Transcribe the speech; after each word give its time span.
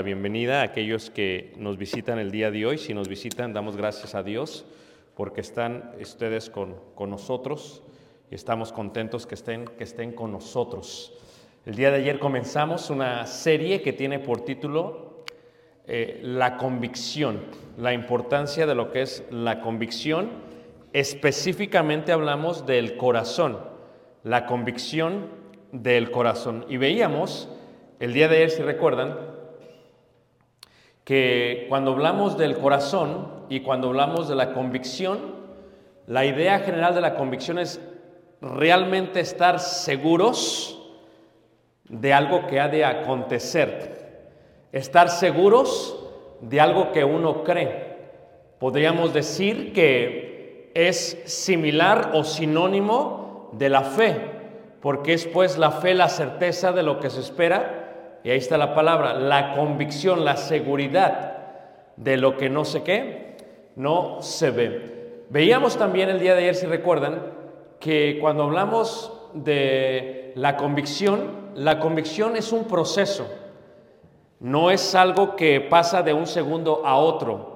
la 0.00 0.04
bienvenida 0.04 0.62
a 0.62 0.64
aquellos 0.64 1.10
que 1.10 1.52
nos 1.58 1.76
visitan 1.76 2.18
el 2.18 2.30
día 2.30 2.50
de 2.50 2.64
hoy. 2.64 2.78
Si 2.78 2.94
nos 2.94 3.06
visitan, 3.06 3.52
damos 3.52 3.76
gracias 3.76 4.14
a 4.14 4.22
Dios 4.22 4.64
porque 5.14 5.42
están 5.42 5.92
ustedes 6.00 6.48
con, 6.48 6.74
con 6.94 7.10
nosotros 7.10 7.82
y 8.30 8.34
estamos 8.34 8.72
contentos 8.72 9.26
que 9.26 9.34
estén, 9.34 9.66
que 9.66 9.84
estén 9.84 10.12
con 10.12 10.32
nosotros. 10.32 11.12
El 11.66 11.74
día 11.74 11.90
de 11.90 11.98
ayer 11.98 12.18
comenzamos 12.18 12.88
una 12.88 13.26
serie 13.26 13.82
que 13.82 13.92
tiene 13.92 14.18
por 14.20 14.40
título 14.40 15.22
eh, 15.86 16.20
La 16.22 16.56
convicción, 16.56 17.42
la 17.76 17.92
importancia 17.92 18.64
de 18.64 18.74
lo 18.74 18.92
que 18.92 19.02
es 19.02 19.22
la 19.30 19.60
convicción. 19.60 20.30
Específicamente 20.94 22.10
hablamos 22.10 22.64
del 22.64 22.96
corazón, 22.96 23.58
la 24.24 24.46
convicción 24.46 25.26
del 25.72 26.10
corazón. 26.10 26.64
Y 26.70 26.78
veíamos 26.78 27.50
el 27.98 28.14
día 28.14 28.28
de 28.28 28.36
ayer, 28.36 28.50
si 28.50 28.62
recuerdan, 28.62 29.29
que 31.10 31.66
cuando 31.68 31.90
hablamos 31.90 32.38
del 32.38 32.56
corazón 32.56 33.26
y 33.48 33.62
cuando 33.62 33.88
hablamos 33.88 34.28
de 34.28 34.36
la 34.36 34.52
convicción, 34.52 35.18
la 36.06 36.24
idea 36.24 36.60
general 36.60 36.94
de 36.94 37.00
la 37.00 37.16
convicción 37.16 37.58
es 37.58 37.80
realmente 38.40 39.18
estar 39.18 39.58
seguros 39.58 40.80
de 41.88 42.12
algo 42.12 42.46
que 42.46 42.60
ha 42.60 42.68
de 42.68 42.84
acontecer, 42.84 44.20
estar 44.70 45.08
seguros 45.08 45.98
de 46.42 46.60
algo 46.60 46.92
que 46.92 47.02
uno 47.02 47.42
cree. 47.42 47.96
Podríamos 48.60 49.12
decir 49.12 49.72
que 49.72 50.70
es 50.74 51.20
similar 51.24 52.12
o 52.14 52.22
sinónimo 52.22 53.50
de 53.54 53.68
la 53.68 53.82
fe, 53.82 54.16
porque 54.80 55.14
es 55.14 55.26
pues 55.26 55.58
la 55.58 55.72
fe 55.72 55.92
la 55.92 56.08
certeza 56.08 56.70
de 56.70 56.84
lo 56.84 57.00
que 57.00 57.10
se 57.10 57.18
espera 57.18 57.79
y 58.22 58.30
ahí 58.30 58.38
está 58.38 58.58
la 58.58 58.74
palabra, 58.74 59.14
la 59.14 59.54
convicción, 59.54 60.24
la 60.24 60.36
seguridad 60.36 61.38
de 61.96 62.16
lo 62.16 62.36
que 62.36 62.48
no 62.48 62.64
sé 62.64 62.82
qué, 62.82 63.36
no 63.76 64.20
se 64.20 64.50
ve. 64.50 65.24
Veíamos 65.30 65.76
también 65.76 66.08
el 66.08 66.20
día 66.20 66.34
de 66.34 66.40
ayer, 66.40 66.54
si 66.54 66.66
recuerdan, 66.66 67.22
que 67.78 68.18
cuando 68.20 68.44
hablamos 68.44 69.12
de 69.32 70.32
la 70.34 70.56
convicción, 70.56 71.50
la 71.54 71.78
convicción 71.80 72.36
es 72.36 72.52
un 72.52 72.64
proceso, 72.64 73.26
no 74.40 74.70
es 74.70 74.94
algo 74.94 75.36
que 75.36 75.60
pasa 75.60 76.02
de 76.02 76.12
un 76.12 76.26
segundo 76.26 76.82
a 76.84 76.96
otro, 76.96 77.50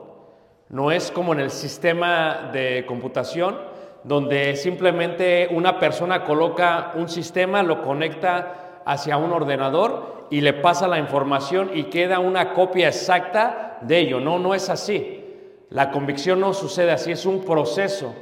no 0.69 0.91
es 0.91 1.11
como 1.11 1.33
en 1.33 1.41
el 1.41 1.51
sistema 1.51 2.51
de 2.53 2.85
computación, 2.87 3.59
donde 4.03 4.55
simplemente 4.57 5.49
una 5.51 5.79
persona 5.79 6.25
coloca 6.25 6.93
un 6.95 7.09
sistema, 7.09 7.63
lo 7.63 7.83
conecta 7.83 8.83
hacia 8.85 9.17
un 9.17 9.33
ordenador 9.33 10.24
y 10.35 10.41
le 10.41 10.53
pasa 10.53 10.89
la 10.89 10.99
información 10.99 11.71
y 11.75 11.85
queda 11.85 12.19
una 12.19 12.55
copia 12.55 12.89
exacta 12.89 13.79
de 13.83 14.01
ello. 14.01 14.19
No, 14.19 14.41
no 14.41 14.53
es 14.53 14.69
así. 14.69 15.25
La 15.71 15.93
convicción 15.93 16.41
no 16.41 16.53
sucede 16.53 16.91
así, 16.91 17.13
es 17.13 17.25
un 17.25 17.45
proceso. 17.45 18.13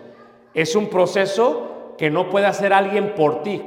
Es 0.52 0.76
un 0.76 0.90
proceso 0.90 1.94
que 1.96 2.10
no 2.10 2.28
puede 2.28 2.44
hacer 2.44 2.74
alguien 2.74 3.14
por 3.14 3.42
ti. 3.42 3.62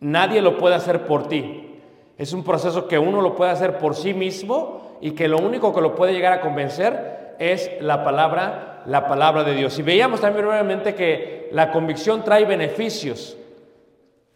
Nadie 0.00 0.40
lo 0.40 0.56
puede 0.56 0.76
hacer 0.76 1.04
por 1.04 1.28
ti. 1.28 1.78
Es 2.16 2.32
un 2.32 2.42
proceso 2.42 2.88
que 2.88 2.98
uno 2.98 3.20
lo 3.20 3.36
puede 3.36 3.50
hacer 3.50 3.76
por 3.76 3.94
sí 3.94 4.14
mismo 4.14 4.96
y 5.02 5.10
que 5.10 5.28
lo 5.28 5.36
único 5.36 5.74
que 5.74 5.82
lo 5.82 5.94
puede 5.94 6.14
llegar 6.14 6.32
a 6.32 6.40
convencer 6.40 7.34
es 7.38 7.70
la 7.82 8.02
palabra, 8.02 8.82
la 8.86 9.06
palabra 9.06 9.44
de 9.44 9.54
Dios. 9.54 9.78
Y 9.78 9.82
veíamos 9.82 10.22
también 10.22 10.46
brevemente 10.46 10.94
que 10.94 11.50
la 11.52 11.70
convicción 11.70 12.24
trae 12.24 12.46
beneficios, 12.46 13.36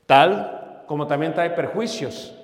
tal 0.05 0.83
como 0.87 1.07
también 1.07 1.33
trae 1.33 1.49
perjuicios. 1.49 2.37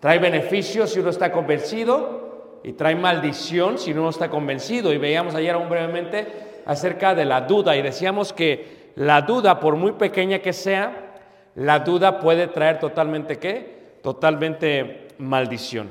Trae 0.00 0.18
beneficios 0.18 0.90
si 0.90 1.00
uno 1.00 1.10
está 1.10 1.30
convencido 1.30 2.58
y 2.62 2.72
trae 2.72 2.94
maldición 2.94 3.78
si 3.78 3.92
uno 3.92 4.02
no 4.02 4.10
está 4.10 4.28
convencido. 4.28 4.92
Y 4.92 4.98
veíamos 4.98 5.34
ayer 5.34 5.54
aún 5.54 5.68
brevemente 5.68 6.26
acerca 6.66 7.14
de 7.14 7.24
la 7.24 7.42
duda 7.42 7.76
y 7.76 7.82
decíamos 7.82 8.32
que 8.32 8.90
la 8.96 9.22
duda, 9.22 9.60
por 9.60 9.76
muy 9.76 9.92
pequeña 9.92 10.40
que 10.40 10.52
sea, 10.52 11.10
la 11.54 11.80
duda 11.80 12.20
puede 12.20 12.48
traer 12.48 12.78
totalmente 12.78 13.38
qué? 13.38 13.98
Totalmente 14.02 15.08
maldición. 15.18 15.90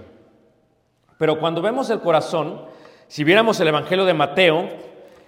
Pero 1.18 1.40
cuando 1.40 1.62
vemos 1.62 1.90
el 1.90 2.00
corazón, 2.00 2.66
si 3.08 3.24
viéramos 3.24 3.60
el 3.60 3.68
Evangelio 3.68 4.06
de 4.06 4.14
Mateo, 4.14 4.70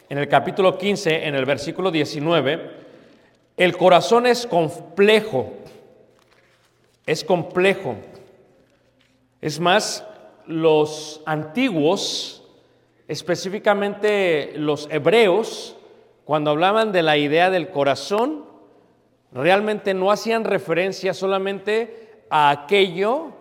en 0.09 0.17
el 0.17 0.27
capítulo 0.27 0.77
15, 0.77 1.27
en 1.27 1.35
el 1.35 1.45
versículo 1.45 1.91
19, 1.91 2.71
el 3.57 3.77
corazón 3.77 4.25
es 4.25 4.45
complejo, 4.45 5.53
es 7.05 7.23
complejo. 7.23 7.95
Es 9.41 9.59
más, 9.59 10.05
los 10.45 11.21
antiguos, 11.25 12.43
específicamente 13.07 14.53
los 14.55 14.87
hebreos, 14.91 15.75
cuando 16.25 16.51
hablaban 16.51 16.91
de 16.91 17.01
la 17.01 17.17
idea 17.17 17.49
del 17.49 17.71
corazón, 17.71 18.45
realmente 19.31 19.95
no 19.95 20.11
hacían 20.11 20.43
referencia 20.43 21.15
solamente 21.15 22.23
a 22.29 22.51
aquello 22.51 23.31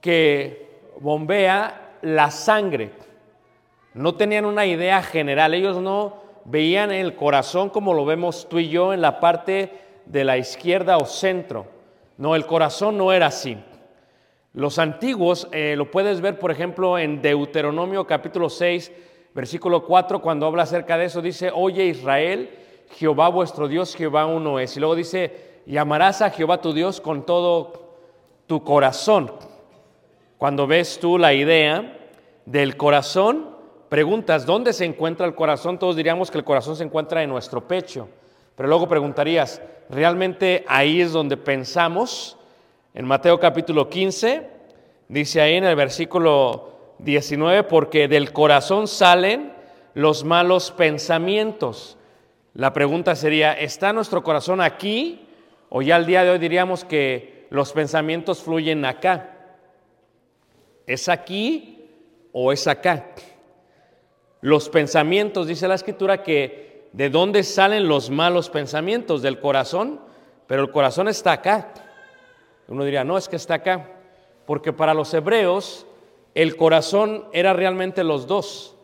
que 0.00 0.68
bombea 1.00 1.96
la 2.02 2.32
sangre. 2.32 2.90
No 3.94 4.16
tenían 4.16 4.44
una 4.44 4.66
idea 4.66 5.00
general, 5.02 5.54
ellos 5.54 5.80
no 5.80 6.24
veían 6.44 6.90
el 6.90 7.14
corazón 7.14 7.70
como 7.70 7.94
lo 7.94 8.04
vemos 8.04 8.48
tú 8.48 8.58
y 8.58 8.68
yo 8.68 8.92
en 8.92 9.00
la 9.00 9.20
parte 9.20 9.72
de 10.06 10.24
la 10.24 10.36
izquierda 10.36 10.98
o 10.98 11.06
centro, 11.06 11.66
No, 12.16 12.34
el 12.36 12.46
corazón 12.46 12.98
no 12.98 13.12
era 13.12 13.26
así. 13.26 13.56
Los 14.54 14.78
antiguos, 14.78 15.48
eh, 15.50 15.74
lo 15.76 15.90
puedes 15.90 16.20
ver, 16.20 16.38
por 16.38 16.52
ejemplo, 16.52 16.96
en 16.96 17.20
Deuteronomio 17.20 18.06
capítulo 18.06 18.48
6, 18.48 18.92
versículo 19.34 19.84
4, 19.84 20.22
cuando 20.22 20.46
habla 20.46 20.62
acerca 20.62 20.96
de 20.96 21.06
eso, 21.06 21.20
dice, 21.20 21.50
oye 21.52 21.86
Israel, 21.86 22.50
Jehová 22.92 23.30
vuestro 23.30 23.66
Dios, 23.66 23.96
Jehová 23.96 24.26
uno 24.26 24.60
es. 24.60 24.76
Y 24.76 24.78
luego 24.78 24.94
dice, 24.94 25.62
y 25.66 25.76
amarás 25.76 26.22
a 26.22 26.30
Jehová 26.30 26.60
tu 26.60 26.72
Dios 26.72 27.00
con 27.00 27.26
todo 27.26 27.96
tu 28.46 28.62
corazón. 28.62 29.32
Cuando 30.38 30.68
ves 30.68 31.00
tú 31.00 31.18
la 31.18 31.34
idea 31.34 31.98
del 32.46 32.76
corazón, 32.76 33.56
preguntas, 33.88 34.46
¿dónde 34.46 34.72
se 34.72 34.84
encuentra 34.84 35.26
el 35.26 35.34
corazón? 35.34 35.80
Todos 35.80 35.96
diríamos 35.96 36.30
que 36.30 36.38
el 36.38 36.44
corazón 36.44 36.76
se 36.76 36.84
encuentra 36.84 37.24
en 37.24 37.30
nuestro 37.30 37.66
pecho. 37.66 38.08
Pero 38.54 38.68
luego 38.68 38.86
preguntarías, 38.86 39.60
¿realmente 39.90 40.64
ahí 40.68 41.00
es 41.00 41.10
donde 41.10 41.36
pensamos? 41.36 42.38
En 42.96 43.06
Mateo 43.06 43.40
capítulo 43.40 43.90
15, 43.90 44.48
dice 45.08 45.40
ahí 45.40 45.54
en 45.54 45.64
el 45.64 45.74
versículo 45.74 46.94
19, 47.00 47.64
porque 47.64 48.06
del 48.06 48.32
corazón 48.32 48.86
salen 48.86 49.52
los 49.94 50.22
malos 50.22 50.70
pensamientos. 50.70 51.98
La 52.52 52.72
pregunta 52.72 53.16
sería, 53.16 53.52
¿está 53.52 53.92
nuestro 53.92 54.22
corazón 54.22 54.60
aquí? 54.60 55.26
O 55.70 55.82
ya 55.82 55.96
al 55.96 56.06
día 56.06 56.22
de 56.22 56.30
hoy 56.30 56.38
diríamos 56.38 56.84
que 56.84 57.48
los 57.50 57.72
pensamientos 57.72 58.44
fluyen 58.44 58.84
acá. 58.84 59.38
¿Es 60.86 61.08
aquí 61.08 61.90
o 62.30 62.52
es 62.52 62.68
acá? 62.68 63.06
Los 64.40 64.68
pensamientos, 64.68 65.48
dice 65.48 65.66
la 65.66 65.74
escritura, 65.74 66.22
que 66.22 66.90
de 66.92 67.10
dónde 67.10 67.42
salen 67.42 67.88
los 67.88 68.08
malos 68.08 68.50
pensamientos, 68.50 69.20
del 69.20 69.40
corazón, 69.40 70.00
pero 70.46 70.62
el 70.62 70.70
corazón 70.70 71.08
está 71.08 71.32
acá. 71.32 71.72
Uno 72.68 72.84
diría, 72.84 73.04
no, 73.04 73.16
es 73.18 73.28
que 73.28 73.36
está 73.36 73.54
acá, 73.54 73.90
porque 74.46 74.72
para 74.72 74.94
los 74.94 75.12
hebreos 75.14 75.86
el 76.34 76.56
corazón 76.56 77.26
era 77.32 77.52
realmente 77.52 78.02
los 78.04 78.26
dos. 78.26 78.76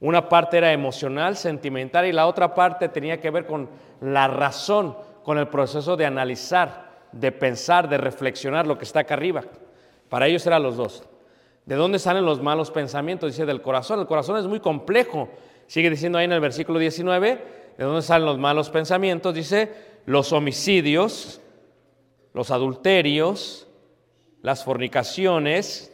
Una 0.00 0.28
parte 0.28 0.58
era 0.58 0.72
emocional, 0.72 1.36
sentimental, 1.36 2.06
y 2.06 2.12
la 2.12 2.26
otra 2.26 2.54
parte 2.54 2.88
tenía 2.88 3.20
que 3.20 3.30
ver 3.30 3.46
con 3.46 3.68
la 4.00 4.26
razón, 4.26 4.96
con 5.22 5.38
el 5.38 5.48
proceso 5.48 5.96
de 5.96 6.06
analizar, 6.06 6.90
de 7.12 7.30
pensar, 7.30 7.88
de 7.88 7.98
reflexionar 7.98 8.66
lo 8.66 8.76
que 8.76 8.84
está 8.84 9.00
acá 9.00 9.14
arriba. 9.14 9.44
Para 10.08 10.26
ellos 10.26 10.46
eran 10.46 10.62
los 10.62 10.76
dos. 10.76 11.04
¿De 11.64 11.76
dónde 11.76 11.98
salen 11.98 12.24
los 12.24 12.42
malos 12.42 12.70
pensamientos? 12.70 13.30
Dice 13.30 13.46
del 13.46 13.62
corazón. 13.62 14.00
El 14.00 14.06
corazón 14.06 14.36
es 14.38 14.46
muy 14.46 14.58
complejo. 14.58 15.28
Sigue 15.68 15.88
diciendo 15.88 16.18
ahí 16.18 16.24
en 16.24 16.32
el 16.32 16.40
versículo 16.40 16.78
19, 16.80 17.44
¿de 17.78 17.84
dónde 17.84 18.02
salen 18.02 18.26
los 18.26 18.38
malos 18.38 18.68
pensamientos? 18.70 19.32
Dice 19.32 19.72
los 20.04 20.32
homicidios, 20.32 21.40
los 22.32 22.50
adulterios, 22.50 23.66
las 24.40 24.64
fornicaciones, 24.64 25.92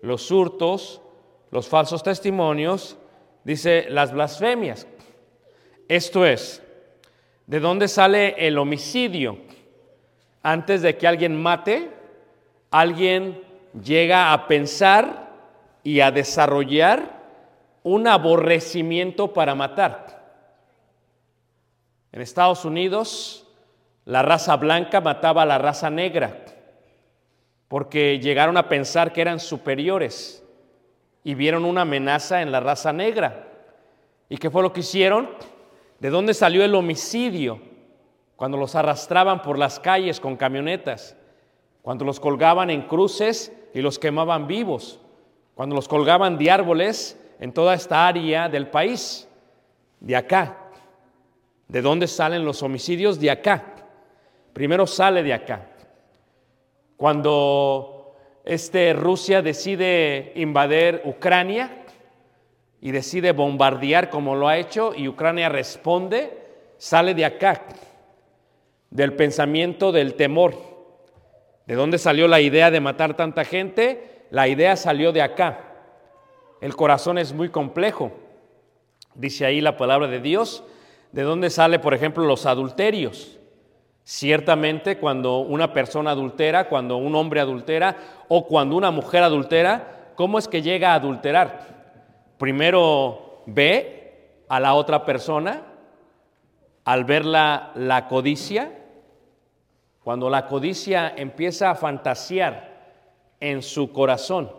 los 0.00 0.30
hurtos, 0.30 1.00
los 1.50 1.68
falsos 1.68 2.02
testimonios, 2.02 2.96
dice 3.44 3.86
las 3.90 4.12
blasfemias. 4.12 4.86
Esto 5.88 6.24
es, 6.24 6.62
¿de 7.46 7.60
dónde 7.60 7.88
sale 7.88 8.46
el 8.46 8.58
homicidio? 8.58 9.38
Antes 10.42 10.82
de 10.82 10.96
que 10.96 11.06
alguien 11.06 11.40
mate, 11.40 11.90
alguien 12.70 13.42
llega 13.82 14.32
a 14.32 14.46
pensar 14.46 15.32
y 15.82 16.00
a 16.00 16.10
desarrollar 16.10 17.22
un 17.82 18.08
aborrecimiento 18.08 19.32
para 19.32 19.54
matar. 19.54 20.14
En 22.12 22.20
Estados 22.20 22.64
Unidos, 22.64 23.43
la 24.04 24.22
raza 24.22 24.56
blanca 24.56 25.00
mataba 25.00 25.42
a 25.42 25.46
la 25.46 25.58
raza 25.58 25.90
negra 25.90 26.44
porque 27.68 28.18
llegaron 28.20 28.56
a 28.56 28.68
pensar 28.68 29.12
que 29.12 29.20
eran 29.20 29.40
superiores 29.40 30.44
y 31.24 31.34
vieron 31.34 31.64
una 31.64 31.82
amenaza 31.82 32.42
en 32.42 32.52
la 32.52 32.60
raza 32.60 32.92
negra. 32.92 33.48
¿Y 34.28 34.36
qué 34.36 34.50
fue 34.50 34.62
lo 34.62 34.72
que 34.72 34.80
hicieron? 34.80 35.30
¿De 35.98 36.10
dónde 36.10 36.34
salió 36.34 36.64
el 36.64 36.74
homicidio? 36.74 37.60
Cuando 38.36 38.58
los 38.58 38.74
arrastraban 38.74 39.42
por 39.42 39.58
las 39.58 39.80
calles 39.80 40.20
con 40.20 40.36
camionetas, 40.36 41.16
cuando 41.82 42.04
los 42.04 42.20
colgaban 42.20 42.70
en 42.70 42.82
cruces 42.82 43.52
y 43.72 43.80
los 43.80 43.98
quemaban 43.98 44.46
vivos, 44.46 45.00
cuando 45.54 45.74
los 45.74 45.88
colgaban 45.88 46.36
de 46.36 46.50
árboles 46.50 47.18
en 47.40 47.52
toda 47.52 47.74
esta 47.74 48.06
área 48.06 48.48
del 48.48 48.68
país, 48.68 49.28
de 50.00 50.16
acá. 50.16 50.58
¿De 51.68 51.80
dónde 51.80 52.06
salen 52.06 52.44
los 52.44 52.62
homicidios? 52.62 53.18
De 53.18 53.30
acá. 53.30 53.73
Primero 54.54 54.86
sale 54.86 55.24
de 55.24 55.34
acá. 55.34 55.66
Cuando 56.96 58.14
este, 58.44 58.92
Rusia 58.92 59.42
decide 59.42 60.32
invadir 60.36 61.02
Ucrania 61.04 61.84
y 62.80 62.92
decide 62.92 63.32
bombardear 63.32 64.10
como 64.10 64.36
lo 64.36 64.46
ha 64.46 64.56
hecho 64.56 64.94
y 64.94 65.08
Ucrania 65.08 65.48
responde, 65.48 66.38
sale 66.78 67.14
de 67.14 67.24
acá, 67.24 67.62
del 68.90 69.14
pensamiento 69.14 69.90
del 69.90 70.14
temor. 70.14 70.54
¿De 71.66 71.74
dónde 71.74 71.98
salió 71.98 72.28
la 72.28 72.40
idea 72.40 72.70
de 72.70 72.80
matar 72.80 73.16
tanta 73.16 73.44
gente? 73.44 74.26
La 74.30 74.46
idea 74.46 74.76
salió 74.76 75.10
de 75.10 75.22
acá. 75.22 75.72
El 76.60 76.76
corazón 76.76 77.18
es 77.18 77.32
muy 77.32 77.48
complejo. 77.48 78.12
Dice 79.14 79.46
ahí 79.46 79.60
la 79.60 79.76
palabra 79.76 80.06
de 80.06 80.20
Dios. 80.20 80.62
¿De 81.10 81.22
dónde 81.22 81.50
sale, 81.50 81.80
por 81.80 81.92
ejemplo, 81.92 82.24
los 82.24 82.46
adulterios? 82.46 83.40
Ciertamente 84.04 84.98
cuando 84.98 85.38
una 85.38 85.72
persona 85.72 86.10
adultera, 86.10 86.68
cuando 86.68 86.98
un 86.98 87.14
hombre 87.14 87.40
adultera 87.40 87.96
o 88.28 88.46
cuando 88.46 88.76
una 88.76 88.90
mujer 88.90 89.22
adultera, 89.22 90.12
¿cómo 90.14 90.38
es 90.38 90.46
que 90.46 90.60
llega 90.60 90.92
a 90.92 90.96
adulterar? 90.96 92.34
Primero 92.36 93.42
ve 93.46 94.42
a 94.48 94.60
la 94.60 94.74
otra 94.74 95.06
persona, 95.06 95.62
al 96.84 97.04
verla 97.04 97.72
la 97.76 98.06
codicia, 98.06 98.72
cuando 100.02 100.28
la 100.28 100.46
codicia 100.46 101.14
empieza 101.16 101.70
a 101.70 101.74
fantasear 101.74 102.74
en 103.40 103.62
su 103.62 103.90
corazón 103.90 104.50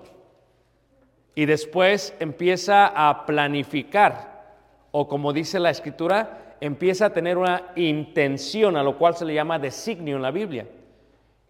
y 1.36 1.46
después 1.46 2.16
empieza 2.20 2.88
a 2.88 3.28
planificar, 3.28 4.44
o 4.92 5.08
como 5.08 5.34
dice 5.34 5.60
la 5.60 5.70
escritura, 5.70 6.45
empieza 6.62 7.08
a 7.08 7.14
tener 7.14 7.38
una 7.38 7.72
intención, 7.76 8.78
a 8.78 8.84
lo 8.84 8.98
cual 8.98 9.16
se 9.16 9.26
le 9.26 9.34
llama 9.34 9.60
designio 9.60 10.16
en 10.16 10.22
la 10.22 10.32
Biblia. 10.32 10.68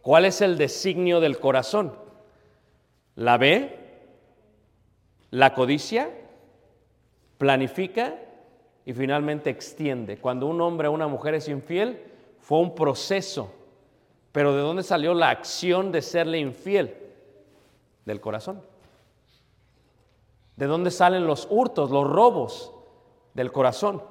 ¿Cuál 0.02 0.26
es 0.26 0.42
el 0.42 0.58
designio 0.58 1.20
del 1.20 1.40
corazón? 1.40 1.94
La 3.16 3.38
ve, 3.38 3.80
la 5.32 5.54
codicia, 5.54 6.10
planifica 7.38 8.16
y 8.86 8.94
finalmente 8.94 9.50
extiende. 9.50 10.18
Cuando 10.18 10.48
un 10.48 10.62
hombre 10.62 10.88
o 10.88 10.92
una 10.92 11.08
mujer 11.08 11.34
es 11.36 11.48
infiel, 11.48 12.00
fue 12.40 12.60
un 12.60 12.76
proceso. 12.76 13.52
Pero 14.32 14.54
¿de 14.54 14.62
dónde 14.62 14.84
salió 14.84 15.14
la 15.14 15.30
acción 15.30 15.92
de 15.92 16.02
serle 16.02 16.40
infiel? 16.40 16.96
Del 18.06 18.22
corazón. 18.22 18.62
¿De 20.56 20.68
dónde 20.68 20.92
salen 20.92 21.26
los 21.26 21.48
hurtos, 21.50 21.90
los 21.90 22.08
robos? 22.08 22.72
Del 23.34 23.52
corazón. 23.52 24.04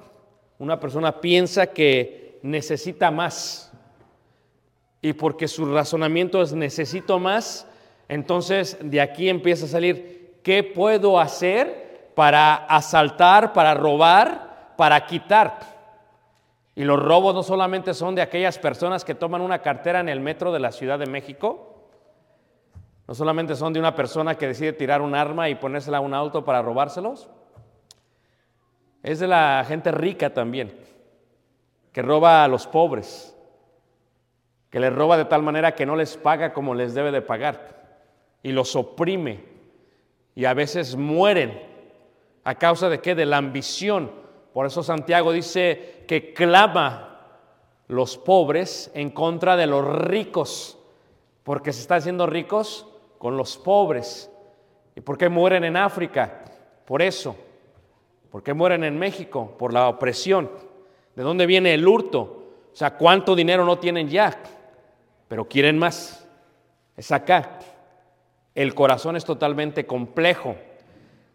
Una 0.59 0.79
persona 0.79 1.21
piensa 1.21 1.67
que 1.69 2.39
necesita 2.43 3.11
más 3.11 3.73
y 5.03 5.13
porque 5.13 5.49
su 5.49 5.67
razonamiento 5.67 6.41
es 6.41 6.55
necesito 6.55 7.19
más, 7.19 7.67
entonces 8.09 8.79
de 8.81 9.01
aquí 9.01 9.29
empieza 9.29 9.67
a 9.67 9.69
salir, 9.69 10.39
¿qué 10.43 10.63
puedo 10.63 11.21
hacer 11.21 12.11
para 12.15 12.55
asaltar, 12.55 13.53
para 13.53 13.75
robar, 13.75 14.75
para 14.79 15.05
quitar? 15.07 15.59
Y 16.75 16.85
los 16.85 16.99
robos 16.99 17.35
no 17.35 17.43
solamente 17.43 17.93
son 17.93 18.15
de 18.15 18.23
aquellas 18.23 18.59
personas 18.59 19.05
que 19.05 19.15
toman 19.15 19.43
una 19.43 19.61
cartera 19.61 20.01
en 20.01 20.09
el 20.09 20.21
metro 20.21 20.53
de 20.53 20.61
la 20.61 20.73
Ciudad 20.73 20.99
de 20.99 21.07
México, 21.07 21.75
no 23.07 23.15
solamente 23.15 23.55
son 23.57 23.73
de 23.73 23.81
una 23.81 23.95
persona 23.95 24.37
que 24.37 24.47
decide 24.47 24.73
tirar 24.73 25.03
un 25.03 25.15
arma 25.15 25.49
y 25.49 25.55
ponérsela 25.55 25.99
a 25.99 26.01
un 26.01 26.15
auto 26.15 26.45
para 26.45 26.63
robárselos, 26.63 27.29
es 29.05 29.21
de 29.21 29.29
la 29.29 29.65
gente 29.69 29.93
rica 29.93 30.33
también, 30.33 30.75
que 31.93 32.01
roba 32.01 32.43
a 32.43 32.49
los 32.49 32.67
pobres, 32.67 33.37
que 34.71 34.81
les 34.81 34.93
roba 34.93 35.19
de 35.19 35.27
tal 35.27 35.43
manera 35.43 35.75
que 35.75 35.85
no 35.85 35.95
les 35.95 36.17
paga 36.17 36.55
como 36.55 36.75
les 36.75 36.95
debe 36.95 37.13
de 37.13 37.21
pagar 37.21 38.01
y 38.43 38.51
los 38.51 38.75
oprime 38.75 39.45
y 40.35 40.47
a 40.47 40.55
veces 40.55 40.97
mueren 40.97 41.61
a 42.45 42.55
causa 42.57 42.89
de 42.89 43.01
qué? 43.01 43.15
De 43.15 43.27
la 43.27 43.37
ambición. 43.37 44.11
Por 44.55 44.65
eso 44.65 44.83
Santiago 44.83 45.33
dice 45.33 46.05
que 46.09 46.33
clama 46.33 47.21
los 47.89 48.17
pobres 48.17 48.91
en 48.95 49.11
contra 49.11 49.55
de 49.57 49.67
los 49.67 49.87
ricos, 49.87 50.79
porque 51.43 51.75
se 51.75 51.83
están 51.83 51.99
haciendo 51.99 52.27
ricos 52.27 52.87
con 53.19 53.37
los 53.37 53.59
pobres. 53.59 54.31
¿Y 54.97 55.03
por 55.03 55.19
qué 55.19 55.29
mueren 55.29 55.63
en 55.65 55.77
África? 55.77 56.43
Por 56.87 57.03
eso. 57.03 57.37
¿Por 58.35 58.43
qué 58.43 58.53
mueren 58.53 58.83
en 58.83 58.99
México? 58.99 59.55
Por 59.57 59.73
la 59.73 59.87
opresión. 59.87 60.51
¿De 61.15 61.23
dónde 61.23 61.47
viene 61.47 61.73
el 61.73 61.87
hurto? 61.87 62.19
O 62.73 62.75
sea, 62.77 62.97
¿cuánto 62.97 63.37
dinero 63.37 63.65
no 63.65 63.79
tienen 63.79 64.09
ya? 64.09 64.37
pero 65.29 65.49
quieren 65.49 65.79
más. 65.79 66.29
Es 66.97 67.13
acá. 67.13 67.61
El 68.57 68.75
corazón 68.75 69.15
es 69.15 69.25
totalmente 69.25 69.87
complejo. 69.87 70.57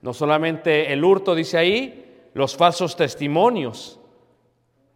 No 0.01 0.13
solamente 0.13 0.91
el 0.91 1.01
hurto, 1.05 1.35
dice 1.35 1.57
ahí, 1.57 2.27
los 2.33 2.57
falsos 2.57 2.97
testimonios. 2.97 3.97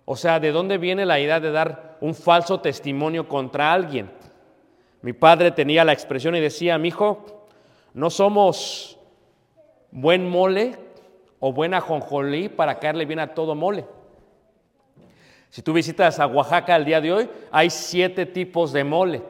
O 0.03 0.17
sea, 0.17 0.41
¿de 0.41 0.51
dónde 0.51 0.77
viene 0.77 1.05
la 1.05 1.21
idea 1.21 1.39
de 1.39 1.51
dar 1.53 1.99
un 2.01 2.15
falso 2.15 2.59
testimonio 2.59 3.29
contra 3.29 3.71
alguien? 3.71 4.11
Mi 5.01 5.13
padre 5.13 5.51
tenía 5.51 5.85
la 5.85 5.93
expresión 5.93 6.35
y 6.35 6.41
decía, 6.41 6.77
mi 6.77 6.89
hijo, 6.89 7.45
no 7.93 8.09
somos 8.09 8.99
buen 9.89 10.29
mole 10.29 10.83
o 11.45 11.51
buena 11.51 11.79
ajonjolí 11.79 12.47
para 12.47 12.79
caerle 12.79 13.05
bien 13.05 13.19
a 13.19 13.33
todo 13.33 13.53
mole. 13.53 13.83
Si 15.49 15.61
tú 15.61 15.73
visitas 15.73 16.17
a 16.21 16.25
Oaxaca 16.25 16.73
el 16.77 16.85
día 16.85 17.01
de 17.01 17.11
hoy, 17.11 17.29
hay 17.51 17.69
siete 17.69 18.25
tipos 18.25 18.71
de 18.71 18.85
mole. 18.85 19.21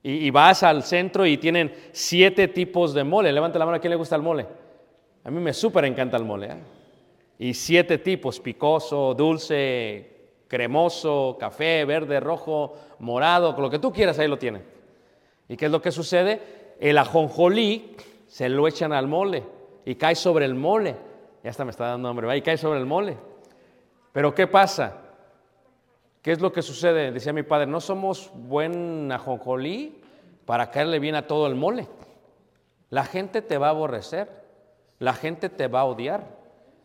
Y, 0.00 0.30
vas 0.30 0.62
al 0.62 0.84
centro 0.84 1.26
y 1.26 1.38
tienen 1.38 1.74
siete 1.90 2.46
tipos 2.46 2.94
de 2.94 3.02
mole. 3.02 3.32
Levanta 3.32 3.58
la 3.58 3.64
mano, 3.64 3.78
¿a 3.78 3.80
quién 3.80 3.90
le 3.90 3.96
gusta 3.96 4.14
el 4.14 4.22
mole? 4.22 4.46
A 5.24 5.30
mí 5.32 5.40
me 5.40 5.52
súper 5.52 5.86
encanta 5.86 6.16
el 6.18 6.24
mole. 6.24 6.46
¿eh? 6.46 6.56
Y 7.40 7.54
siete 7.54 7.98
tipos, 7.98 8.38
picoso, 8.38 9.12
dulce, 9.12 10.08
cremoso, 10.46 11.36
café, 11.40 11.84
verde, 11.84 12.20
rojo, 12.20 12.74
morado, 13.00 13.56
con 13.56 13.64
lo 13.64 13.70
que 13.70 13.80
tú 13.80 13.92
quieras, 13.92 14.20
ahí 14.20 14.28
lo 14.28 14.38
tienen. 14.38 14.62
¿Y 15.48 15.56
qué 15.56 15.64
es 15.64 15.72
lo 15.72 15.82
que 15.82 15.90
sucede? 15.90 16.40
El 16.78 16.96
ajonjolí 16.96 17.96
se 18.28 18.48
lo 18.48 18.68
echan 18.68 18.92
al 18.92 19.08
mole 19.08 19.55
y 19.86 19.94
cae 19.94 20.16
sobre 20.16 20.44
el 20.44 20.54
mole. 20.54 20.96
Ya 21.42 21.48
hasta 21.48 21.64
me 21.64 21.70
está 21.70 21.86
dando 21.86 22.08
hambre, 22.08 22.26
¿va? 22.26 22.36
y 22.36 22.42
cae 22.42 22.58
sobre 22.58 22.80
el 22.80 22.86
mole. 22.86 23.16
Pero 24.12 24.34
¿qué 24.34 24.46
pasa? 24.46 24.98
¿Qué 26.20 26.32
es 26.32 26.40
lo 26.40 26.52
que 26.52 26.60
sucede? 26.60 27.12
Decía 27.12 27.32
mi 27.32 27.44
padre, 27.44 27.66
no 27.66 27.80
somos 27.80 28.32
buen 28.34 29.10
ajonjolí 29.12 30.02
para 30.44 30.70
caerle 30.72 30.98
bien 30.98 31.14
a 31.14 31.28
todo 31.28 31.46
el 31.46 31.54
mole. 31.54 31.86
La 32.90 33.04
gente 33.04 33.42
te 33.42 33.58
va 33.58 33.68
a 33.68 33.70
aborrecer, 33.70 34.28
la 34.98 35.14
gente 35.14 35.48
te 35.48 35.68
va 35.68 35.80
a 35.80 35.84
odiar. 35.84 36.24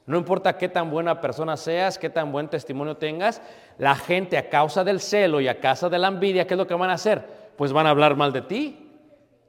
No 0.06 0.18
importa 0.18 0.58
qué 0.58 0.70
tan 0.70 0.92
buena 0.92 1.22
persona 1.22 1.58
seas, 1.58 1.98
qué 1.98 2.10
tan 2.10 2.32
buen 2.32 2.50
testimonio 2.50 2.98
tengas, 2.98 3.42
la 3.80 3.96
gente 3.96 4.38
a 4.38 4.50
causa 4.50 4.84
del 4.84 5.00
celo 5.00 5.42
y 5.42 5.48
a 5.48 5.60
causa 5.60 5.90
de 5.90 5.98
la 5.98 6.08
envidia, 6.08 6.46
¿qué 6.46 6.54
es 6.54 6.58
lo 6.58 6.68
que 6.68 6.76
van 6.76 6.92
a 6.92 6.94
hacer? 6.94 7.24
Pues 7.56 7.74
van 7.74 7.88
a 7.88 7.92
hablar 7.92 8.16
mal 8.16 8.32
de 8.32 8.42
ti. 8.42 8.91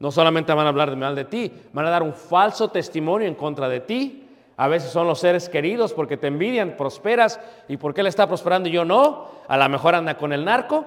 No 0.03 0.11
solamente 0.11 0.53
van 0.53 0.67
a 0.67 0.71
hablar 0.71 0.97
mal 0.97 1.15
de 1.15 1.25
ti, 1.27 1.53
van 1.73 1.87
a 1.87 1.91
dar 1.91 2.03
un 2.03 2.13
falso 2.13 2.71
testimonio 2.71 3.29
en 3.29 3.37
contra 3.37 3.69
de 3.69 3.79
ti. 3.79 4.27
A 4.57 4.67
veces 4.67 4.91
son 4.91 5.07
los 5.07 5.21
seres 5.21 5.49
queridos 5.49 5.93
porque 5.93 6.17
te 6.17 6.27
envidian, 6.27 6.77
prosperas. 6.77 7.39
¿Y 7.69 7.77
por 7.77 7.95
qué 7.95 8.01
él 8.01 8.09
está 8.09 8.27
prosperando 8.27 8.69
y 8.69 8.73
yo 8.73 8.85
no? 8.85 9.29
A 9.47 9.57
lo 9.57 9.69
mejor 9.69 9.95
anda 9.95 10.17
con 10.17 10.33
el 10.33 10.45
narco, 10.45 10.85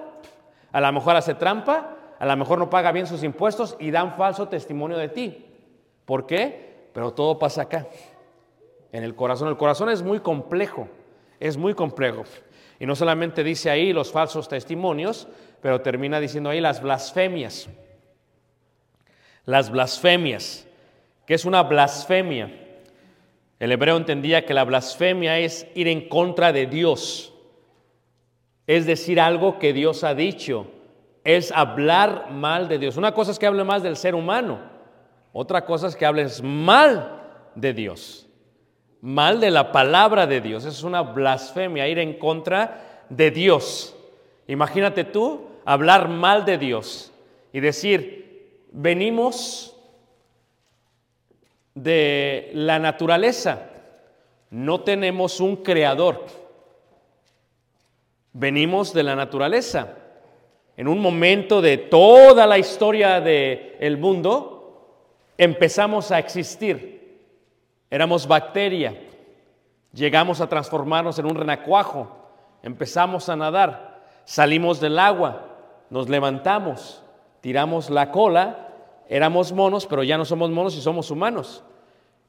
a 0.70 0.82
lo 0.82 0.92
mejor 0.92 1.16
hace 1.16 1.34
trampa, 1.34 1.96
a 2.20 2.26
lo 2.26 2.36
mejor 2.36 2.60
no 2.60 2.70
paga 2.70 2.92
bien 2.92 3.08
sus 3.08 3.24
impuestos 3.24 3.78
y 3.80 3.90
dan 3.90 4.18
falso 4.18 4.50
testimonio 4.50 4.98
de 4.98 5.08
ti. 5.08 5.46
¿Por 6.04 6.26
qué? 6.26 6.90
Pero 6.92 7.14
todo 7.14 7.40
pasa 7.40 7.62
acá, 7.62 7.88
en 8.92 9.02
el 9.02 9.16
corazón. 9.16 9.48
El 9.48 9.56
corazón 9.56 9.90
es 9.90 10.04
muy 10.04 10.20
complejo, 10.20 10.90
es 11.40 11.56
muy 11.56 11.74
complejo. 11.74 12.26
Y 12.82 12.86
no 12.86 12.98
solamente 12.98 13.46
dice 13.46 13.70
ahí 13.70 13.94
los 13.94 14.12
falsos 14.12 14.50
testimonios, 14.50 15.30
pero 15.62 15.80
termina 15.80 16.20
diciendo 16.20 16.50
ahí 16.50 16.60
las 16.60 16.82
blasfemias. 16.82 17.70
Las 19.46 19.70
blasfemias. 19.70 20.68
¿Qué 21.26 21.34
es 21.34 21.46
una 21.46 21.64
blasfemia? 21.64 22.52
El 23.60 23.72
hebreo 23.72 23.98
entendía 23.98 24.46
que 24.46 24.54
la 24.54 24.64
blasfemia 24.64 25.40
es 25.40 25.68
ir 25.76 25.88
en 25.88 26.08
contra 26.10 26.52
de 26.52 26.66
Dios. 26.66 27.34
Es 28.68 28.86
decir 28.86 29.20
algo 29.20 29.60
que 29.60 29.74
Dios 29.74 30.04
ha 30.04 30.14
dicho. 30.14 30.68
Es 31.24 31.52
hablar 31.52 32.32
mal 32.32 32.68
de 32.68 32.78
Dios. 32.78 32.98
Una 32.98 33.14
cosa 33.14 33.32
es 33.32 33.40
que 33.40 33.46
hable 33.46 33.64
más 33.64 33.82
del 33.84 33.98
ser 33.98 34.16
humano. 34.16 34.60
Otra 35.34 35.66
cosa 35.66 35.88
es 35.88 35.96
que 35.96 36.06
hables 36.06 36.42
mal 36.42 37.22
de 37.56 37.74
Dios. 37.74 38.28
Mal 39.02 39.40
de 39.40 39.52
la 39.52 39.72
palabra 39.72 40.28
de 40.28 40.42
Dios. 40.42 40.66
Es 40.66 40.84
una 40.84 41.02
blasfemia, 41.02 41.88
ir 41.88 42.00
en 42.00 42.18
contra 42.18 43.04
de 43.10 43.32
Dios. 43.32 43.96
Imagínate 44.48 45.04
tú 45.04 45.48
hablar 45.66 46.10
mal 46.10 46.46
de 46.46 46.58
Dios 46.58 47.12
y 47.52 47.60
decir, 47.60 48.25
venimos 48.76 49.74
de 51.74 52.52
la 52.54 52.78
naturaleza. 52.78 53.70
No 54.50 54.82
tenemos 54.82 55.40
un 55.40 55.58
creador. 55.58 56.26
Venimos 58.34 58.94
de 58.94 59.04
la 59.04 59.16
naturaleza. 59.16 59.96
En 60.78 60.90
un 60.90 61.00
momento 61.00 61.62
de 61.62 61.78
toda 61.78 62.46
la 62.46 62.58
historia 62.58 63.22
del 63.22 63.98
mundo, 63.98 64.92
empezamos 65.38 66.12
a 66.12 66.20
existir. 66.20 67.22
Éramos 67.90 68.28
bacteria. 68.28 69.02
Llegamos 69.94 70.42
a 70.42 70.50
transformarnos 70.50 71.18
en 71.18 71.26
un 71.28 71.36
renacuajo. 71.36 72.10
Empezamos 72.62 73.30
a 73.30 73.38
nadar. 73.38 74.04
Salimos 74.26 74.82
del 74.82 75.00
agua. 75.00 75.46
Nos 75.90 76.10
levantamos. 76.10 77.02
Tiramos 77.40 77.90
la 77.90 78.12
cola 78.12 78.65
éramos 79.10 79.52
monos, 79.52 79.86
pero 79.86 80.04
ya 80.04 80.18
no 80.18 80.26
somos 80.26 80.50
monos 80.52 80.76
y 80.76 80.82
somos 80.82 81.12
humanos. 81.12 81.64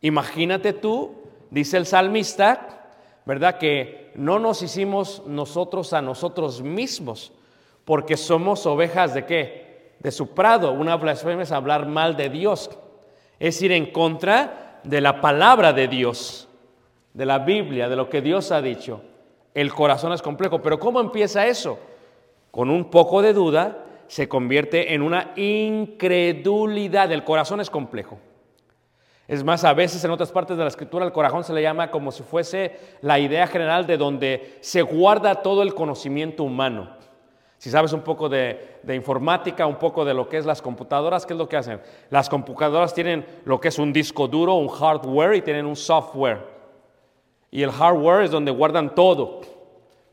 Imagínate 0.00 0.72
tú, 0.72 1.14
dice 1.50 1.76
el 1.76 1.86
salmista, 1.86 2.88
¿verdad? 3.24 3.58
Que 3.58 4.12
no 4.14 4.38
nos 4.38 4.62
hicimos 4.62 5.22
nosotros 5.26 5.92
a 5.92 6.02
nosotros 6.02 6.62
mismos, 6.62 7.32
porque 7.84 8.16
somos 8.16 8.66
ovejas 8.66 9.14
de 9.14 9.24
qué? 9.26 9.94
De 10.00 10.10
su 10.10 10.28
prado. 10.34 10.72
Una 10.72 10.96
blasfemia 10.96 11.42
es 11.42 11.52
hablar 11.52 11.86
mal 11.86 12.16
de 12.16 12.28
Dios, 12.28 12.70
es 13.38 13.60
ir 13.62 13.72
en 13.72 13.90
contra 13.92 14.80
de 14.84 15.00
la 15.00 15.20
palabra 15.20 15.72
de 15.72 15.88
Dios, 15.88 16.48
de 17.14 17.26
la 17.26 17.40
Biblia, 17.40 17.88
de 17.88 17.96
lo 17.96 18.08
que 18.08 18.22
Dios 18.22 18.52
ha 18.52 18.62
dicho. 18.62 19.00
El 19.54 19.72
corazón 19.72 20.12
es 20.12 20.22
complejo, 20.22 20.60
pero 20.60 20.78
¿cómo 20.78 21.00
empieza 21.00 21.46
eso? 21.46 21.78
Con 22.50 22.70
un 22.70 22.90
poco 22.90 23.22
de 23.22 23.32
duda, 23.32 23.85
se 24.08 24.28
convierte 24.28 24.94
en 24.94 25.02
una 25.02 25.32
incredulidad. 25.36 27.10
El 27.12 27.24
corazón 27.24 27.60
es 27.60 27.70
complejo. 27.70 28.18
Es 29.28 29.42
más, 29.42 29.64
a 29.64 29.74
veces 29.74 30.04
en 30.04 30.12
otras 30.12 30.30
partes 30.30 30.56
de 30.56 30.62
la 30.62 30.68
escritura 30.68 31.04
el 31.04 31.12
corazón 31.12 31.42
se 31.42 31.52
le 31.52 31.62
llama 31.62 31.90
como 31.90 32.12
si 32.12 32.22
fuese 32.22 32.78
la 33.00 33.18
idea 33.18 33.46
general 33.46 33.86
de 33.86 33.96
donde 33.96 34.58
se 34.60 34.82
guarda 34.82 35.42
todo 35.42 35.62
el 35.62 35.74
conocimiento 35.74 36.44
humano. 36.44 36.94
Si 37.58 37.70
sabes 37.70 37.92
un 37.92 38.02
poco 38.02 38.28
de, 38.28 38.78
de, 38.82 38.94
informática, 38.94 39.66
un 39.66 39.76
poco 39.76 40.04
de 40.04 40.14
lo 40.14 40.28
que 40.28 40.36
es 40.36 40.46
las 40.46 40.62
computadoras, 40.62 41.26
¿qué 41.26 41.32
es 41.32 41.38
lo 41.38 41.48
que 41.48 41.56
hacen? 41.56 41.80
Las 42.10 42.28
computadoras 42.28 42.94
tienen 42.94 43.26
lo 43.44 43.60
que 43.60 43.68
es 43.68 43.78
un 43.78 43.92
disco 43.92 44.28
duro, 44.28 44.54
un 44.54 44.68
hardware 44.68 45.34
y 45.34 45.42
tienen 45.42 45.66
un 45.66 45.74
software. 45.74 46.38
Y 47.50 47.62
el 47.62 47.72
hardware 47.72 48.24
es 48.24 48.30
donde 48.30 48.52
guardan 48.52 48.94
todo. 48.94 49.40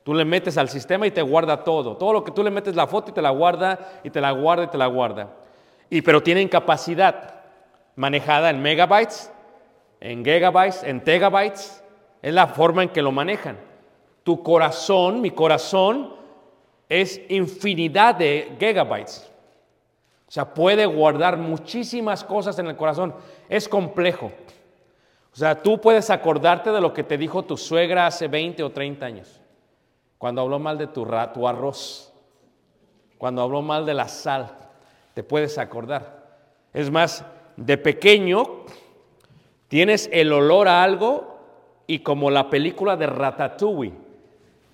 Tú 0.03 0.13
le 0.13 0.25
metes 0.25 0.57
al 0.57 0.67
sistema 0.67 1.07
y 1.07 1.11
te 1.11 1.21
guarda 1.21 1.63
todo. 1.63 1.95
Todo 1.95 2.13
lo 2.13 2.23
que 2.23 2.31
tú 2.31 2.43
le 2.43 2.51
metes 2.51 2.75
la 2.75 2.87
foto 2.87 3.11
y 3.11 3.13
te 3.13 3.21
la 3.21 3.29
guarda 3.29 4.01
y 4.03 4.09
te 4.09 4.19
la 4.19 4.31
guarda 4.31 4.65
y 4.65 4.67
te 4.67 4.77
la 4.77 4.87
guarda. 4.87 5.29
Y 5.89 6.01
pero 6.01 6.21
tienen 6.21 6.49
capacidad 6.49 7.35
manejada 7.95 8.49
en 8.49 8.61
megabytes, 8.61 9.31
en 10.01 10.25
gigabytes, 10.25 10.83
en 10.83 11.03
tegabytes. 11.03 11.83
Es 12.21 12.33
la 12.33 12.47
forma 12.47 12.83
en 12.83 12.89
que 12.89 13.01
lo 13.01 13.11
manejan. 13.11 13.57
Tu 14.23 14.41
corazón, 14.43 15.21
mi 15.21 15.31
corazón, 15.31 16.15
es 16.89 17.21
infinidad 17.29 18.15
de 18.15 18.55
gigabytes. 18.59 19.29
O 20.27 20.31
sea, 20.31 20.53
puede 20.53 20.85
guardar 20.85 21.37
muchísimas 21.37 22.23
cosas 22.23 22.57
en 22.59 22.67
el 22.67 22.75
corazón. 22.75 23.13
Es 23.47 23.69
complejo. 23.69 24.31
O 25.31 25.35
sea, 25.35 25.61
tú 25.61 25.79
puedes 25.79 26.09
acordarte 26.09 26.71
de 26.71 26.81
lo 26.81 26.93
que 26.93 27.03
te 27.03 27.17
dijo 27.17 27.43
tu 27.43 27.55
suegra 27.55 28.07
hace 28.07 28.27
20 28.27 28.63
o 28.63 28.71
30 28.71 29.05
años. 29.05 29.42
Cuando 30.23 30.39
habló 30.39 30.57
mal 30.57 30.77
de 30.77 30.87
tu, 30.87 31.05
arroz, 31.45 32.13
cuando 33.17 33.41
habló 33.41 33.61
mal 33.61 33.85
de 33.85 33.93
la 33.93 34.07
sal, 34.07 34.55
te 35.13 35.21
puedes 35.21 35.57
acordar. 35.57 36.23
Es 36.71 36.89
más, 36.89 37.25
de 37.57 37.77
pequeño 37.77 38.61
tienes 39.67 40.09
el 40.13 40.31
olor 40.31 40.69
a 40.69 40.81
algo 40.81 41.39
y 41.87 41.99
como 41.99 42.31
la 42.31 42.49
película 42.49 42.95
de 42.95 43.05
Ratatouille, 43.05 43.95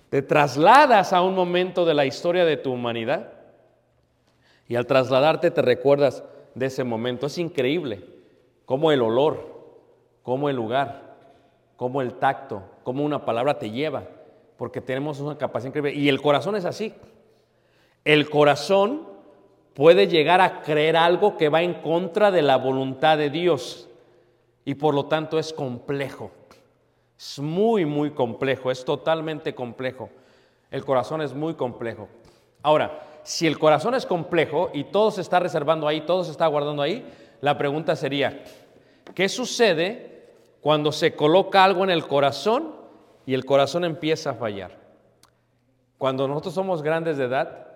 te 0.08 0.22
trasladas 0.22 1.12
a 1.12 1.20
un 1.20 1.34
momento 1.34 1.84
de 1.84 1.94
la 1.94 2.06
historia 2.06 2.44
de 2.44 2.56
tu 2.56 2.72
humanidad 2.72 3.32
y 4.68 4.76
al 4.76 4.86
trasladarte 4.86 5.50
te 5.50 5.62
recuerdas 5.62 6.22
de 6.54 6.66
ese 6.66 6.84
momento. 6.84 7.26
Es 7.26 7.38
increíble 7.38 8.04
cómo 8.66 8.92
el 8.92 9.02
olor, 9.02 9.48
cómo 10.22 10.48
el 10.48 10.54
lugar, 10.54 11.16
cómo 11.76 12.02
el 12.02 12.14
tacto, 12.20 12.62
cómo 12.84 13.04
una 13.04 13.24
palabra 13.24 13.58
te 13.58 13.72
lleva 13.72 14.04
porque 14.60 14.82
tenemos 14.82 15.20
una 15.20 15.38
capacidad 15.38 15.70
increíble. 15.70 15.98
Y 15.98 16.10
el 16.10 16.20
corazón 16.20 16.54
es 16.54 16.66
así. 16.66 16.92
El 18.04 18.28
corazón 18.28 19.08
puede 19.72 20.06
llegar 20.06 20.42
a 20.42 20.60
creer 20.60 20.98
algo 20.98 21.38
que 21.38 21.48
va 21.48 21.62
en 21.62 21.80
contra 21.80 22.30
de 22.30 22.42
la 22.42 22.58
voluntad 22.58 23.16
de 23.16 23.30
Dios 23.30 23.88
y 24.66 24.74
por 24.74 24.94
lo 24.94 25.06
tanto 25.06 25.38
es 25.38 25.54
complejo. 25.54 26.30
Es 27.18 27.38
muy, 27.38 27.86
muy 27.86 28.10
complejo, 28.10 28.70
es 28.70 28.84
totalmente 28.84 29.54
complejo. 29.54 30.10
El 30.70 30.84
corazón 30.84 31.22
es 31.22 31.32
muy 31.32 31.54
complejo. 31.54 32.08
Ahora, 32.62 33.00
si 33.22 33.46
el 33.46 33.58
corazón 33.58 33.94
es 33.94 34.04
complejo 34.04 34.68
y 34.74 34.84
todo 34.84 35.10
se 35.10 35.22
está 35.22 35.40
reservando 35.40 35.88
ahí, 35.88 36.02
todo 36.02 36.22
se 36.22 36.32
está 36.32 36.46
guardando 36.46 36.82
ahí, 36.82 37.02
la 37.40 37.56
pregunta 37.56 37.96
sería, 37.96 38.44
¿qué 39.14 39.26
sucede 39.30 40.26
cuando 40.60 40.92
se 40.92 41.14
coloca 41.14 41.64
algo 41.64 41.82
en 41.82 41.88
el 41.88 42.06
corazón 42.06 42.79
y 43.26 43.34
el 43.34 43.44
corazón 43.44 43.84
empieza 43.84 44.30
a 44.30 44.34
fallar? 44.34 44.78
Cuando 45.98 46.26
nosotros 46.26 46.54
somos 46.54 46.82
grandes 46.82 47.18
de 47.18 47.24
edad, 47.24 47.66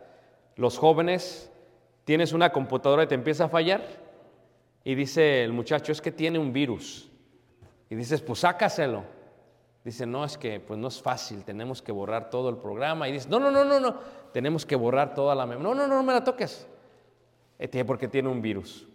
los 0.56 0.78
jóvenes, 0.78 1.50
tienes 2.04 2.32
una 2.32 2.50
computadora 2.50 3.04
y 3.04 3.06
te 3.06 3.14
empieza 3.14 3.44
a 3.44 3.48
fallar 3.48 3.82
y 4.84 4.94
dice 4.94 5.42
el 5.42 5.52
muchacho, 5.52 5.92
es 5.92 6.00
que 6.00 6.12
tiene 6.12 6.38
un 6.38 6.52
virus. 6.52 7.10
Y 7.88 7.94
dices, 7.94 8.20
pues 8.20 8.40
sácaselo. 8.40 9.04
Dice, 9.82 10.06
no, 10.06 10.24
es 10.24 10.38
que 10.38 10.60
pues 10.60 10.78
no 10.78 10.88
es 10.88 11.00
fácil, 11.00 11.44
tenemos 11.44 11.82
que 11.82 11.92
borrar 11.92 12.30
todo 12.30 12.48
el 12.48 12.56
programa. 12.56 13.08
Y 13.08 13.12
dice, 13.12 13.28
no, 13.28 13.38
no, 13.38 13.50
no, 13.50 13.64
no, 13.64 13.80
no, 13.80 13.96
tenemos 14.32 14.64
que 14.64 14.76
borrar 14.76 15.14
toda 15.14 15.34
la 15.34 15.46
memoria. 15.46 15.68
No, 15.68 15.74
no, 15.74 15.86
no, 15.86 15.96
no 15.96 16.02
me 16.02 16.12
la 16.12 16.24
toques. 16.24 16.66
Eh, 17.58 17.84
Porque 17.84 18.08
tiene 18.08 18.28
un 18.28 18.40
virus. 18.40 18.88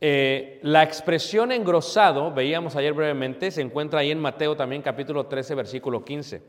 Eh, 0.00 0.60
la 0.62 0.82
expresión 0.82 1.50
engrosado, 1.50 2.32
veíamos 2.32 2.76
ayer 2.76 2.92
brevemente, 2.92 3.50
se 3.50 3.62
encuentra 3.62 4.00
ahí 4.00 4.10
en 4.10 4.20
Mateo 4.20 4.56
también 4.56 4.82
capítulo 4.82 5.26
13, 5.26 5.54
versículo 5.54 6.04
15. 6.04 6.42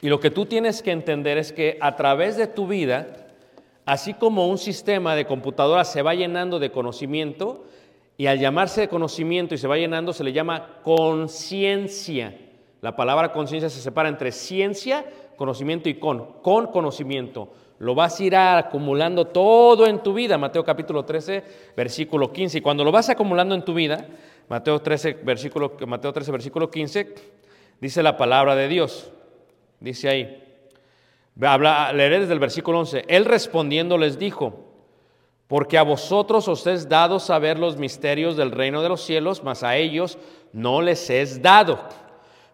Y 0.00 0.08
lo 0.08 0.18
que 0.18 0.30
tú 0.30 0.46
tienes 0.46 0.82
que 0.82 0.90
entender 0.90 1.38
es 1.38 1.52
que 1.52 1.78
a 1.80 1.94
través 1.94 2.36
de 2.36 2.46
tu 2.46 2.66
vida, 2.66 3.28
así 3.84 4.14
como 4.14 4.48
un 4.48 4.58
sistema 4.58 5.14
de 5.14 5.26
computadora 5.26 5.84
se 5.84 6.02
va 6.02 6.14
llenando 6.14 6.58
de 6.58 6.72
conocimiento, 6.72 7.66
y 8.16 8.26
al 8.26 8.38
llamarse 8.38 8.82
de 8.82 8.88
conocimiento 8.88 9.54
y 9.54 9.58
se 9.58 9.66
va 9.66 9.76
llenando, 9.76 10.12
se 10.12 10.24
le 10.24 10.32
llama 10.32 10.80
conciencia. 10.82 12.38
La 12.80 12.94
palabra 12.94 13.32
conciencia 13.32 13.70
se 13.70 13.80
separa 13.80 14.08
entre 14.08 14.32
ciencia, 14.32 15.04
conocimiento 15.36 15.88
y 15.88 15.94
con. 15.94 16.40
Con 16.42 16.66
conocimiento. 16.68 17.52
Lo 17.82 17.96
vas 17.96 18.20
a 18.20 18.22
ir 18.22 18.36
acumulando 18.36 19.26
todo 19.26 19.88
en 19.88 20.04
tu 20.04 20.14
vida. 20.14 20.38
Mateo 20.38 20.64
capítulo 20.64 21.04
13, 21.04 21.42
versículo 21.76 22.32
15. 22.32 22.58
Y 22.58 22.60
cuando 22.60 22.84
lo 22.84 22.92
vas 22.92 23.08
acumulando 23.08 23.56
en 23.56 23.64
tu 23.64 23.74
vida, 23.74 24.06
Mateo 24.48 24.80
13, 24.80 25.14
versículo, 25.24 25.76
Mateo 25.84 26.12
13, 26.12 26.30
versículo 26.30 26.70
15, 26.70 27.12
dice 27.80 28.04
la 28.04 28.16
palabra 28.16 28.54
de 28.54 28.68
Dios. 28.68 29.10
Dice 29.80 30.08
ahí. 30.08 30.44
Habla, 31.40 31.92
leeré 31.92 32.20
desde 32.20 32.34
el 32.34 32.38
versículo 32.38 32.78
11. 32.78 33.04
Él 33.08 33.24
respondiendo 33.24 33.98
les 33.98 34.16
dijo, 34.16 34.60
porque 35.48 35.76
a 35.76 35.82
vosotros 35.82 36.46
os 36.46 36.64
es 36.68 36.88
dado 36.88 37.18
saber 37.18 37.58
los 37.58 37.78
misterios 37.78 38.36
del 38.36 38.52
reino 38.52 38.80
de 38.80 38.90
los 38.90 39.02
cielos, 39.02 39.42
mas 39.42 39.64
a 39.64 39.74
ellos 39.74 40.18
no 40.52 40.82
les 40.82 41.10
es 41.10 41.42
dado. 41.42 41.80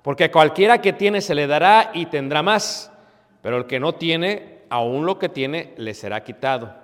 Porque 0.01 0.25
a 0.25 0.33
cualquiera 0.33 0.81
que 0.81 0.95
tiene 0.95 1.21
se 1.21 1.35
le 1.35 1.47
dará 1.47 1.91
y 1.93 2.07
tendrá 2.07 2.43
más, 2.43 2.91
pero 3.43 3.59
el 3.59 3.67
que 3.67 3.79
no 3.79 3.95
tiene, 3.95 4.58
aún 4.71 5.07
lo 5.07 5.19
que 5.19 5.29
tiene 5.29 5.75
le 5.77 5.95
será 5.95 6.25
quitado. 6.25 6.75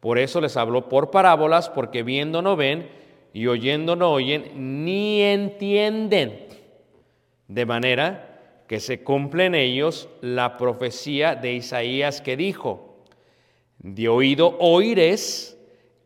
Por 0.00 0.18
eso 0.18 0.40
les 0.40 0.56
habló 0.56 0.88
por 0.88 1.10
parábolas, 1.10 1.70
porque 1.70 2.02
viendo 2.02 2.42
no 2.42 2.56
ven 2.56 2.90
y 3.32 3.46
oyendo 3.46 3.96
no 3.96 4.12
oyen, 4.12 4.84
ni 4.84 5.22
entienden. 5.22 6.46
De 7.48 7.66
manera 7.66 8.64
que 8.66 8.80
se 8.80 9.02
cumple 9.02 9.46
en 9.46 9.54
ellos 9.54 10.08
la 10.20 10.56
profecía 10.56 11.34
de 11.34 11.52
Isaías 11.52 12.20
que 12.20 12.36
dijo, 12.36 13.04
de 13.78 14.08
oído 14.08 14.56
oiréis 14.58 15.56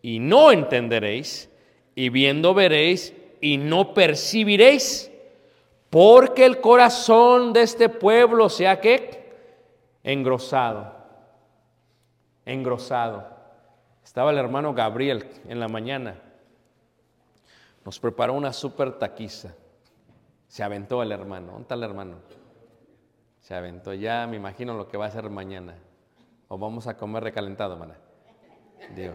y 0.02 0.18
no 0.18 0.52
entenderéis, 0.52 1.50
y 1.94 2.10
viendo 2.10 2.54
veréis 2.54 3.14
y 3.40 3.56
no 3.56 3.94
percibiréis, 3.94 5.10
porque 5.90 6.44
el 6.44 6.60
corazón 6.60 7.52
de 7.52 7.62
este 7.62 7.88
pueblo 7.88 8.48
sea 8.48 8.80
que 8.80 9.25
engrosado, 10.06 10.94
engrosado. 12.44 13.26
Estaba 14.04 14.30
el 14.30 14.38
hermano 14.38 14.72
Gabriel 14.72 15.28
en 15.48 15.58
la 15.58 15.66
mañana, 15.66 16.14
nos 17.84 17.98
preparó 17.98 18.34
una 18.34 18.52
super 18.52 18.98
taquiza. 18.98 19.54
Se 20.46 20.62
aventó 20.62 21.02
el 21.02 21.10
hermano. 21.10 21.48
¿Dónde 21.48 21.62
está 21.62 21.74
el 21.74 21.82
hermano? 21.82 22.16
Se 23.40 23.54
aventó. 23.54 23.94
Ya 23.94 24.26
me 24.28 24.36
imagino 24.36 24.74
lo 24.74 24.88
que 24.88 24.96
va 24.96 25.06
a 25.06 25.08
hacer 25.08 25.28
mañana. 25.28 25.74
O 26.48 26.56
vamos 26.56 26.86
a 26.86 26.96
comer 26.96 27.24
recalentado, 27.24 27.76
maná. 27.76 27.96
Digo, 28.94 29.14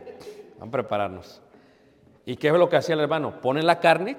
vamos 0.59 0.67
a 0.67 0.71
prepararnos. 0.71 1.41
¿Y 2.25 2.35
qué 2.35 2.49
es 2.49 2.53
lo 2.53 2.67
que 2.67 2.75
hacía 2.75 2.95
el 2.95 3.01
hermano? 3.01 3.39
Pone 3.41 3.63
la 3.63 3.79
carne 3.79 4.17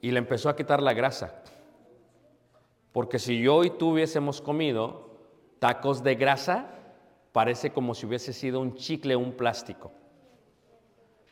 y 0.00 0.10
le 0.10 0.18
empezó 0.18 0.48
a 0.48 0.56
quitar 0.56 0.82
la 0.82 0.92
grasa. 0.92 1.42
Porque 2.92 3.20
si 3.20 3.40
yo 3.40 3.62
y 3.62 3.70
tú 3.70 3.92
hubiésemos 3.92 4.40
comido 4.40 5.05
tacos 5.58 6.02
de 6.02 6.14
grasa, 6.14 6.66
parece 7.32 7.70
como 7.70 7.94
si 7.94 8.06
hubiese 8.06 8.32
sido 8.32 8.60
un 8.60 8.74
chicle 8.74 9.14
o 9.14 9.18
un 9.18 9.32
plástico. 9.32 9.92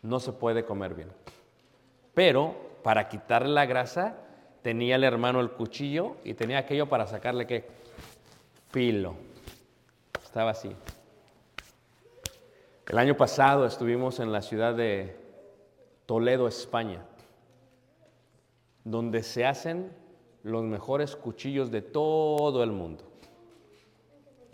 No 0.03 0.21
se 0.21 0.33
puede 0.33 0.65
comer 0.65 0.95
bien. 0.95 1.11
Pero 2.13 2.55
para 2.83 3.09
quitarle 3.09 3.53
la 3.53 3.67
grasa, 3.67 4.17
tenía 4.63 4.97
el 4.97 5.05
hermano 5.05 5.41
el 5.41 5.51
cuchillo 5.51 6.17
y 6.25 6.35
tenía 6.35 6.59
aquello 6.59 6.89
para 6.89 7.07
sacarle 7.07 7.47
qué? 7.47 7.67
Filo. 8.71 9.15
Estaba 10.23 10.51
así. 10.51 10.75
El 12.89 12.99
año 12.99 13.17
pasado 13.17 13.65
estuvimos 13.65 14.21
en 14.21 14.31
la 14.31 14.43
ciudad 14.43 14.75
de 14.75 15.17
Toledo, 16.05 16.47
España, 16.47 17.03
donde 18.85 19.23
se 19.23 19.47
hacen 19.47 19.91
los 20.43 20.65
mejores 20.65 21.17
cuchillos 21.17 21.71
de 21.71 21.81
todo 21.81 22.63
el 22.63 22.73
mundo. 22.73 23.14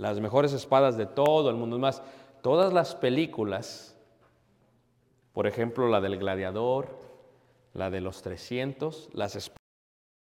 Las 0.01 0.19
mejores 0.19 0.55
espadas 0.55 0.97
de 0.97 1.05
todo 1.05 1.51
el 1.51 1.57
mundo. 1.57 1.77
Es 1.77 1.83
más, 1.83 2.03
todas 2.41 2.73
las 2.73 2.95
películas, 2.95 3.95
por 5.35 5.47
ejemplo, 5.47 5.89
la 5.89 6.01
del 6.01 6.17
gladiador, 6.17 6.99
la 7.75 7.91
de 7.91 8.01
los 8.01 8.23
300, 8.23 9.11
las 9.13 9.37
espadas, 9.37 9.61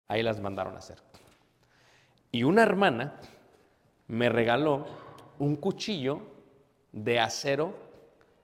ahí 0.09 0.21
las 0.21 0.41
mandaron 0.41 0.75
a 0.75 0.79
hacer. 0.79 0.97
Y 2.29 2.43
una 2.43 2.61
hermana 2.61 3.21
me 4.07 4.27
regaló 4.27 4.85
un 5.39 5.55
cuchillo 5.55 6.19
de 6.91 7.21
acero 7.21 7.73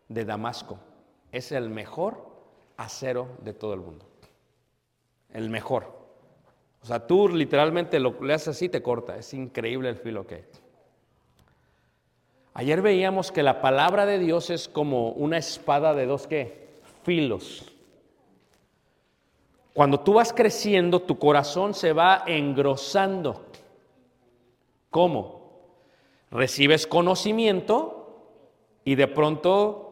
de 0.07 0.23
Damasco. 0.23 0.79
Es 1.33 1.51
el 1.51 1.69
mejor 1.69 2.29
acero 2.77 3.27
de 3.41 3.53
todo 3.53 3.73
el 3.73 3.81
mundo. 3.81 4.05
El 5.33 5.49
mejor. 5.49 5.99
O 6.81 6.85
sea, 6.85 7.05
tú 7.05 7.27
literalmente 7.27 7.99
lo 7.99 8.23
le 8.23 8.33
haces 8.33 8.47
así 8.47 8.69
te 8.69 8.81
corta. 8.81 9.17
Es 9.17 9.33
increíble 9.33 9.89
el 9.89 9.97
filo 9.97 10.25
que 10.25 10.35
hay. 10.35 10.45
Ayer 12.53 12.81
veíamos 12.81 13.31
que 13.31 13.43
la 13.43 13.61
palabra 13.61 14.05
de 14.05 14.19
Dios 14.19 14.49
es 14.49 14.67
como 14.67 15.09
una 15.11 15.37
espada 15.37 15.93
de 15.93 16.05
dos 16.05 16.27
qué? 16.27 16.69
Filos. 17.03 17.71
Cuando 19.73 19.99
tú 19.99 20.13
vas 20.13 20.33
creciendo, 20.33 21.01
tu 21.01 21.17
corazón 21.17 21.73
se 21.73 21.93
va 21.93 22.23
engrosando. 22.25 23.45
¿Cómo? 24.89 25.39
Recibes 26.31 26.85
conocimiento 26.85 28.25
y 28.83 28.95
de 28.95 29.07
pronto 29.07 29.89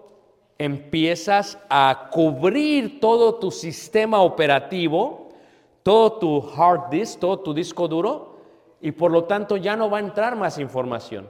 empiezas 0.58 1.60
a 1.70 2.10
cubrir 2.12 3.00
todo 3.00 3.36
tu 3.36 3.52
sistema 3.52 4.22
operativo, 4.22 5.30
todo 5.84 6.14
tu 6.14 6.50
hard 6.56 6.90
disk, 6.90 7.20
todo 7.20 7.40
tu 7.40 7.54
disco 7.54 7.88
duro, 7.88 8.38
y 8.82 8.92
por 8.92 9.12
lo 9.12 9.24
tanto 9.24 9.58
ya 9.58 9.76
no 9.76 9.90
va 9.90 9.98
a 9.98 10.02
entrar 10.02 10.36
más 10.36 10.58
información. 10.58 11.30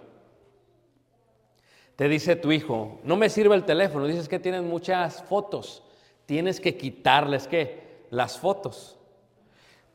Te 1.97 2.07
dice 2.07 2.35
tu 2.35 2.51
hijo, 2.51 2.99
no 3.03 3.17
me 3.17 3.27
sirve 3.27 3.55
el 3.55 3.65
teléfono, 3.65 4.05
dices 4.05 4.29
que 4.29 4.37
tienes 4.39 4.61
muchas 4.61 5.23
fotos, 5.23 5.81
tienes 6.27 6.61
que 6.61 6.77
quitarles 6.77 7.47
qué? 7.47 8.05
Las 8.11 8.37
fotos. 8.37 8.99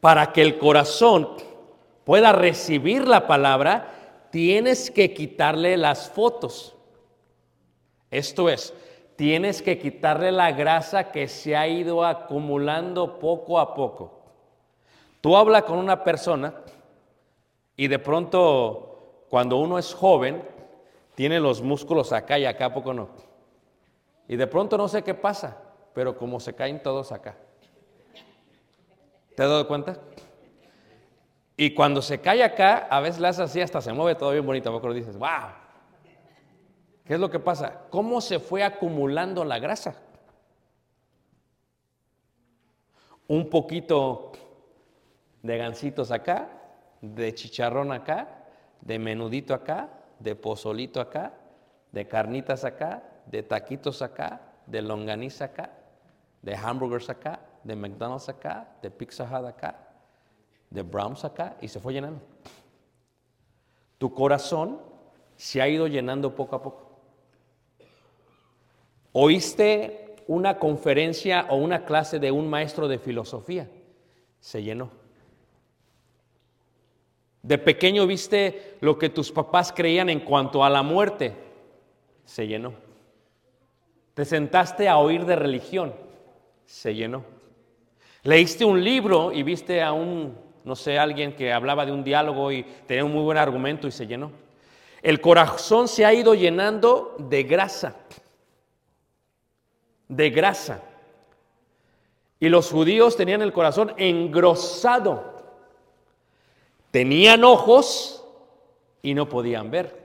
Para 0.01 0.33
que 0.33 0.43
el 0.43 0.59
corazón 0.59 1.29
pueda 2.05 2.33
recibir 2.33 3.07
la 3.07 3.29
palabra, 3.29 4.27
tienes 4.33 4.91
que 4.91 5.15
quitarle 5.15 5.77
las 5.77 6.11
fotos. 6.11 6.75
Esto 8.11 8.49
es, 8.49 8.75
tienes 9.15 9.63
que 9.63 9.79
quitarle 9.79 10.33
la 10.33 10.51
grasa 10.51 11.13
que 11.13 11.29
se 11.29 11.55
ha 11.55 11.69
ido 11.69 12.05
acumulando 12.05 13.21
poco 13.21 13.61
a 13.61 13.77
poco. 13.77 14.25
Tú 15.21 15.37
hablas 15.37 15.63
con 15.63 15.79
una 15.79 16.03
persona 16.03 16.53
y 17.77 17.87
de 17.87 18.01
pronto, 18.01 19.27
cuando 19.31 19.59
uno 19.59 19.79
es 19.79 19.95
joven, 19.95 20.43
tiene 21.15 21.41
los 21.41 21.63
músculos 21.63 22.13
acá 22.13 22.39
y 22.39 22.45
acá, 22.45 22.67
¿a 22.67 22.75
poco 22.75 22.95
no? 22.95 23.11
Y 24.29 24.37
de 24.37 24.47
pronto 24.47 24.79
no 24.79 24.89
sé 24.89 25.03
qué 25.03 25.15
pasa, 25.15 25.59
pero 25.95 26.17
como 26.17 26.41
se 26.41 26.55
caen 26.55 26.83
todos 26.83 27.13
acá. 27.13 27.37
¿Te 29.37 29.43
has 29.43 29.49
dado 29.49 29.67
cuenta? 29.67 29.99
Y 31.57 31.75
cuando 31.75 32.03
se 32.03 32.21
cae 32.21 32.43
acá, 32.43 32.89
a 32.91 33.01
veces 33.01 33.23
hace 33.23 33.43
así, 33.43 33.61
hasta 33.61 33.81
se 33.81 33.93
mueve 33.93 34.15
todo 34.15 34.33
bien 34.33 34.45
bonito. 34.45 34.71
¿A 34.71 34.73
poco 34.73 34.89
no 34.89 34.95
dices, 34.95 35.17
wow? 35.17 35.51
¿Qué 37.05 37.15
es 37.15 37.21
lo 37.21 37.31
que 37.31 37.39
pasa? 37.39 37.83
¿Cómo 37.91 38.21
se 38.21 38.39
fue 38.39 38.63
acumulando 38.63 39.45
la 39.45 39.59
grasa? 39.59 39.95
Un 43.29 43.49
poquito 43.51 44.33
de 45.43 45.57
gancitos 45.59 46.11
acá, 46.11 46.49
de 47.01 47.35
chicharrón 47.35 47.93
acá, 47.93 48.47
de 48.81 48.99
menudito 48.99 49.55
acá, 49.55 49.91
de 50.23 50.35
pozolito 50.35 51.01
acá, 51.01 51.35
de 51.91 52.07
carnitas 52.07 52.65
acá, 52.65 53.03
de 53.27 53.43
taquitos 53.43 54.03
acá, 54.03 54.41
de 54.67 54.83
longaniza 54.83 55.47
acá, 55.47 55.71
de 56.41 56.55
hamburgers 56.55 57.11
acá, 57.11 57.41
de 57.65 57.77
McDonald's 57.77 58.29
acá, 58.29 58.77
de 58.83 58.91
Pizza 58.91 59.25
Hut 59.25 59.47
acá, 59.47 59.77
de 60.71 60.83
Browns 60.83 61.25
acá, 61.25 61.57
y 61.61 61.69
se 61.69 61.81
fue 61.81 61.93
llenando. 61.93 62.21
Tu 63.99 64.13
corazón 64.13 64.81
se 65.37 65.61
ha 65.61 65.69
ido 65.69 65.87
llenando 65.87 66.35
poco 66.35 66.57
a 66.57 66.63
poco. 66.63 66.91
Oíste 69.13 70.17
una 70.27 70.59
conferencia 70.59 71.47
o 71.51 71.57
una 71.57 71.85
clase 71.85 72.19
de 72.19 72.31
un 72.31 72.49
maestro 72.49 72.89
de 72.89 72.99
filosofía, 72.99 73.69
se 74.41 74.63
llenó. 74.63 75.02
De 77.43 77.59
pequeño 77.59 78.07
viste 78.07 78.77
lo 78.81 78.99
que 78.99 79.09
tus 79.09 79.33
papás 79.33 79.73
creían 79.73 80.09
en 80.09 80.21
cuanto 80.21 80.65
a 80.65 80.71
la 80.71 80.83
muerte, 80.83 81.35
se 82.25 82.47
llenó. 82.47 82.73
Te 84.15 84.25
sentaste 84.25 84.89
a 84.89 84.99
oír 84.99 85.25
de 85.25 85.37
religión, 85.37 85.93
se 86.67 86.95
llenó. 86.95 87.25
Leíste 88.23 88.65
un 88.65 88.83
libro 88.83 89.33
y 89.33 89.43
viste 89.43 89.83
a 89.83 89.93
un, 89.93 90.37
no 90.65 90.77
sé, 90.77 90.99
alguien 90.99 91.35
que 91.35 91.53
hablaba 91.53 91.85
de 91.85 91.91
un 91.91 92.05
diálogo 92.05 92.53
y 92.53 92.63
tenía 92.87 93.05
un 93.05 93.13
muy 93.13 93.23
buen 93.23 93.39
argumento 93.39 93.89
y 93.89 93.91
se 93.91 94.07
llenó. 94.07 94.31
El 95.03 95.21
corazón 95.21 95.89
se 95.89 96.05
ha 96.05 96.15
ido 96.15 96.35
llenando 96.35 97.17
de 97.19 97.43
grasa, 97.43 97.97
de 100.07 100.31
grasa. 100.31 100.85
Y 102.39 102.49
los 102.49 102.71
judíos 102.71 103.17
tenían 103.17 103.43
el 103.43 103.53
corazón 103.53 103.95
engrosado. 103.97 105.32
Tenían 106.93 107.43
ojos 107.43 108.25
y 109.03 109.15
no 109.15 109.29
podían 109.29 109.71
ver. 109.73 110.01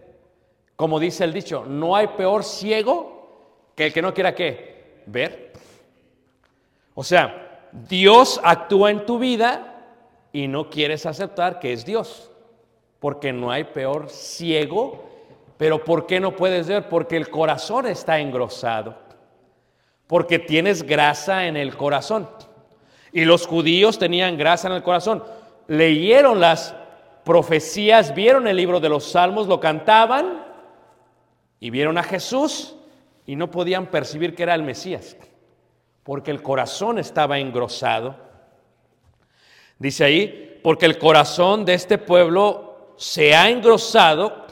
Como 0.76 1.00
dice 1.00 1.24
el 1.24 1.34
dicho, 1.34 1.66
no 1.68 1.96
hay 1.96 2.08
peor 2.08 2.44
ciego 2.44 3.18
que 3.76 3.88
el 3.88 3.94
que 3.94 4.02
no 4.02 4.14
quiera 4.14 4.34
qué, 4.34 5.04
ver. 5.06 5.54
O 6.96 7.04
sea, 7.04 7.70
Dios 7.72 8.40
actúa 8.44 8.90
en 8.90 9.06
tu 9.06 9.20
vida 9.20 9.86
y 10.32 10.48
no 10.48 10.70
quieres 10.70 11.06
aceptar 11.06 11.60
que 11.60 11.74
es 11.74 11.86
Dios. 11.86 12.32
Porque 13.00 13.34
no 13.34 13.52
hay 13.52 13.66
peor 13.66 14.10
ciego. 14.10 15.10
Pero 15.58 15.84
¿por 15.84 16.08
qué 16.08 16.20
no 16.20 16.36
puedes 16.36 16.68
ver? 16.68 16.88
Porque 16.90 17.18
el 17.18 17.30
corazón 17.30 17.86
está 17.86 18.20
engrosado. 18.20 18.96
Porque 20.08 20.40
tienes 20.40 20.84
grasa 20.84 21.48
en 21.48 21.58
el 21.58 21.76
corazón. 21.76 22.30
Y 23.12 23.26
los 23.26 23.46
judíos 23.46 24.00
tenían 24.00 24.38
grasa 24.38 24.68
en 24.68 24.76
el 24.76 24.84
corazón. 24.84 25.24
Leyeron 25.68 26.40
las 26.40 26.76
profecías, 27.28 28.16
vieron 28.16 28.48
el 28.48 28.56
libro 28.56 28.80
de 28.80 28.88
los 28.88 29.12
salmos, 29.12 29.48
lo 29.48 29.60
cantaban 29.60 30.46
y 31.60 31.70
vieron 31.70 31.98
a 31.98 32.04
Jesús 32.04 32.78
y 33.26 33.36
no 33.36 33.52
podían 33.52 33.88
percibir 33.88 34.34
que 34.34 34.44
era 34.44 34.56
el 34.56 34.64
Mesías. 34.64 35.18
Porque 36.04 36.32
el 36.32 36.42
corazón 36.42 37.00
estaba 37.00 37.38
engrosado. 37.38 38.16
Dice 39.78 40.06
ahí, 40.06 40.62
porque 40.64 40.86
el 40.86 40.98
corazón 40.98 41.66
de 41.66 41.74
este 41.74 41.98
pueblo 41.98 42.94
se 42.96 43.36
ha 43.36 43.50
engrosado 43.50 44.46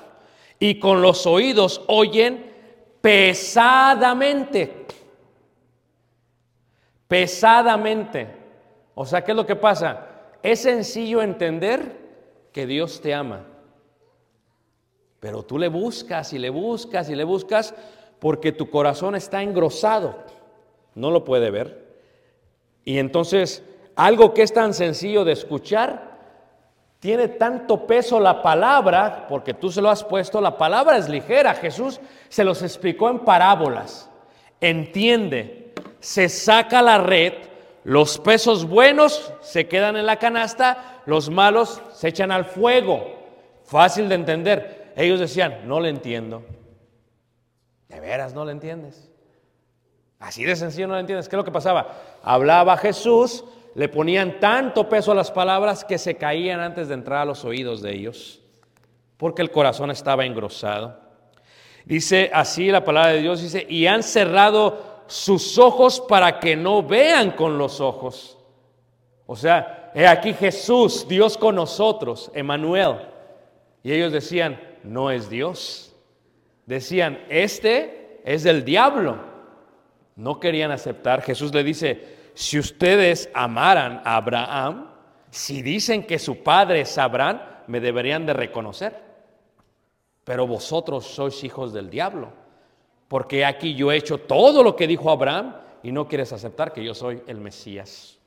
y 0.60 0.78
con 0.78 1.02
los 1.02 1.26
oídos 1.26 1.82
oyen 1.88 2.52
pesadamente. 3.00 4.86
Pesadamente. 7.08 8.28
O 8.96 9.06
sea, 9.06 9.24
¿qué 9.24 9.32
es 9.32 9.38
lo 9.38 9.46
que 9.46 9.56
pasa? 9.56 10.08
Es 10.44 10.64
sencillo 10.64 11.22
entender 11.22 12.05
que 12.56 12.66
Dios 12.66 13.02
te 13.02 13.14
ama. 13.14 13.42
Pero 15.20 15.44
tú 15.44 15.60
le 15.60 15.68
buscas 15.68 16.32
y 16.32 16.40
le 16.40 16.50
buscas 16.50 17.10
y 17.10 17.16
le 17.16 17.26
buscas 17.26 17.76
porque 18.18 18.54
tu 18.54 18.70
corazón 18.70 19.14
está 19.14 19.44
engrosado. 19.44 20.20
No 20.94 21.12
lo 21.12 21.26
puede 21.26 21.52
ver. 21.52 21.98
Y 22.86 22.98
entonces, 22.98 23.62
algo 23.98 24.34
que 24.34 24.44
es 24.44 24.54
tan 24.54 24.74
sencillo 24.74 25.26
de 25.26 25.34
escuchar, 25.34 26.18
tiene 27.02 27.28
tanto 27.28 27.86
peso 27.86 28.22
la 28.22 28.42
palabra, 28.42 29.26
porque 29.28 29.54
tú 29.54 29.70
se 29.70 29.82
lo 29.82 29.90
has 29.90 30.06
puesto, 30.06 30.40
la 30.40 30.58
palabra 30.58 30.96
es 30.96 31.10
ligera. 31.10 31.56
Jesús 31.56 32.00
se 32.30 32.46
los 32.46 32.62
explicó 32.62 33.10
en 33.10 33.20
parábolas. 33.20 34.10
Entiende, 34.62 35.74
se 36.00 36.30
saca 36.30 36.82
la 36.82 37.00
red, 37.00 37.34
los 37.86 38.18
pesos 38.18 38.66
buenos 38.66 39.32
se 39.42 39.68
quedan 39.68 39.96
en 39.96 40.08
la 40.08 40.18
canasta, 40.18 41.04
los 41.06 41.30
malos 41.30 41.84
se 41.94 42.08
echan 42.08 42.32
al 42.32 42.46
fuego. 42.46 43.14
Fácil 43.64 44.10
de 44.10 44.16
entender. 44.16 44.92
Ellos 44.96 45.20
decían, 45.20 45.68
no 45.68 45.80
le 45.80 45.90
entiendo. 45.90 46.44
De 47.88 48.00
veras 48.00 48.34
no 48.34 48.44
le 48.44 48.54
entiendes. 48.54 49.12
Así 50.18 50.44
de 50.44 50.56
sencillo 50.56 50.88
no 50.88 50.96
le 50.96 51.02
entiendes. 51.02 51.30
¿Qué 51.30 51.36
es 51.36 51.38
lo 51.38 51.46
que 51.46 51.52
pasaba? 51.52 52.02
Hablaba 52.24 52.76
Jesús, 52.78 53.46
le 53.76 53.88
ponían 53.88 54.40
tanto 54.40 54.90
peso 54.90 55.12
a 55.12 55.16
las 55.16 55.30
palabras 55.30 55.86
que 55.86 56.00
se 56.00 56.16
caían 56.16 56.62
antes 56.62 56.88
de 56.88 56.96
entrar 56.96 57.20
a 57.20 57.26
los 57.26 57.46
oídos 57.46 57.84
de 57.84 57.94
ellos, 57.94 58.42
porque 59.18 59.44
el 59.44 59.52
corazón 59.52 59.92
estaba 59.92 60.26
engrosado. 60.26 61.00
Dice 61.86 62.32
así 62.34 62.72
la 62.72 62.84
palabra 62.84 63.12
de 63.12 63.22
Dios, 63.22 63.44
dice, 63.44 63.64
y 63.70 63.86
han 63.86 64.02
cerrado 64.02 64.95
sus 65.08 65.58
ojos 65.58 66.00
para 66.02 66.40
que 66.40 66.56
no 66.56 66.84
vean 66.84 67.32
con 67.32 67.58
los 67.58 67.80
ojos. 67.80 68.38
O 69.26 69.36
sea, 69.36 69.92
he 69.94 70.08
aquí 70.08 70.34
Jesús, 70.34 71.08
Dios 71.08 71.38
con 71.38 71.56
nosotros, 71.56 72.32
Emanuel. 72.34 72.98
Y 73.84 73.92
ellos 73.92 74.12
decían, 74.12 74.60
no 74.84 75.12
es 75.12 75.30
Dios. 75.30 75.94
Decían, 76.66 77.24
este 77.30 78.22
es 78.24 78.44
del 78.44 78.66
diablo. 78.66 79.18
No 80.16 80.40
querían 80.40 80.72
aceptar. 80.72 81.22
Jesús 81.22 81.54
le 81.54 81.64
dice, 81.64 82.16
si 82.34 82.58
ustedes 82.58 83.30
amaran 83.34 84.02
a 84.04 84.18
Abraham, 84.18 84.90
si 85.30 85.62
dicen 85.62 86.06
que 86.06 86.18
su 86.18 86.44
padre 86.44 86.82
es 86.82 86.98
Abraham, 86.98 87.42
me 87.68 87.80
deberían 87.80 88.26
de 88.26 88.34
reconocer. 88.34 89.04
Pero 90.24 90.48
vosotros 90.48 91.06
sois 91.06 91.44
hijos 91.44 91.72
del 91.72 91.90
diablo, 91.90 92.30
porque 93.16 93.46
aquí 93.46 93.76
yo 93.76 93.94
he 93.94 93.96
hecho 93.96 94.18
todo 94.18 94.62
lo 94.62 94.76
que 94.76 94.88
dijo 94.88 95.10
Abraham 95.10 95.56
y 95.82 95.94
no 95.94 96.06
quieres 96.06 96.34
aceptar 96.34 96.74
que 96.74 96.84
yo 96.84 96.94
soy 96.94 97.24
el 97.28 97.40
Mesías. 97.40 98.20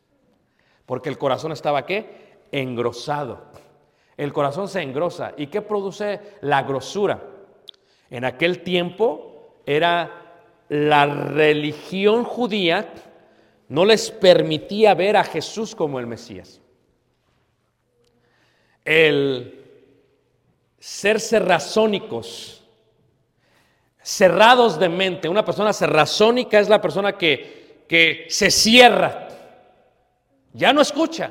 Porque 0.87 1.11
el 1.11 1.19
corazón 1.19 1.53
estaba 1.53 1.85
qué? 1.85 2.39
Engrosado. 2.51 3.43
El 4.17 4.33
corazón 4.33 4.67
se 4.67 4.81
engrosa. 4.81 5.35
¿Y 5.37 5.49
qué 5.49 5.61
produce 5.61 6.39
la 6.41 6.63
grosura? 6.63 7.23
En 8.09 8.25
aquel 8.25 8.63
tiempo 8.63 9.59
era 9.67 10.41
la 10.71 11.05
religión 11.05 12.25
judía 12.25 12.91
no 13.69 13.85
les 13.85 14.11
permitía 14.11 14.95
ver 14.95 15.19
a 15.19 15.25
Jesús 15.25 15.75
como 15.75 16.01
el 16.01 16.07
Mesías. 16.07 16.63
El 18.87 19.67
ser 20.79 21.21
cerrazónicos, 21.21 22.65
cerrados 24.09 24.79
de 24.79 24.89
mente. 24.89 25.29
Una 25.29 25.45
persona 25.45 25.71
cerrazónica 25.71 26.59
es 26.59 26.71
la 26.71 26.81
persona 26.81 27.19
que, 27.19 27.85
que 27.87 28.25
se 28.31 28.51
cierra, 28.51 29.29
ya 30.55 30.73
no 30.73 30.81
escucha. 30.81 31.31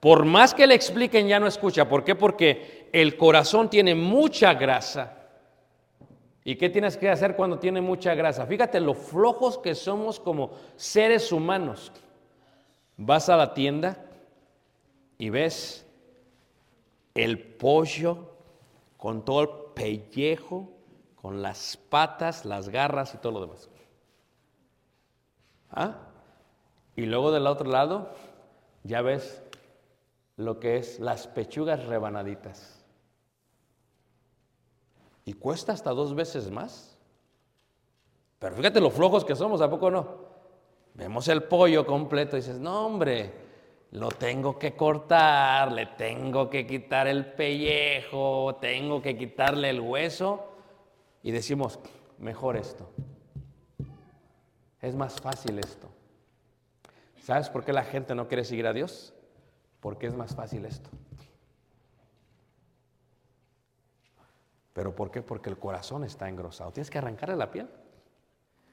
Por 0.00 0.26
más 0.26 0.52
que 0.52 0.66
le 0.66 0.74
expliquen, 0.74 1.26
ya 1.26 1.40
no 1.40 1.46
escucha. 1.46 1.88
¿Por 1.88 2.04
qué? 2.04 2.14
Porque 2.14 2.90
el 2.92 3.16
corazón 3.16 3.70
tiene 3.70 3.94
mucha 3.94 4.52
grasa. 4.52 5.16
¿Y 6.44 6.56
qué 6.56 6.68
tienes 6.68 6.98
que 6.98 7.08
hacer 7.08 7.36
cuando 7.36 7.58
tiene 7.58 7.80
mucha 7.80 8.14
grasa? 8.14 8.44
Fíjate 8.44 8.80
lo 8.80 8.92
flojos 8.92 9.56
que 9.56 9.74
somos 9.74 10.20
como 10.20 10.50
seres 10.76 11.32
humanos. 11.32 11.90
Vas 12.98 13.30
a 13.30 13.36
la 13.38 13.54
tienda 13.54 13.96
y 15.16 15.30
ves 15.30 15.86
el 17.14 17.38
pollo 17.38 18.34
con 18.98 19.24
todo 19.24 19.40
el 19.40 19.48
pellejo, 19.74 20.73
con 21.24 21.40
las 21.40 21.78
patas, 21.78 22.44
las 22.44 22.68
garras 22.68 23.14
y 23.14 23.16
todo 23.16 23.32
lo 23.32 23.40
demás. 23.40 23.70
¿Ah? 25.70 25.94
Y 26.96 27.06
luego 27.06 27.32
del 27.32 27.46
otro 27.46 27.70
lado 27.70 28.10
ya 28.82 29.00
ves 29.00 29.42
lo 30.36 30.60
que 30.60 30.76
es 30.76 31.00
las 31.00 31.26
pechugas 31.26 31.86
rebanaditas. 31.86 32.84
Y 35.24 35.32
cuesta 35.32 35.72
hasta 35.72 35.92
dos 35.92 36.14
veces 36.14 36.50
más. 36.50 36.94
Pero 38.38 38.56
fíjate 38.56 38.82
lo 38.82 38.90
flojos 38.90 39.24
que 39.24 39.34
somos, 39.34 39.62
¿a 39.62 39.70
poco 39.70 39.90
no? 39.90 40.06
Vemos 40.92 41.26
el 41.28 41.44
pollo 41.44 41.86
completo 41.86 42.36
y 42.36 42.40
dices, 42.40 42.60
no 42.60 42.84
hombre, 42.84 43.32
lo 43.92 44.10
tengo 44.10 44.58
que 44.58 44.76
cortar, 44.76 45.72
le 45.72 45.86
tengo 45.86 46.50
que 46.50 46.66
quitar 46.66 47.06
el 47.06 47.32
pellejo, 47.32 48.56
tengo 48.60 49.00
que 49.00 49.16
quitarle 49.16 49.70
el 49.70 49.80
hueso. 49.80 50.50
Y 51.24 51.32
decimos, 51.32 51.80
mejor 52.18 52.54
esto. 52.58 52.86
Es 54.82 54.94
más 54.94 55.18
fácil 55.18 55.58
esto. 55.58 55.88
¿Sabes 57.22 57.48
por 57.48 57.64
qué 57.64 57.72
la 57.72 57.82
gente 57.82 58.14
no 58.14 58.28
quiere 58.28 58.44
seguir 58.44 58.66
a 58.66 58.74
Dios? 58.74 59.14
Porque 59.80 60.06
es 60.06 60.14
más 60.14 60.34
fácil 60.34 60.66
esto. 60.66 60.90
¿Pero 64.74 64.94
por 64.94 65.10
qué? 65.10 65.22
Porque 65.22 65.48
el 65.48 65.58
corazón 65.58 66.04
está 66.04 66.28
engrosado. 66.28 66.72
Tienes 66.72 66.90
que 66.90 66.98
arrancarle 66.98 67.36
la 67.36 67.50
piel. 67.50 67.70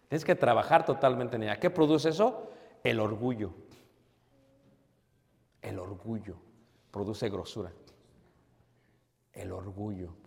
Tienes 0.09 0.25
que 0.25 0.35
trabajar 0.35 0.85
totalmente 0.85 1.37
en 1.37 1.43
ella. 1.43 1.57
¿Qué 1.57 1.69
produce 1.69 2.09
eso? 2.09 2.51
El 2.83 2.99
orgullo. 2.99 3.53
El 5.61 5.79
orgullo 5.79 6.35
produce 6.91 7.29
grosura. 7.29 7.71
El 9.31 9.53
orgullo. 9.53 10.20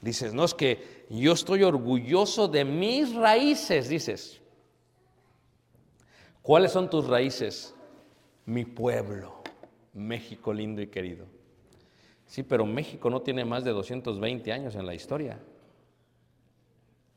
Dices, 0.00 0.32
no 0.32 0.44
es 0.44 0.54
que 0.54 1.06
yo 1.10 1.32
estoy 1.32 1.62
orgulloso 1.62 2.48
de 2.48 2.64
mis 2.64 3.14
raíces, 3.14 3.88
dices. 3.88 4.40
¿Cuáles 6.42 6.72
son 6.72 6.88
tus 6.88 7.06
raíces? 7.06 7.74
Mi 8.46 8.64
pueblo, 8.64 9.42
México 9.92 10.52
lindo 10.52 10.80
y 10.80 10.86
querido. 10.86 11.26
Sí, 12.26 12.42
pero 12.42 12.64
México 12.64 13.10
no 13.10 13.20
tiene 13.20 13.44
más 13.44 13.64
de 13.64 13.72
220 13.72 14.52
años 14.52 14.74
en 14.74 14.86
la 14.86 14.94
historia. 14.94 15.38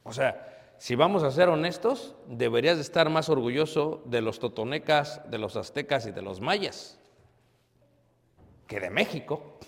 O 0.03 0.11
sea, 0.11 0.75
si 0.77 0.95
vamos 0.95 1.23
a 1.23 1.31
ser 1.31 1.47
honestos, 1.49 2.15
deberías 2.27 2.75
de 2.75 2.81
estar 2.81 3.09
más 3.09 3.29
orgulloso 3.29 4.03
de 4.05 4.21
los 4.21 4.39
totonecas, 4.39 5.21
de 5.29 5.37
los 5.37 5.55
aztecas 5.55 6.05
y 6.07 6.11
de 6.11 6.21
los 6.21 6.41
mayas 6.41 6.99
que 8.67 8.79
de 8.79 8.89
México. 8.89 9.59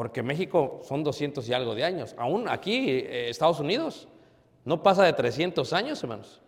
Porque 0.00 0.22
México 0.22 0.80
son 0.82 1.04
200 1.04 1.46
y 1.46 1.52
algo 1.52 1.74
de 1.74 1.84
años. 1.84 2.14
Aún 2.16 2.48
aquí, 2.48 2.88
eh, 2.88 3.28
Estados 3.28 3.60
Unidos, 3.60 4.08
no 4.64 4.82
pasa 4.82 5.04
de 5.04 5.12
300 5.12 5.74
años, 5.74 6.02
hermanos. 6.02 6.40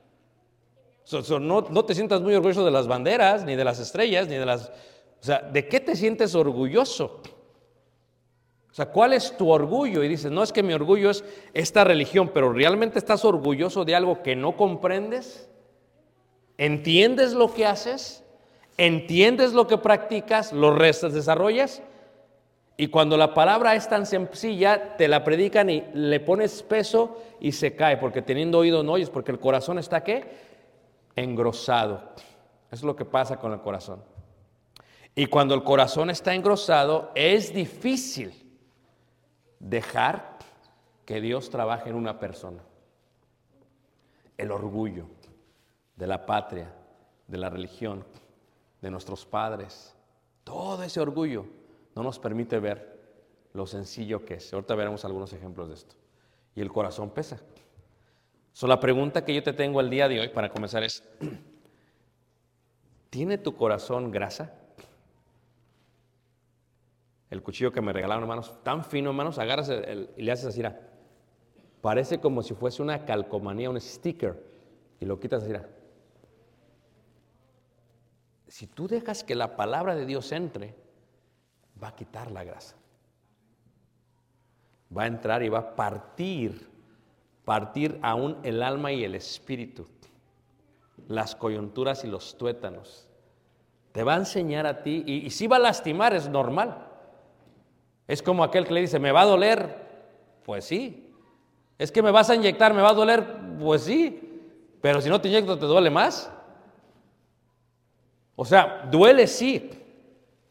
So- 1.05 1.23
so, 1.23 1.39
no, 1.39 1.61
no 1.69 1.85
te 1.85 1.95
sientas 1.95 2.23
muy 2.23 2.35
orgulloso 2.35 2.65
de 2.65 2.71
las 2.71 2.87
banderas, 2.87 3.45
ni 3.45 3.55
de 3.55 3.63
las 3.63 3.79
estrellas, 3.79 4.27
ni 4.27 4.37
de 4.37 4.47
las... 4.47 4.69
O 5.21 5.25
sea, 5.25 5.43
¿de 5.43 5.69
qué 5.69 5.81
te 5.81 5.97
sientes 5.97 6.35
orgulloso? 6.35 7.21
O 8.71 8.75
sea, 8.75 8.87
¿cuál 8.87 9.13
es 9.13 9.37
tu 9.37 9.51
orgullo? 9.51 10.03
Y 10.03 10.09
dices, 10.09 10.33
no 10.33 10.43
es 10.43 10.51
que 10.51 10.63
mi 10.63 10.73
orgullo 10.73 11.11
es 11.11 11.23
esta 11.53 11.85
religión, 11.85 12.31
pero 12.33 12.55
¿realmente 12.55 12.99
estás 12.99 13.23
orgulloso 13.23 13.85
de 13.85 13.95
algo 13.95 14.23
que 14.23 14.35
no 14.35 14.57
comprendes? 14.57 15.47
¿Entiendes 16.57 17.35
lo 17.35 17.53
que 17.53 17.67
haces? 17.67 18.25
¿Entiendes 18.79 19.53
lo 19.53 19.67
que 19.67 19.77
practicas? 19.77 20.55
¿Lo 20.55 20.75
restas, 20.75 21.13
desarrollas? 21.13 21.83
Y 22.77 22.89
cuando 22.89 23.17
la 23.17 23.35
palabra 23.35 23.75
es 23.75 23.89
tan 23.89 24.07
sencilla, 24.07 24.97
te 24.97 25.07
la 25.07 25.23
predican 25.25 25.69
y 25.69 25.85
le 25.93 26.21
pones 26.21 26.63
peso 26.63 27.23
y 27.39 27.53
se 27.53 27.77
cae, 27.77 27.99
porque 27.99 28.23
teniendo 28.23 28.59
oído 28.59 28.83
no 28.83 28.93
oyes, 28.93 29.11
porque 29.11 29.31
el 29.31 29.39
corazón 29.39 29.79
está 29.79 30.03
qué? 30.03 30.25
Engrosado. 31.15 31.97
Eso 32.67 32.81
es 32.81 32.83
lo 32.83 32.97
que 32.97 33.05
pasa 33.05 33.39
con 33.39 33.53
el 33.53 33.61
corazón. 33.61 34.03
Y 35.15 35.27
cuando 35.27 35.55
el 35.55 35.63
corazón 35.63 36.09
está 36.09 36.35
engrosado, 36.35 37.13
es 37.15 37.53
difícil 37.53 38.33
dejar 39.59 40.39
que 41.05 41.21
Dios 41.21 41.51
trabaje 41.51 41.91
en 41.91 41.97
una 41.97 42.19
persona. 42.19 42.63
El 44.39 44.51
orgullo 44.51 45.07
de 45.97 46.07
la 46.07 46.25
patria, 46.25 46.73
de 47.27 47.37
la 47.39 47.51
religión, 47.51 48.05
de 48.81 48.91
nuestros 48.91 49.27
padres, 49.27 49.95
todo 50.43 50.83
ese 50.83 51.01
orgullo 51.01 51.45
no 51.95 52.03
nos 52.03 52.19
permite 52.19 52.59
ver 52.59 53.01
lo 53.53 53.67
sencillo 53.67 54.25
que 54.25 54.35
es. 54.35 54.53
Ahorita 54.53 54.75
veremos 54.75 55.05
algunos 55.05 55.33
ejemplos 55.33 55.69
de 55.69 55.75
esto. 55.75 55.95
Y 56.55 56.61
el 56.61 56.71
corazón 56.71 57.11
pesa. 57.11 57.41
So, 58.53 58.67
la 58.67 58.81
pregunta 58.81 59.25
que 59.25 59.35
yo 59.35 59.43
te 59.43 59.53
tengo 59.53 59.81
el 59.81 59.89
día 59.91 60.09
de 60.09 60.21
hoy 60.21 60.29
para 60.29 60.51
comenzar 60.51 60.83
es, 60.83 61.03
¿tiene 63.11 63.39
tu 63.39 63.57
corazón 63.57 64.11
grasa? 64.11 64.55
El 67.31 67.43
cuchillo 67.43 67.73
que 67.73 67.81
me 67.81 67.95
regalaron, 67.95 68.25
hermanos, 68.25 68.63
tan 68.63 68.85
fino, 68.85 69.09
hermanos, 69.11 69.39
agarras 69.39 69.71
el- 69.71 70.11
y 70.19 70.23
le 70.23 70.33
haces 70.33 70.47
así. 70.47 70.63
Parece 71.81 72.21
como 72.21 72.43
si 72.43 72.55
fuese 72.55 72.83
una 72.83 73.07
calcomanía, 73.07 73.71
un 73.71 73.81
sticker, 73.81 74.39
y 75.01 75.07
lo 75.07 75.19
quitas 75.19 75.43
así. 75.43 75.55
Si 78.49 78.67
tú 78.67 78.87
dejas 78.87 79.25
que 79.25 79.35
la 79.35 79.57
palabra 79.57 79.97
de 79.97 80.05
Dios 80.05 80.31
entre, 80.31 80.75
va 81.83 81.89
a 81.89 81.97
quitar 81.97 82.31
la 82.31 82.45
grasa. 82.45 82.77
Va 84.97 85.05
a 85.05 85.07
entrar 85.07 85.43
y 85.43 85.49
va 85.49 85.59
a 85.59 85.75
partir, 85.75 86.69
partir 87.45 87.99
aún 88.03 88.39
el 88.43 88.63
alma 88.63 88.93
y 88.93 89.05
el 89.05 89.15
espíritu, 89.15 89.87
las 91.09 91.35
coyunturas 91.35 92.05
y 92.05 92.09
los 92.09 92.37
tuétanos. 92.37 93.09
Te 93.93 94.03
va 94.03 94.15
a 94.15 94.19
enseñar 94.19 94.67
a 94.67 94.83
ti, 94.83 95.03
y, 95.07 95.31
si 95.31 95.47
va 95.47 95.57
a 95.57 95.61
lastimar, 95.61 96.15
es 96.15 96.29
normal. 96.29 96.87
Es 98.07 98.23
como 98.23 98.45
aquel 98.45 98.67
que 98.67 98.75
le 98.75 98.81
dice, 98.83 98.99
¿me 98.99 99.13
va 99.13 99.23
a 99.23 99.27
doler? 99.27 99.77
Pues 100.45 100.65
sí. 100.65 101.11
Es 101.79 101.91
que 101.91 102.03
me 102.03 102.11
vas 102.11 102.31
a 102.31 102.35
inyectar, 102.35 102.73
¿me 102.75 102.83
va 102.83 102.91
a 102.91 102.95
doler? 102.95 103.25
Pues 103.59 103.83
sí. 103.83 104.41
Pero 104.81 105.01
si 105.01 105.09
no 105.09 105.21
te 105.21 105.29
inyecto, 105.29 105.59
¿te 105.59 105.67
duele 105.67 105.91
más? 105.91 106.31
O 108.35 108.45
sea, 108.45 108.89
duele 108.91 109.27
sí, 109.27 109.71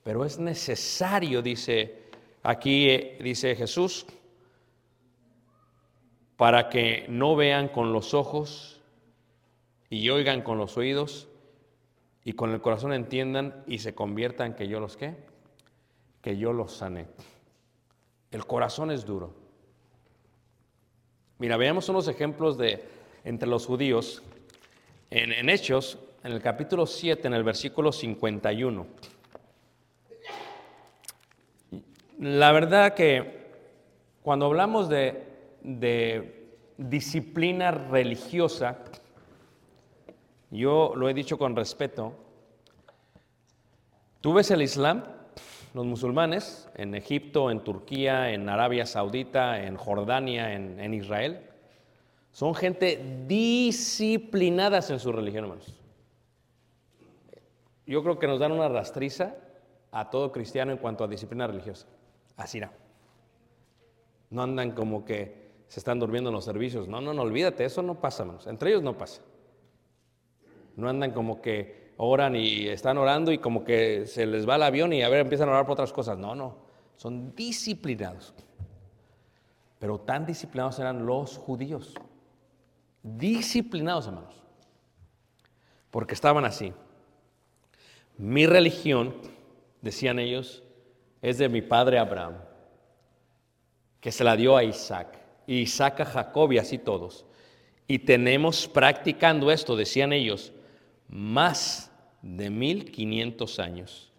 pero 0.03 0.25
es 0.25 0.39
necesario, 0.39 1.41
dice 1.41 2.01
aquí, 2.43 2.89
eh, 2.89 3.17
dice 3.21 3.55
Jesús, 3.55 4.05
para 6.37 6.69
que 6.69 7.05
no 7.07 7.35
vean 7.35 7.67
con 7.67 7.93
los 7.93 8.13
ojos 8.13 8.81
y 9.89 10.09
oigan 10.09 10.41
con 10.41 10.57
los 10.57 10.75
oídos 10.77 11.27
y 12.23 12.33
con 12.33 12.51
el 12.51 12.61
corazón 12.61 12.93
entiendan 12.93 13.63
y 13.67 13.79
se 13.79 13.93
conviertan 13.93 14.55
que 14.55 14.67
yo 14.67 14.79
los 14.79 14.97
qué, 14.97 15.15
que 16.21 16.37
yo 16.37 16.51
los 16.53 16.73
sané. 16.73 17.07
El 18.31 18.45
corazón 18.45 18.89
es 18.89 19.05
duro. 19.05 19.35
Mira, 21.37 21.57
veamos 21.57 21.89
unos 21.89 22.07
ejemplos 22.07 22.57
de 22.57 22.85
entre 23.23 23.47
los 23.47 23.65
judíos 23.65 24.23
en, 25.09 25.31
en 25.31 25.49
Hechos, 25.49 25.99
en 26.23 26.31
el 26.31 26.41
capítulo 26.41 26.85
7, 26.85 27.27
en 27.27 27.33
el 27.33 27.43
versículo 27.43 27.91
51. 27.91 28.87
La 32.21 32.51
verdad 32.51 32.93
que 32.93 33.49
cuando 34.21 34.45
hablamos 34.45 34.89
de, 34.89 35.23
disciplina 36.77 37.71
religiosa, 37.71 38.77
yo 40.51 40.93
lo 40.95 41.09
he 41.09 41.15
dicho 41.15 41.39
con 41.39 41.55
respeto, 41.55 42.13
tú 44.21 44.33
ves 44.33 44.51
el 44.51 44.61
Islam, 44.61 45.03
los 45.73 45.83
musulmanes, 45.87 46.69
en 46.75 46.93
Egipto, 46.93 47.49
en 47.49 47.63
Turquía, 47.63 48.29
en 48.29 48.47
Arabia 48.49 48.85
Saudita, 48.85 49.63
en 49.63 49.75
Jordania, 49.75 50.53
en, 50.53 50.79
en 50.79 50.93
Israel, 50.93 51.41
son 52.31 52.53
gente 52.53 53.03
disciplinadas 53.25 54.91
en 54.91 54.99
su 54.99 55.11
religión, 55.11 55.45
hermanos. 55.45 55.75
Yo 57.87 58.03
creo 58.03 58.19
que 58.19 58.27
nos 58.27 58.39
dan 58.39 58.51
una 58.51 58.69
rastriza 58.69 59.37
a 59.91 60.11
todo 60.11 60.31
cristiano 60.31 60.71
en 60.71 60.77
cuanto 60.77 61.03
a 61.03 61.07
disciplina 61.07 61.47
religiosa. 61.47 61.87
Así 62.37 62.59
no. 62.59 62.69
No 64.29 64.43
andan 64.43 64.71
como 64.71 65.05
que 65.05 65.41
se 65.67 65.79
están 65.79 65.99
durmiendo 65.99 66.29
en 66.29 66.35
los 66.35 66.45
servicios. 66.45 66.87
No, 66.87 67.01
no, 67.01 67.13
no, 67.13 67.21
olvídate, 67.21 67.65
eso 67.65 67.81
no 67.81 67.99
pasa, 67.99 68.23
hermanos. 68.23 68.47
Entre 68.47 68.69
ellos 68.69 68.83
no 68.83 68.97
pasa. 68.97 69.21
No 70.75 70.89
andan 70.89 71.11
como 71.11 71.41
que 71.41 71.93
oran 71.97 72.35
y 72.35 72.67
están 72.67 72.97
orando 72.97 73.31
y 73.31 73.37
como 73.37 73.63
que 73.63 74.07
se 74.07 74.25
les 74.25 74.47
va 74.47 74.55
el 74.55 74.63
avión 74.63 74.91
y 74.91 75.03
a 75.03 75.09
ver, 75.09 75.21
empiezan 75.21 75.49
a 75.49 75.51
orar 75.51 75.65
por 75.65 75.73
otras 75.73 75.93
cosas. 75.93 76.17
No, 76.17 76.33
no, 76.35 76.57
son 76.95 77.35
disciplinados. 77.35 78.33
Pero 79.79 79.99
tan 79.99 80.25
disciplinados 80.25 80.79
eran 80.79 81.05
los 81.05 81.37
judíos. 81.37 81.95
Disciplinados, 83.03 84.07
hermanos. 84.07 84.41
Porque 85.89 86.13
estaban 86.13 86.45
así. 86.45 86.73
Mi 88.17 88.45
religión, 88.45 89.15
decían 89.81 90.19
ellos, 90.19 90.63
es 91.21 91.37
de 91.37 91.49
mi 91.49 91.61
padre 91.61 91.99
Abraham, 91.99 92.35
que 93.99 94.11
se 94.11 94.23
la 94.23 94.35
dio 94.35 94.57
a 94.57 94.63
Isaac, 94.63 95.19
y 95.45 95.59
Isaac 95.59 96.01
a 96.01 96.05
Jacob 96.05 96.51
y 96.51 96.57
así 96.57 96.77
todos. 96.77 97.25
Y 97.87 97.99
tenemos 97.99 98.67
practicando 98.67 99.51
esto, 99.51 99.75
decían 99.75 100.13
ellos, 100.13 100.53
más 101.07 101.91
de 102.21 102.49
1500 102.49 103.59
años. 103.59 104.11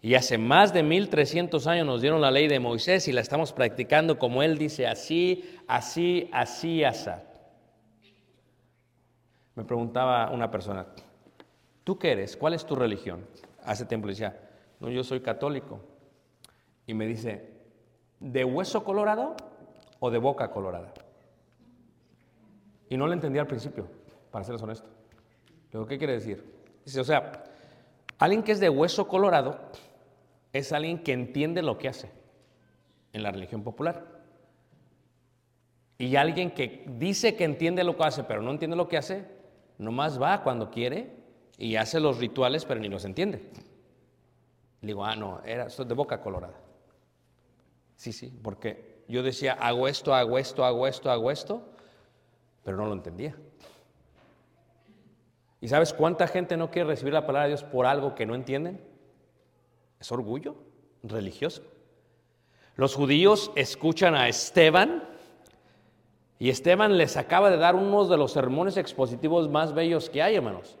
Y 0.00 0.16
hace 0.16 0.36
más 0.36 0.72
de 0.72 0.82
1300 0.82 1.66
años 1.68 1.86
nos 1.86 2.00
dieron 2.02 2.20
la 2.20 2.32
ley 2.32 2.48
de 2.48 2.58
Moisés 2.58 3.06
y 3.06 3.12
la 3.12 3.20
estamos 3.20 3.52
practicando 3.52 4.18
como 4.18 4.42
él 4.42 4.58
dice, 4.58 4.88
así, 4.88 5.44
así, 5.68 6.28
así, 6.32 6.82
así. 6.82 7.10
Me 9.54 9.64
preguntaba 9.64 10.30
una 10.30 10.50
persona, 10.50 10.86
¿tú 11.84 11.98
qué 11.98 12.12
eres? 12.12 12.36
¿Cuál 12.36 12.54
es 12.54 12.66
tu 12.66 12.74
religión? 12.74 13.24
Hace 13.64 13.84
tiempo 13.84 14.08
le 14.08 14.14
decía, 14.14 14.36
no, 14.80 14.90
yo 14.90 15.04
soy 15.04 15.20
católico. 15.20 15.91
Y 16.86 16.94
me 16.94 17.06
dice, 17.06 17.48
¿de 18.20 18.44
hueso 18.44 18.84
colorado 18.84 19.36
o 20.00 20.10
de 20.10 20.18
boca 20.18 20.50
colorada? 20.50 20.92
Y 22.88 22.96
no 22.96 23.06
le 23.06 23.14
entendí 23.14 23.38
al 23.38 23.46
principio, 23.46 23.86
para 24.30 24.44
serles 24.44 24.62
honesto. 24.62 24.88
Digo, 25.70 25.86
¿qué 25.86 25.96
quiere 25.98 26.14
decir? 26.14 26.44
Dice, 26.84 27.00
o 27.00 27.04
sea, 27.04 27.44
alguien 28.18 28.42
que 28.42 28.52
es 28.52 28.60
de 28.60 28.68
hueso 28.68 29.08
colorado 29.08 29.58
es 30.52 30.72
alguien 30.72 31.02
que 31.02 31.12
entiende 31.12 31.62
lo 31.62 31.78
que 31.78 31.88
hace 31.88 32.10
en 33.12 33.22
la 33.22 33.30
religión 33.30 33.62
popular. 33.62 34.04
Y 35.98 36.16
alguien 36.16 36.50
que 36.50 36.84
dice 36.98 37.36
que 37.36 37.44
entiende 37.44 37.84
lo 37.84 37.96
que 37.96 38.04
hace, 38.04 38.24
pero 38.24 38.42
no 38.42 38.50
entiende 38.50 38.76
lo 38.76 38.88
que 38.88 38.98
hace, 38.98 39.24
nomás 39.78 40.20
va 40.20 40.42
cuando 40.42 40.70
quiere 40.70 41.16
y 41.56 41.76
hace 41.76 42.00
los 42.00 42.18
rituales, 42.18 42.64
pero 42.64 42.80
ni 42.80 42.88
los 42.88 43.04
entiende. 43.04 43.50
Le 44.80 44.88
digo, 44.88 45.04
ah, 45.04 45.14
no, 45.14 45.40
era 45.44 45.66
esto 45.66 45.82
es 45.82 45.88
de 45.88 45.94
boca 45.94 46.20
colorada. 46.20 46.54
Sí, 48.02 48.12
sí, 48.12 48.36
porque 48.42 49.04
yo 49.06 49.22
decía, 49.22 49.52
hago 49.52 49.86
esto, 49.86 50.12
hago 50.12 50.36
esto, 50.36 50.64
hago 50.64 50.88
esto, 50.88 51.08
hago 51.08 51.30
esto, 51.30 51.62
pero 52.64 52.76
no 52.76 52.86
lo 52.86 52.94
entendía. 52.94 53.36
¿Y 55.60 55.68
sabes 55.68 55.92
cuánta 55.92 56.26
gente 56.26 56.56
no 56.56 56.68
quiere 56.72 56.88
recibir 56.88 57.14
la 57.14 57.24
palabra 57.24 57.44
de 57.44 57.50
Dios 57.50 57.62
por 57.62 57.86
algo 57.86 58.16
que 58.16 58.26
no 58.26 58.34
entienden? 58.34 58.84
Es 60.00 60.10
orgullo 60.10 60.56
religioso. 61.04 61.62
Los 62.74 62.96
judíos 62.96 63.52
escuchan 63.54 64.16
a 64.16 64.26
Esteban 64.26 65.04
y 66.40 66.50
Esteban 66.50 66.98
les 66.98 67.16
acaba 67.16 67.50
de 67.50 67.56
dar 67.56 67.76
uno 67.76 68.08
de 68.08 68.16
los 68.16 68.32
sermones 68.32 68.76
expositivos 68.78 69.48
más 69.48 69.74
bellos 69.74 70.10
que 70.10 70.24
hay, 70.24 70.34
hermanos. 70.34 70.76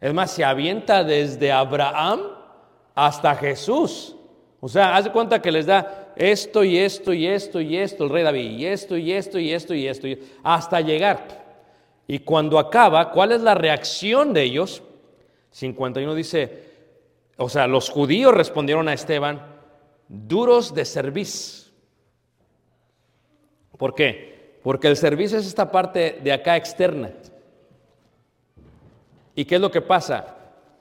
Es 0.00 0.14
más, 0.14 0.30
se 0.30 0.42
avienta 0.42 1.04
desde 1.04 1.52
Abraham 1.52 2.22
hasta 2.94 3.34
Jesús. 3.34 4.16
O 4.58 4.68
sea, 4.70 4.96
haz 4.96 5.04
de 5.04 5.12
cuenta 5.12 5.42
que 5.42 5.52
les 5.52 5.66
da 5.66 6.05
esto 6.16 6.64
y 6.64 6.78
esto 6.78 7.12
y 7.12 7.26
esto 7.26 7.60
y 7.60 7.76
esto, 7.76 8.04
el 8.04 8.10
rey 8.10 8.22
David, 8.24 8.50
y 8.58 8.66
esto 8.66 8.96
y 8.96 9.12
esto 9.12 9.38
y 9.38 9.52
esto 9.52 9.74
y 9.74 9.86
esto, 9.86 10.08
y- 10.08 10.18
hasta 10.42 10.80
llegar. 10.80 11.44
Y 12.08 12.20
cuando 12.20 12.58
acaba, 12.58 13.10
¿cuál 13.10 13.32
es 13.32 13.42
la 13.42 13.54
reacción 13.54 14.32
de 14.32 14.42
ellos? 14.42 14.82
51 15.50 16.14
dice, 16.14 16.64
o 17.36 17.48
sea, 17.48 17.66
los 17.66 17.90
judíos 17.90 18.32
respondieron 18.34 18.88
a 18.88 18.94
Esteban, 18.94 19.42
duros 20.08 20.74
de 20.74 20.84
cerviz. 20.84 21.72
¿Por 23.76 23.94
qué? 23.94 24.58
Porque 24.62 24.88
el 24.88 24.96
servicio 24.96 25.38
es 25.38 25.46
esta 25.46 25.70
parte 25.70 26.18
de 26.22 26.32
acá 26.32 26.56
externa. 26.56 27.10
¿Y 29.34 29.44
qué 29.44 29.56
es 29.56 29.60
lo 29.60 29.70
que 29.70 29.82
pasa? 29.82 30.34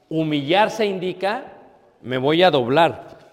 Humillarse 0.08 0.86
indica, 0.86 1.54
me 2.02 2.18
voy 2.18 2.42
a 2.42 2.52
doblar. 2.52 3.25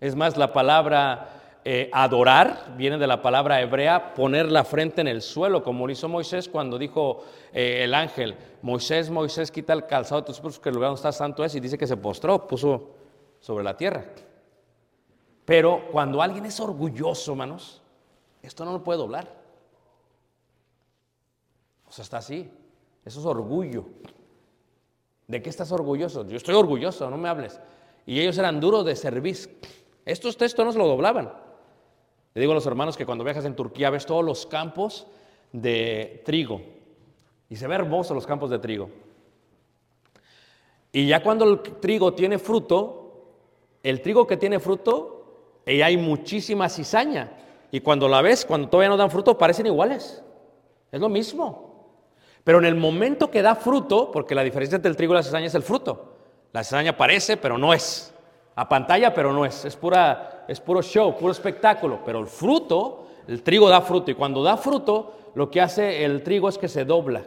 Es 0.00 0.14
más, 0.14 0.36
la 0.36 0.52
palabra 0.52 1.60
eh, 1.64 1.90
adorar 1.92 2.74
viene 2.76 2.98
de 2.98 3.06
la 3.06 3.22
palabra 3.22 3.60
hebrea 3.60 4.14
poner 4.14 4.52
la 4.52 4.64
frente 4.64 5.00
en 5.00 5.08
el 5.08 5.22
suelo, 5.22 5.64
como 5.64 5.86
lo 5.86 5.92
hizo 5.92 6.08
Moisés 6.08 6.48
cuando 6.48 6.78
dijo 6.78 7.24
eh, 7.52 7.82
el 7.82 7.94
ángel, 7.94 8.36
Moisés, 8.62 9.10
Moisés, 9.10 9.50
quita 9.50 9.72
el 9.72 9.86
calzado 9.86 10.20
de 10.20 10.26
tus 10.28 10.40
pies, 10.40 10.58
que 10.58 10.68
el 10.68 10.76
lugar 10.76 10.90
donde 10.90 10.98
está 10.98 11.12
santo 11.12 11.44
es, 11.44 11.54
y 11.54 11.60
dice 11.60 11.76
que 11.76 11.86
se 11.86 11.96
postró, 11.96 12.46
puso 12.46 12.90
sobre 13.40 13.64
la 13.64 13.76
tierra. 13.76 14.04
Pero 15.44 15.88
cuando 15.90 16.20
alguien 16.22 16.46
es 16.46 16.60
orgulloso, 16.60 17.32
hermanos, 17.32 17.82
esto 18.42 18.64
no 18.64 18.72
lo 18.72 18.84
puede 18.84 18.98
doblar. 18.98 19.28
O 21.88 21.92
sea, 21.92 22.02
está 22.02 22.18
así. 22.18 22.50
Eso 23.04 23.20
es 23.20 23.26
orgullo. 23.26 23.86
¿De 25.26 25.42
qué 25.42 25.50
estás 25.50 25.72
orgulloso? 25.72 26.26
Yo 26.26 26.36
estoy 26.36 26.54
orgulloso, 26.54 27.08
no 27.10 27.16
me 27.16 27.28
hables. 27.28 27.58
Y 28.04 28.20
ellos 28.20 28.38
eran 28.38 28.60
duros 28.60 28.84
de 28.84 28.94
servicio. 28.94 29.50
Estos 30.06 30.36
textos 30.36 30.64
no 30.64 30.72
se 30.72 30.78
lo 30.78 30.86
doblaban. 30.86 31.30
Le 32.32 32.40
digo 32.40 32.52
a 32.52 32.54
los 32.54 32.66
hermanos 32.66 32.96
que 32.96 33.04
cuando 33.04 33.24
viajas 33.24 33.44
en 33.44 33.56
Turquía 33.56 33.90
ves 33.90 34.06
todos 34.06 34.24
los 34.24 34.46
campos 34.46 35.06
de 35.52 36.22
trigo. 36.24 36.62
Y 37.50 37.56
se 37.56 37.66
ve 37.66 37.74
hermoso 37.74 38.14
los 38.14 38.26
campos 38.26 38.50
de 38.50 38.58
trigo. 38.58 38.88
Y 40.92 41.08
ya 41.08 41.22
cuando 41.22 41.44
el 41.44 41.60
trigo 41.60 42.14
tiene 42.14 42.38
fruto, 42.38 43.32
el 43.82 44.00
trigo 44.00 44.26
que 44.26 44.36
tiene 44.36 44.60
fruto, 44.60 45.62
y 45.66 45.82
hay 45.82 45.96
muchísima 45.96 46.68
cizaña. 46.68 47.32
Y 47.72 47.80
cuando 47.80 48.08
la 48.08 48.22
ves, 48.22 48.44
cuando 48.44 48.68
todavía 48.68 48.90
no 48.90 48.96
dan 48.96 49.10
fruto, 49.10 49.36
parecen 49.36 49.66
iguales. 49.66 50.22
Es 50.92 51.00
lo 51.00 51.08
mismo. 51.08 51.66
Pero 52.44 52.58
en 52.58 52.64
el 52.64 52.76
momento 52.76 53.30
que 53.30 53.42
da 53.42 53.56
fruto, 53.56 54.12
porque 54.12 54.34
la 54.36 54.44
diferencia 54.44 54.76
entre 54.76 54.90
el 54.90 54.96
trigo 54.96 55.12
y 55.12 55.16
la 55.16 55.22
cizaña 55.24 55.46
es 55.46 55.54
el 55.56 55.62
fruto. 55.62 56.14
La 56.52 56.62
cizaña 56.62 56.96
parece, 56.96 57.36
pero 57.36 57.58
no 57.58 57.74
es. 57.74 58.14
A 58.56 58.68
pantalla, 58.68 59.12
pero 59.12 59.32
no 59.32 59.44
es. 59.44 59.64
Es, 59.66 59.76
pura, 59.76 60.44
es 60.48 60.60
puro 60.60 60.82
show, 60.82 61.16
puro 61.16 61.30
espectáculo. 61.30 62.00
Pero 62.04 62.20
el 62.20 62.26
fruto, 62.26 63.06
el 63.28 63.42
trigo 63.42 63.68
da 63.68 63.82
fruto. 63.82 64.10
Y 64.10 64.14
cuando 64.14 64.42
da 64.42 64.56
fruto, 64.56 65.32
lo 65.34 65.50
que 65.50 65.60
hace 65.60 66.04
el 66.04 66.22
trigo 66.22 66.48
es 66.48 66.56
que 66.56 66.66
se 66.66 66.86
dobla. 66.86 67.22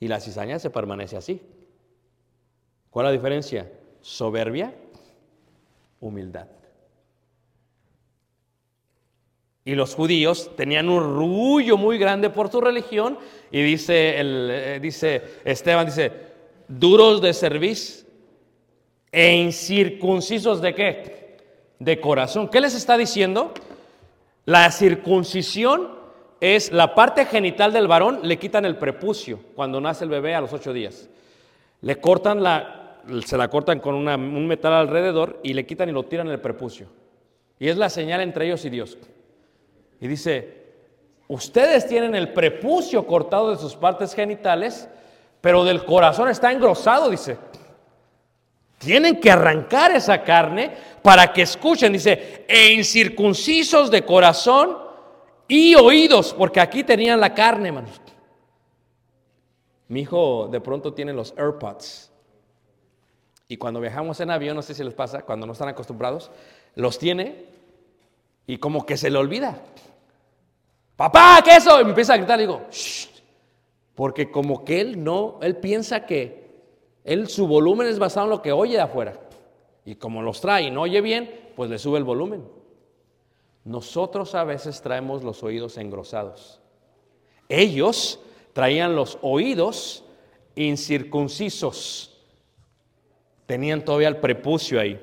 Y 0.00 0.08
la 0.08 0.20
cizaña 0.20 0.58
se 0.58 0.70
permanece 0.70 1.18
así. 1.18 1.42
¿Cuál 2.88 3.06
es 3.06 3.08
la 3.08 3.12
diferencia? 3.12 3.70
Soberbia, 4.00 4.74
humildad. 6.00 6.46
Y 9.66 9.74
los 9.74 9.94
judíos 9.94 10.50
tenían 10.56 10.88
un 10.88 11.02
orgullo 11.02 11.76
muy 11.76 11.98
grande 11.98 12.30
por 12.30 12.50
su 12.50 12.62
religión. 12.62 13.18
Y 13.50 13.60
dice, 13.60 14.18
el, 14.18 14.48
eh, 14.50 14.80
dice 14.80 15.22
Esteban, 15.44 15.84
dice, 15.84 16.10
duros 16.68 17.20
de 17.20 17.34
cerviz 17.34 18.07
e 19.10 19.36
incircuncisos 19.36 20.60
de 20.60 20.74
qué? 20.74 21.36
De 21.78 22.00
corazón. 22.00 22.48
¿Qué 22.48 22.60
les 22.60 22.74
está 22.74 22.96
diciendo? 22.96 23.52
La 24.44 24.70
circuncisión 24.70 25.98
es 26.40 26.72
la 26.72 26.94
parte 26.94 27.26
genital 27.26 27.72
del 27.72 27.88
varón, 27.88 28.20
le 28.22 28.38
quitan 28.38 28.64
el 28.64 28.76
prepucio 28.76 29.40
cuando 29.54 29.80
nace 29.80 30.04
el 30.04 30.10
bebé 30.10 30.34
a 30.34 30.40
los 30.40 30.52
ocho 30.52 30.72
días. 30.72 31.08
Le 31.80 32.00
cortan 32.00 32.42
la, 32.42 33.00
se 33.24 33.36
la 33.36 33.48
cortan 33.48 33.80
con 33.80 33.94
un 33.94 34.46
metal 34.46 34.72
alrededor 34.72 35.40
y 35.42 35.54
le 35.54 35.66
quitan 35.66 35.88
y 35.88 35.92
lo 35.92 36.04
tiran 36.04 36.28
el 36.28 36.40
prepucio. 36.40 36.88
Y 37.58 37.68
es 37.68 37.76
la 37.76 37.90
señal 37.90 38.20
entre 38.20 38.46
ellos 38.46 38.64
y 38.64 38.70
Dios. 38.70 38.98
Y 40.00 40.06
dice, 40.06 40.64
ustedes 41.26 41.86
tienen 41.88 42.14
el 42.14 42.32
prepucio 42.32 43.06
cortado 43.06 43.50
de 43.50 43.56
sus 43.56 43.74
partes 43.74 44.14
genitales, 44.14 44.88
pero 45.40 45.64
del 45.64 45.84
corazón 45.84 46.28
está 46.28 46.52
engrosado, 46.52 47.10
dice. 47.10 47.36
Tienen 48.78 49.20
que 49.20 49.30
arrancar 49.30 49.90
esa 49.90 50.22
carne 50.22 50.72
para 51.02 51.32
que 51.32 51.42
escuchen, 51.42 51.92
dice, 51.92 52.44
e 52.48 52.72
incircuncisos 52.72 53.90
de 53.90 54.04
corazón 54.04 54.78
y 55.48 55.74
oídos, 55.74 56.32
porque 56.32 56.60
aquí 56.60 56.84
tenían 56.84 57.20
la 57.20 57.34
carne, 57.34 57.68
hermanos. 57.68 58.00
Mi 59.88 60.00
hijo 60.00 60.48
de 60.50 60.60
pronto 60.60 60.92
tiene 60.92 61.12
los 61.12 61.34
AirPods. 61.36 62.12
Y 63.48 63.56
cuando 63.56 63.80
viajamos 63.80 64.20
en 64.20 64.30
avión, 64.30 64.54
no 64.54 64.62
sé 64.62 64.74
si 64.74 64.84
les 64.84 64.94
pasa, 64.94 65.22
cuando 65.22 65.46
no 65.46 65.54
están 65.54 65.68
acostumbrados, 65.68 66.30
los 66.74 66.98
tiene 66.98 67.46
y 68.46 68.58
como 68.58 68.84
que 68.84 68.96
se 68.96 69.10
le 69.10 69.18
olvida. 69.18 69.58
Papá, 70.94 71.40
¿qué 71.42 71.52
es 71.52 71.58
eso? 71.58 71.80
Y 71.80 71.84
me 71.84 71.90
empieza 71.90 72.12
a 72.12 72.16
gritar, 72.18 72.38
le 72.38 72.46
digo, 72.46 72.62
porque 73.94 74.30
como 74.30 74.64
que 74.64 74.80
él 74.80 75.02
no, 75.02 75.38
él 75.40 75.56
piensa 75.56 76.04
que 76.04 76.47
él 77.08 77.28
su 77.28 77.46
volumen 77.46 77.86
es 77.86 77.98
basado 77.98 78.26
en 78.26 78.30
lo 78.30 78.42
que 78.42 78.52
oye 78.52 78.74
de 78.74 78.82
afuera. 78.82 79.18
Y 79.86 79.94
como 79.94 80.20
los 80.20 80.42
trae 80.42 80.64
y 80.64 80.70
no 80.70 80.82
oye 80.82 81.00
bien, 81.00 81.52
pues 81.56 81.70
le 81.70 81.78
sube 81.78 81.96
el 81.96 82.04
volumen. 82.04 82.44
Nosotros 83.64 84.34
a 84.34 84.44
veces 84.44 84.82
traemos 84.82 85.24
los 85.24 85.42
oídos 85.42 85.78
engrosados. 85.78 86.60
Ellos 87.48 88.20
traían 88.52 88.94
los 88.94 89.16
oídos 89.22 90.04
incircuncisos. 90.54 92.14
Tenían 93.46 93.82
todavía 93.82 94.08
el 94.08 94.18
prepucio 94.18 94.78
ahí. 94.78 95.00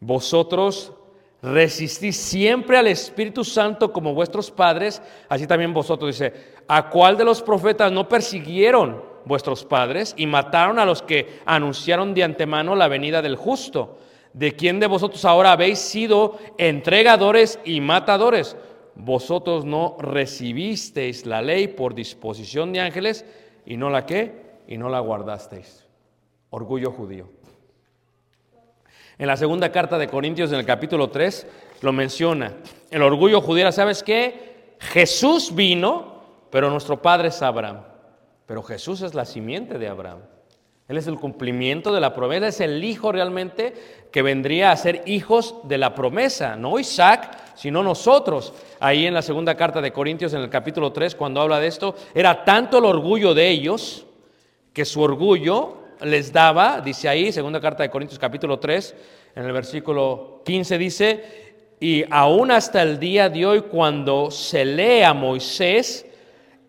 Vosotros 0.00 0.92
resistís 1.40 2.16
siempre 2.16 2.76
al 2.76 2.88
Espíritu 2.88 3.44
Santo 3.44 3.92
como 3.92 4.14
vuestros 4.14 4.50
padres, 4.50 5.00
así 5.28 5.46
también 5.46 5.72
vosotros. 5.72 6.18
Dice, 6.18 6.32
¿a 6.66 6.90
cuál 6.90 7.16
de 7.16 7.24
los 7.24 7.40
profetas 7.40 7.92
no 7.92 8.08
persiguieron 8.08 9.07
vuestros 9.24 9.64
padres 9.64 10.14
y 10.16 10.26
mataron 10.26 10.78
a 10.78 10.84
los 10.84 11.02
que 11.02 11.40
anunciaron 11.44 12.14
de 12.14 12.24
antemano 12.24 12.74
la 12.74 12.88
venida 12.88 13.22
del 13.22 13.36
justo? 13.36 13.98
¿De 14.32 14.54
quién 14.54 14.80
de 14.80 14.86
vosotros 14.86 15.24
ahora 15.24 15.52
habéis 15.52 15.78
sido 15.78 16.38
entregadores 16.58 17.58
y 17.64 17.80
matadores? 17.80 18.56
Vosotros 18.94 19.64
no 19.64 19.96
recibisteis 20.00 21.24
la 21.24 21.40
ley 21.40 21.68
por 21.68 21.94
disposición 21.94 22.72
de 22.72 22.80
ángeles 22.80 23.24
y 23.64 23.76
no 23.76 23.90
la 23.90 24.06
qué, 24.06 24.48
y 24.66 24.76
no 24.76 24.88
la 24.88 25.00
guardasteis. 25.00 25.86
Orgullo 26.50 26.90
judío. 26.90 27.28
En 29.18 29.26
la 29.26 29.36
segunda 29.36 29.72
carta 29.72 29.98
de 29.98 30.08
Corintios, 30.08 30.52
en 30.52 30.58
el 30.58 30.66
capítulo 30.66 31.10
3, 31.10 31.46
lo 31.80 31.92
menciona. 31.92 32.54
El 32.90 33.02
orgullo 33.02 33.40
judío, 33.40 33.70
¿sabes 33.72 34.02
qué? 34.02 34.76
Jesús 34.78 35.54
vino, 35.54 36.22
pero 36.50 36.70
nuestro 36.70 37.02
padre 37.02 37.28
es 37.28 37.42
Abraham. 37.42 37.82
Pero 38.48 38.62
Jesús 38.62 39.02
es 39.02 39.14
la 39.14 39.26
simiente 39.26 39.78
de 39.78 39.88
Abraham. 39.88 40.20
Él 40.88 40.96
es 40.96 41.06
el 41.06 41.18
cumplimiento 41.18 41.92
de 41.92 42.00
la 42.00 42.14
promesa, 42.14 42.48
es 42.48 42.62
el 42.62 42.82
hijo 42.82 43.12
realmente 43.12 43.74
que 44.10 44.22
vendría 44.22 44.72
a 44.72 44.76
ser 44.78 45.02
hijos 45.04 45.56
de 45.64 45.76
la 45.76 45.94
promesa, 45.94 46.56
no 46.56 46.78
Isaac, 46.78 47.36
sino 47.54 47.82
nosotros. 47.82 48.54
Ahí 48.80 49.04
en 49.04 49.12
la 49.12 49.20
segunda 49.20 49.54
carta 49.54 49.82
de 49.82 49.92
Corintios, 49.92 50.32
en 50.32 50.40
el 50.40 50.48
capítulo 50.48 50.92
3, 50.92 51.14
cuando 51.14 51.42
habla 51.42 51.60
de 51.60 51.66
esto, 51.66 51.94
era 52.14 52.42
tanto 52.42 52.78
el 52.78 52.86
orgullo 52.86 53.34
de 53.34 53.50
ellos 53.50 54.06
que 54.72 54.86
su 54.86 55.02
orgullo 55.02 55.76
les 56.00 56.32
daba, 56.32 56.80
dice 56.80 57.06
ahí, 57.06 57.30
segunda 57.32 57.60
carta 57.60 57.82
de 57.82 57.90
Corintios 57.90 58.18
capítulo 58.18 58.58
3, 58.58 58.94
en 59.36 59.44
el 59.44 59.52
versículo 59.52 60.40
15 60.46 60.78
dice, 60.78 61.24
y 61.80 62.02
aún 62.08 62.50
hasta 62.50 62.80
el 62.80 62.98
día 62.98 63.28
de 63.28 63.44
hoy 63.44 63.60
cuando 63.60 64.30
se 64.30 64.64
lee 64.64 65.02
a 65.02 65.12
Moisés, 65.12 66.06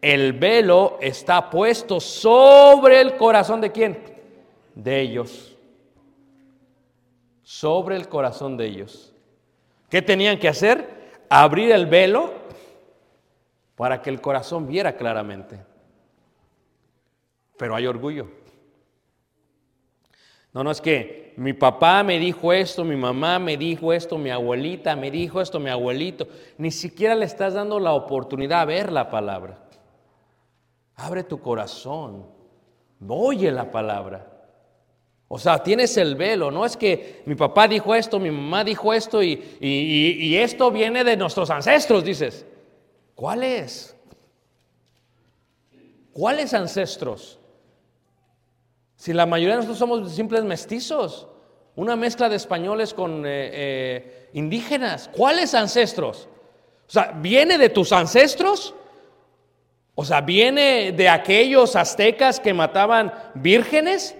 el 0.02 0.34
velo 0.34 0.98
está 1.02 1.50
puesto 1.50 2.00
sobre 2.00 3.02
el 3.02 3.18
corazón 3.18 3.62
de 3.62 3.72
quién? 3.72 4.00
De 4.76 5.02
ellos. 5.02 5.56
Sobre 7.44 7.96
el 7.96 8.08
corazón 8.08 8.56
de 8.56 8.66
ellos. 8.66 9.14
¿Qué 9.90 10.02
tenían 10.02 10.38
que 10.40 10.48
hacer? 10.48 11.22
Abrir 11.30 11.72
el 11.72 11.86
velo 11.86 12.34
para 13.76 14.02
que 14.02 14.10
el 14.10 14.22
corazón 14.22 14.68
viera 14.68 14.96
claramente. 14.96 15.60
Pero 17.58 17.76
hay 17.76 17.88
orgullo. 17.88 18.28
No, 20.54 20.64
no 20.64 20.72
es 20.72 20.82
que 20.82 21.34
mi 21.38 21.54
papá 21.54 22.04
me 22.04 22.20
dijo 22.20 22.52
esto, 22.54 22.84
mi 22.84 22.96
mamá 22.96 23.38
me 23.38 23.58
dijo 23.58 23.94
esto, 23.94 24.18
mi 24.18 24.30
abuelita 24.30 24.96
me 24.96 25.12
dijo 25.12 25.42
esto, 25.42 25.60
mi 25.60 25.70
abuelito. 25.70 26.28
Ni 26.58 26.72
siquiera 26.72 27.16
le 27.16 27.26
estás 27.26 27.54
dando 27.54 27.80
la 27.80 27.94
oportunidad 27.94 28.62
a 28.62 28.66
ver 28.66 28.92
la 28.92 29.10
palabra. 29.10 29.69
Abre 31.00 31.24
tu 31.24 31.40
corazón, 31.40 32.26
oye 33.08 33.52
la 33.52 33.72
palabra. 33.72 34.28
O 35.30 35.40
sea, 35.40 35.64
tienes 35.64 35.96
el 35.96 36.16
velo, 36.16 36.52
no 36.52 36.66
es 36.66 36.76
que 36.76 37.22
mi 37.26 37.36
papá 37.36 37.68
dijo 37.68 37.96
esto, 37.96 38.20
mi 38.20 38.32
mamá 38.32 38.64
dijo 38.64 38.94
esto 38.94 39.22
y, 39.24 39.58
y, 39.62 40.36
esto 40.36 40.72
viene 40.72 41.04
de 41.04 41.16
nuestros 41.16 41.50
ancestros, 41.52 42.04
dices. 42.04 42.46
¿Cuáles? 43.16 43.96
¿Cuáles 46.12 46.54
ancestros? 46.54 47.40
Si 48.96 49.14
la 49.14 49.26
mayoría 49.26 49.54
de 49.54 49.58
nosotros 49.58 49.78
somos 49.78 50.12
simples 50.12 50.44
mestizos, 50.44 51.28
una 51.76 51.96
mezcla 51.96 52.28
de 52.28 52.36
españoles 52.36 52.94
con 52.94 53.26
eh, 53.26 53.52
eh, 53.54 54.30
indígenas, 54.34 55.10
¿cuáles 55.16 55.54
ancestros? 55.54 56.28
O 56.88 56.92
sea, 56.92 57.14
¿viene 57.22 57.58
de 57.58 57.70
tus 57.70 57.94
ancestros? 57.94 58.74
O 60.02 60.06
sea, 60.06 60.22
¿viene 60.22 60.94
de 60.94 61.10
aquellos 61.10 61.76
aztecas 61.76 62.40
que 62.40 62.54
mataban 62.54 63.12
vírgenes? 63.34 64.16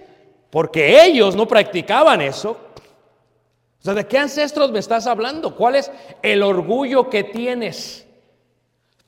Porque 0.50 1.02
ellos 1.02 1.34
no 1.34 1.48
practicaban 1.48 2.20
eso. 2.20 2.50
O 2.50 3.82
sea, 3.82 3.94
¿de 3.94 4.06
qué 4.06 4.18
ancestros 4.18 4.70
me 4.72 4.78
estás 4.78 5.06
hablando? 5.06 5.56
¿Cuál 5.56 5.76
es 5.76 5.90
el 6.20 6.42
orgullo 6.42 7.08
que 7.08 7.24
tienes? 7.24 8.06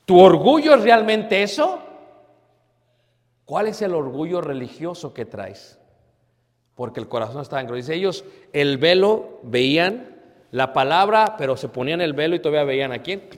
¿Tu 0.06 0.18
orgullo 0.18 0.74
es 0.74 0.82
realmente 0.82 1.42
eso? 1.42 1.78
¿Cuál 3.44 3.66
es 3.66 3.82
el 3.82 3.94
orgullo 3.94 4.40
religioso 4.40 5.12
que 5.12 5.26
traes? 5.26 5.78
Porque 6.74 7.00
el 7.00 7.08
corazón 7.08 7.42
está 7.42 7.60
en 7.60 7.66
Dice 7.66 7.96
ellos, 7.96 8.24
el 8.54 8.78
velo 8.78 9.40
veían 9.42 10.22
la 10.50 10.72
palabra, 10.72 11.34
pero 11.36 11.58
se 11.58 11.68
ponían 11.68 12.00
el 12.00 12.14
velo 12.14 12.34
y 12.34 12.40
todavía 12.40 12.64
veían 12.64 12.92
a 12.92 13.02
quién? 13.02 13.28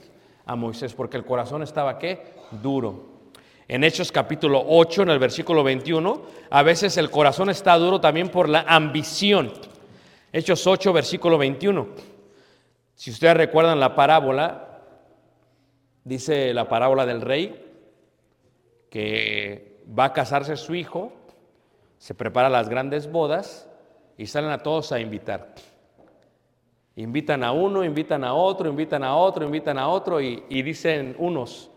A 0.45 0.55
Moisés, 0.55 0.93
porque 0.93 1.17
el 1.17 1.25
corazón 1.25 1.63
estaba 1.63 1.99
qué? 1.99 2.33
Duro. 2.63 3.14
En 3.67 3.83
Hechos 3.83 4.11
capítulo 4.11 4.63
8, 4.67 5.03
en 5.03 5.09
el 5.09 5.17
versículo 5.17 5.63
21, 5.63 6.21
a 6.51 6.61
veces 6.61 6.97
el 6.97 7.09
corazón 7.09 7.49
está 7.49 7.75
duro 7.77 7.99
también 7.99 8.29
por 8.29 8.47
la 8.47 8.61
ambición. 8.61 9.51
Hechos 10.31 10.67
8, 10.67 10.93
versículo 10.93 11.39
21. 11.39 11.87
Si 12.93 13.09
ustedes 13.09 13.35
recuerdan 13.35 13.79
la 13.79 13.95
parábola, 13.95 14.81
dice 16.03 16.53
la 16.53 16.69
parábola 16.69 17.07
del 17.07 17.21
rey, 17.21 17.59
que 18.91 19.81
va 19.97 20.05
a 20.05 20.13
casarse 20.13 20.57
su 20.57 20.75
hijo, 20.75 21.11
se 21.97 22.13
prepara 22.13 22.49
las 22.49 22.69
grandes 22.69 23.11
bodas 23.11 23.67
y 24.15 24.27
salen 24.27 24.51
a 24.51 24.61
todos 24.61 24.91
a 24.91 24.99
invitar. 24.99 25.55
Invitan 26.97 27.43
a 27.43 27.51
uno, 27.51 27.83
invitan 27.83 28.23
a 28.23 28.35
otro, 28.35 28.69
invitan 28.69 29.03
a 29.03 29.15
otro, 29.15 29.43
invitan 29.43 29.79
a 29.79 29.87
otro 29.87 30.21
y, 30.21 30.43
y 30.49 30.61
dicen 30.61 31.15
unos, 31.17 31.71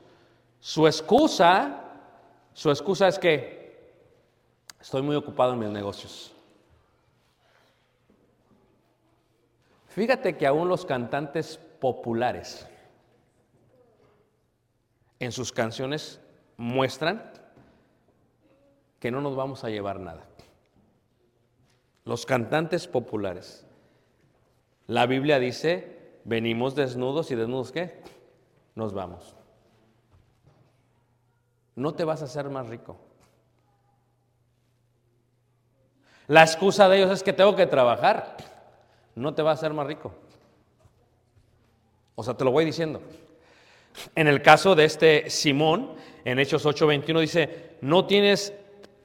su 0.60 0.86
excusa, 0.86 1.84
su 2.52 2.70
excusa 2.70 3.08
es 3.08 3.18
que 3.18 3.92
estoy 4.80 5.02
muy 5.02 5.16
ocupado 5.16 5.52
en 5.52 5.58
mis 5.60 5.70
negocios. 5.70 6.32
Fíjate 9.88 10.36
que 10.36 10.46
aún 10.46 10.68
los 10.68 10.84
cantantes 10.84 11.58
populares 11.80 12.66
en 15.18 15.32
sus 15.32 15.52
canciones 15.52 16.20
muestran 16.56 17.32
que 19.00 19.10
no 19.10 19.20
nos 19.20 19.36
vamos 19.36 19.64
a 19.64 19.70
llevar 19.70 20.00
nada. 20.00 20.24
Los 22.04 22.26
cantantes 22.26 22.86
populares. 22.86 23.66
La 24.86 25.06
Biblia 25.06 25.38
dice, 25.38 26.20
venimos 26.24 26.74
desnudos 26.74 27.30
y 27.30 27.34
desnudos 27.34 27.72
qué? 27.72 28.00
Nos 28.74 28.92
vamos. 28.92 29.37
No 31.78 31.94
te 31.94 32.02
vas 32.02 32.22
a 32.22 32.24
hacer 32.24 32.50
más 32.50 32.66
rico. 32.68 32.96
La 36.26 36.42
excusa 36.42 36.88
de 36.88 36.98
ellos 36.98 37.12
es 37.12 37.22
que 37.22 37.32
tengo 37.32 37.54
que 37.54 37.66
trabajar. 37.66 38.36
No 39.14 39.32
te 39.32 39.42
vas 39.42 39.58
a 39.58 39.60
hacer 39.60 39.72
más 39.72 39.86
rico. 39.86 40.12
O 42.16 42.24
sea, 42.24 42.34
te 42.34 42.44
lo 42.44 42.50
voy 42.50 42.64
diciendo. 42.64 43.00
En 44.16 44.26
el 44.26 44.42
caso 44.42 44.74
de 44.74 44.86
este 44.86 45.30
Simón, 45.30 45.92
en 46.24 46.40
Hechos 46.40 46.66
8:21 46.66 47.20
dice, 47.20 47.76
no 47.80 48.06
tienes 48.06 48.52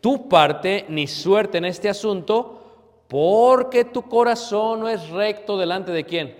tu 0.01 0.27
parte 0.27 0.87
ni 0.89 1.05
suerte 1.05 1.59
en 1.59 1.65
este 1.65 1.89
asunto, 1.89 3.03
porque 3.07 3.85
tu 3.85 4.09
corazón 4.09 4.79
no 4.79 4.89
es 4.89 5.09
recto 5.09 5.59
delante 5.59 5.91
de 5.91 6.05
quién? 6.05 6.35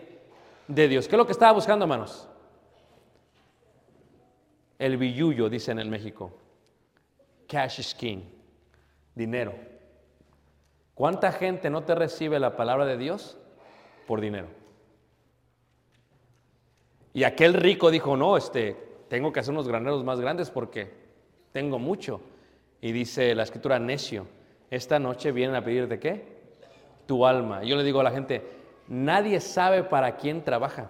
De 0.68 0.88
Dios. 0.88 1.08
¿Qué 1.08 1.16
es 1.16 1.20
lo 1.20 1.28
que 1.28 1.34
estaba 1.34 1.52
buscando, 1.52 1.86
hermanos? 1.86 2.28
El 4.80 4.98
billullo, 4.98 5.50
dicen 5.50 5.80
en 5.80 5.90
México. 5.90 6.32
Cash 7.48 7.80
is 7.80 7.94
king. 7.94 8.22
Dinero. 9.16 9.54
¿Cuánta 10.96 11.32
gente 11.32 11.70
no 11.70 11.84
te 11.84 11.96
recibe 11.96 12.40
la 12.40 12.56
palabra 12.56 12.86
de 12.86 12.98
Dios 12.98 13.38
por 14.08 14.22
dinero? 14.22 14.48
Y 17.14 17.24
aquel 17.24 17.54
rico 17.54 17.92
dijo, 17.92 18.18
no, 18.18 18.38
este, 18.38 18.76
tengo 19.08 19.32
que 19.32 19.40
hacer 19.40 19.54
unos 19.54 19.68
graneros 19.68 20.04
más 20.04 20.20
grandes 20.20 20.50
porque 20.50 20.92
tengo 21.52 21.80
mucho. 21.80 22.22
Y 22.82 22.92
dice 22.92 23.34
la 23.36 23.44
escritura, 23.44 23.80
necio, 23.80 24.28
esta 24.70 25.00
noche 25.00 25.32
vienen 25.32 25.56
a 25.56 25.64
pedirte 25.64 26.00
qué? 26.00 26.26
Tu 27.06 27.26
alma. 27.26 27.64
Yo 27.64 27.76
le 27.76 27.84
digo 27.84 28.00
a 28.00 28.04
la 28.04 28.12
gente, 28.12 28.42
nadie 28.88 29.40
sabe 29.40 29.84
para 29.84 30.18
quién 30.18 30.44
trabaja. 30.44 30.90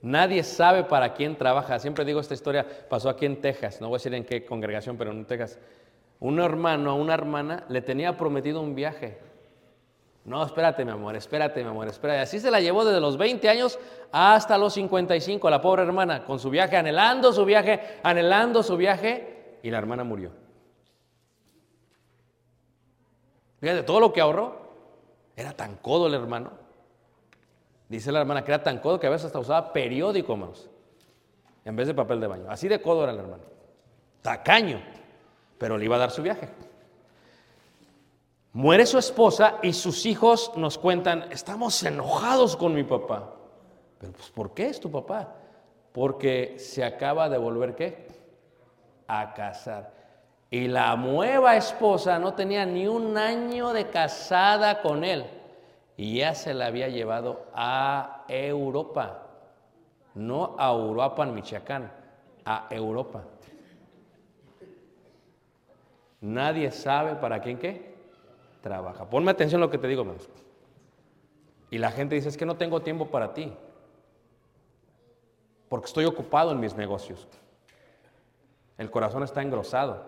Nadie 0.00 0.42
sabe 0.44 0.84
para 0.84 1.14
quién 1.14 1.36
trabaja. 1.36 1.78
Siempre 1.78 2.04
digo 2.04 2.20
esta 2.20 2.34
historia, 2.34 2.66
pasó 2.88 3.08
aquí 3.08 3.26
en 3.26 3.40
Texas, 3.40 3.80
no 3.80 3.88
voy 3.88 3.96
a 3.96 3.98
decir 3.98 4.14
en 4.14 4.24
qué 4.24 4.44
congregación, 4.44 4.96
pero 4.96 5.10
en 5.10 5.24
Texas. 5.24 5.58
Un 6.20 6.40
hermano 6.40 6.90
a 6.90 6.94
una 6.94 7.14
hermana 7.14 7.64
le 7.68 7.80
tenía 7.80 8.16
prometido 8.16 8.60
un 8.60 8.74
viaje. 8.74 9.18
No, 10.24 10.44
espérate, 10.44 10.84
mi 10.84 10.90
amor, 10.90 11.16
espérate, 11.16 11.62
mi 11.62 11.70
amor, 11.70 11.88
espérate. 11.88 12.20
Así 12.20 12.38
se 12.38 12.50
la 12.50 12.60
llevó 12.60 12.84
desde 12.84 13.00
los 13.00 13.16
20 13.16 13.48
años 13.48 13.78
hasta 14.12 14.58
los 14.58 14.74
55, 14.74 15.48
la 15.48 15.60
pobre 15.60 15.82
hermana, 15.82 16.24
con 16.24 16.38
su 16.38 16.50
viaje, 16.50 16.76
anhelando 16.76 17.32
su 17.32 17.44
viaje, 17.44 17.98
anhelando 18.02 18.62
su 18.62 18.76
viaje, 18.76 19.58
y 19.62 19.70
la 19.70 19.78
hermana 19.78 20.04
murió. 20.04 20.30
Fíjate, 23.60 23.82
todo 23.84 24.00
lo 24.00 24.12
que 24.12 24.20
ahorró 24.20 24.68
era 25.34 25.52
tan 25.52 25.76
codo 25.76 26.06
el 26.06 26.14
hermano. 26.14 26.57
Dice 27.88 28.12
la 28.12 28.20
hermana 28.20 28.44
que 28.44 28.52
era 28.52 28.62
tan 28.62 28.78
codo 28.78 29.00
que 29.00 29.06
a 29.06 29.10
veces 29.10 29.26
hasta 29.26 29.38
usaba 29.38 29.72
periódico, 29.72 30.32
hermanos, 30.34 30.68
en 31.64 31.74
vez 31.74 31.86
de 31.86 31.94
papel 31.94 32.20
de 32.20 32.26
baño. 32.26 32.44
Así 32.48 32.68
de 32.68 32.82
codo 32.82 33.04
era 33.04 33.12
el 33.12 33.18
hermano. 33.18 33.44
Tacaño, 34.20 34.80
pero 35.56 35.78
le 35.78 35.86
iba 35.86 35.96
a 35.96 36.00
dar 36.00 36.10
su 36.10 36.22
viaje. 36.22 36.48
Muere 38.52 38.86
su 38.86 38.98
esposa 38.98 39.58
y 39.62 39.72
sus 39.72 40.04
hijos 40.04 40.52
nos 40.56 40.78
cuentan, 40.78 41.26
estamos 41.30 41.82
enojados 41.82 42.56
con 42.56 42.74
mi 42.74 42.84
papá. 42.84 43.34
Pero 43.98 44.12
pues, 44.12 44.30
¿por 44.30 44.52
qué 44.52 44.66
es 44.68 44.80
tu 44.80 44.90
papá? 44.90 45.34
Porque 45.92 46.56
se 46.58 46.84
acaba 46.84 47.28
de 47.28 47.38
volver 47.38 47.74
qué? 47.74 48.08
A 49.06 49.32
casar. 49.32 49.92
Y 50.50 50.66
la 50.68 50.96
nueva 50.96 51.56
esposa 51.56 52.18
no 52.18 52.34
tenía 52.34 52.64
ni 52.64 52.86
un 52.86 53.16
año 53.16 53.72
de 53.72 53.88
casada 53.88 54.80
con 54.80 55.04
él. 55.04 55.26
Y 55.98 56.18
ya 56.18 56.32
se 56.36 56.54
la 56.54 56.66
había 56.66 56.88
llevado 56.88 57.46
a 57.52 58.24
Europa. 58.28 59.26
No 60.14 60.54
a 60.56 60.70
Europa, 60.70 61.24
en 61.24 61.34
Michoacán, 61.34 61.90
a 62.44 62.68
Europa. 62.70 63.24
Nadie 66.20 66.70
sabe 66.70 67.16
para 67.16 67.40
quién 67.40 67.58
qué 67.58 67.96
trabaja. 68.62 69.10
Ponme 69.10 69.32
atención 69.32 69.60
a 69.60 69.64
lo 69.64 69.70
que 69.72 69.78
te 69.78 69.88
digo, 69.88 70.02
hermanos. 70.02 70.28
Y 71.68 71.78
la 71.78 71.90
gente 71.90 72.14
dice, 72.14 72.28
es 72.28 72.36
que 72.36 72.46
no 72.46 72.56
tengo 72.56 72.80
tiempo 72.80 73.08
para 73.08 73.34
ti, 73.34 73.52
porque 75.68 75.86
estoy 75.86 76.04
ocupado 76.04 76.52
en 76.52 76.60
mis 76.60 76.76
negocios. 76.76 77.26
El 78.78 78.88
corazón 78.88 79.24
está 79.24 79.42
engrosado. 79.42 80.04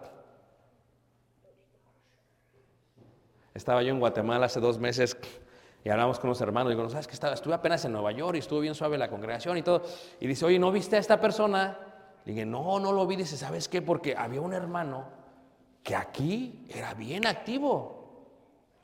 Estaba 3.55 3.83
yo 3.83 3.91
en 3.91 3.99
Guatemala 3.99 4.47
hace 4.47 4.61
dos 4.61 4.79
meses 4.79 5.17
Y 5.83 5.89
hablamos 5.89 6.19
con 6.19 6.29
unos 6.29 6.41
hermanos, 6.41 6.71
digo, 6.71 6.83
no 6.83 6.91
sabes 6.91 7.07
que 7.07 7.15
estaba, 7.15 7.35
estuve 7.35 7.55
apenas 7.55 7.85
en 7.85 7.93
Nueva 7.93 8.13
York 8.13 8.37
y 8.37 8.39
estuvo 8.39 8.61
bien 8.61 8.75
suave 8.75 8.99
la 8.99 9.09
congregación 9.09 9.57
y 9.57 9.63
todo. 9.63 9.83
Y 10.21 10.27
dice, 10.27 10.45
oye, 10.45 10.59
¿no 10.59 10.71
viste 10.71 10.97
a 10.97 10.99
esta 10.99 11.21
persona? 11.21 11.79
Le 12.25 12.33
dije, 12.33 12.45
no, 12.45 12.79
no 12.79 12.93
lo 12.93 13.07
vi. 13.07 13.17
Dice, 13.17 13.37
¿sabes 13.37 13.69
qué? 13.69 13.81
Porque 13.81 14.15
había 14.15 14.43
un 14.43 14.53
hermano 14.53 15.07
que 15.83 15.97
aquí 15.97 16.67
era 16.69 16.93
bien 16.93 17.27
activo. 17.27 17.99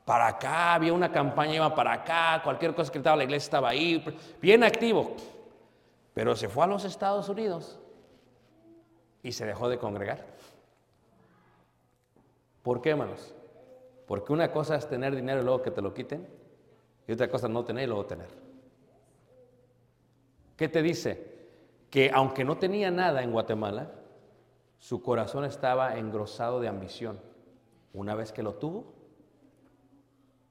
Para 0.07 0.29
acá, 0.29 0.75
había 0.75 0.93
una 0.93 1.11
campaña, 1.11 1.57
iba 1.57 1.75
para 1.75 1.93
acá, 1.93 2.41
cualquier 2.43 2.75
cosa 2.75 2.91
que 2.91 2.99
estaba 2.99 3.17
la 3.17 3.25
iglesia 3.25 3.47
estaba 3.47 3.69
ahí, 3.69 4.03
bien 4.41 4.63
activo. 4.65 5.17
Pero 6.15 6.35
se 6.35 6.49
fue 6.49 6.65
a 6.65 6.67
los 6.69 6.85
Estados 6.85 7.29
Unidos 7.29 7.79
y 9.23 9.33
se 9.33 9.45
dejó 9.45 9.69
de 9.69 9.79
congregar. 9.79 10.25
¿Por 12.63 12.81
qué, 12.81 12.91
hermanos? 12.91 13.35
Porque 14.07 14.33
una 14.33 14.51
cosa 14.51 14.77
es 14.77 14.89
tener 14.89 15.15
dinero 15.15 15.41
y 15.41 15.45
luego 15.45 15.63
que 15.63 15.73
te 15.73 15.83
lo 15.83 15.93
quiten, 15.93 16.27
y 17.07 17.13
otra 17.13 17.29
cosa 17.29 17.49
no 17.49 17.65
tener 17.65 17.85
y 17.85 17.87
luego 17.87 18.07
tener. 18.07 18.29
¿Qué 20.57 20.69
te 20.69 20.83
dice? 20.83 21.37
Que 21.91 22.11
aunque 22.13 22.45
no 22.45 22.57
tenía 22.59 22.91
nada 22.91 23.23
en 23.23 23.33
Guatemala, 23.33 23.93
su 24.79 25.03
corazón 25.03 25.45
estaba 25.45 25.99
engrosado 25.99 26.61
de 26.61 26.69
ambición. 26.69 27.21
Una 27.93 28.15
vez 28.15 28.33
que 28.33 28.43
lo 28.43 28.55
tuvo, 28.55 28.93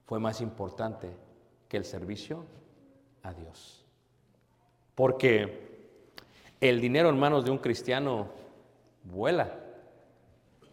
fue 0.06 0.18
más 0.18 0.40
importante 0.40 1.16
que 1.68 1.76
el 1.76 1.84
servicio 1.84 2.44
a 3.22 3.32
Dios. 3.32 3.84
Porque 4.94 5.66
el 6.60 6.80
dinero 6.80 7.10
en 7.10 7.18
manos 7.18 7.44
de 7.44 7.50
un 7.50 7.58
cristiano 7.58 8.28
vuela, 9.04 9.52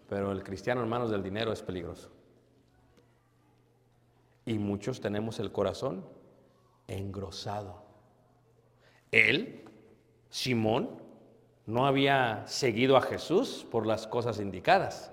pero 0.07 0.31
el 0.31 0.43
cristiano 0.43 0.83
en 0.83 0.89
manos 0.89 1.11
del 1.11 1.23
dinero 1.23 1.51
es 1.51 1.61
peligroso. 1.61 2.09
Y 4.45 4.59
muchos 4.59 4.99
tenemos 4.99 5.39
el 5.39 5.51
corazón 5.51 6.05
engrosado. 6.87 7.83
Él, 9.11 9.63
Simón, 10.29 11.01
no 11.65 11.85
había 11.85 12.43
seguido 12.45 12.97
a 12.97 13.01
Jesús 13.01 13.65
por 13.71 13.85
las 13.85 14.07
cosas 14.07 14.39
indicadas. 14.39 15.11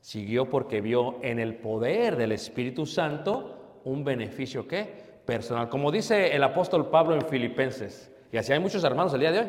Siguió 0.00 0.48
porque 0.48 0.80
vio 0.80 1.22
en 1.22 1.38
el 1.38 1.56
poder 1.56 2.16
del 2.16 2.32
Espíritu 2.32 2.86
Santo 2.86 3.80
un 3.84 4.02
beneficio 4.02 4.66
¿qué? 4.66 5.20
personal. 5.24 5.68
Como 5.68 5.92
dice 5.92 6.34
el 6.34 6.42
apóstol 6.42 6.88
Pablo 6.88 7.14
en 7.14 7.22
Filipenses, 7.22 8.10
y 8.32 8.36
así 8.36 8.52
hay 8.52 8.60
muchos 8.60 8.82
hermanos 8.84 9.12
el 9.14 9.20
día 9.20 9.32
de 9.32 9.38
hoy. 9.40 9.48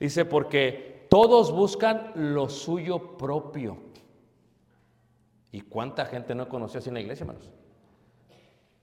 Dice, 0.00 0.24
porque 0.24 1.06
todos 1.08 1.52
buscan 1.52 2.12
lo 2.14 2.48
suyo 2.48 3.16
propio. 3.16 3.78
¿Y 5.52 5.60
cuánta 5.60 6.06
gente 6.06 6.34
no 6.34 6.48
conoció 6.48 6.78
así 6.78 6.88
en 6.88 6.94
la 6.94 7.00
iglesia, 7.00 7.24
hermanos? 7.24 7.50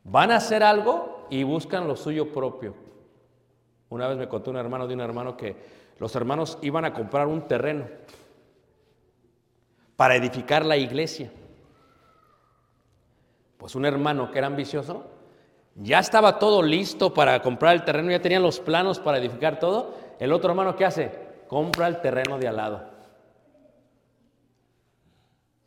Van 0.03 0.31
a 0.31 0.37
hacer 0.37 0.63
algo 0.63 1.27
y 1.29 1.43
buscan 1.43 1.87
lo 1.87 1.95
suyo 1.95 2.31
propio. 2.31 2.73
Una 3.89 4.07
vez 4.07 4.17
me 4.17 4.27
contó 4.27 4.51
un 4.51 4.57
hermano 4.57 4.87
de 4.87 4.93
un 4.93 5.01
hermano 5.01 5.35
que 5.35 5.55
los 5.99 6.15
hermanos 6.15 6.57
iban 6.61 6.85
a 6.85 6.93
comprar 6.93 7.27
un 7.27 7.47
terreno 7.47 7.87
para 9.95 10.15
edificar 10.15 10.65
la 10.65 10.77
iglesia. 10.77 11.31
Pues 13.57 13.75
un 13.75 13.85
hermano 13.85 14.31
que 14.31 14.37
era 14.37 14.47
ambicioso, 14.47 15.05
ya 15.75 15.99
estaba 15.99 16.39
todo 16.39 16.61
listo 16.61 17.13
para 17.13 17.41
comprar 17.41 17.75
el 17.75 17.83
terreno, 17.83 18.11
ya 18.11 18.21
tenían 18.21 18.43
los 18.43 18.59
planos 18.59 18.99
para 18.99 19.17
edificar 19.17 19.59
todo. 19.59 19.93
El 20.19 20.31
otro 20.31 20.51
hermano, 20.51 20.75
¿qué 20.75 20.85
hace? 20.85 21.11
Compra 21.47 21.87
el 21.87 21.99
terreno 22.01 22.37
de 22.37 22.47
al 22.47 22.55
lado. 22.55 22.83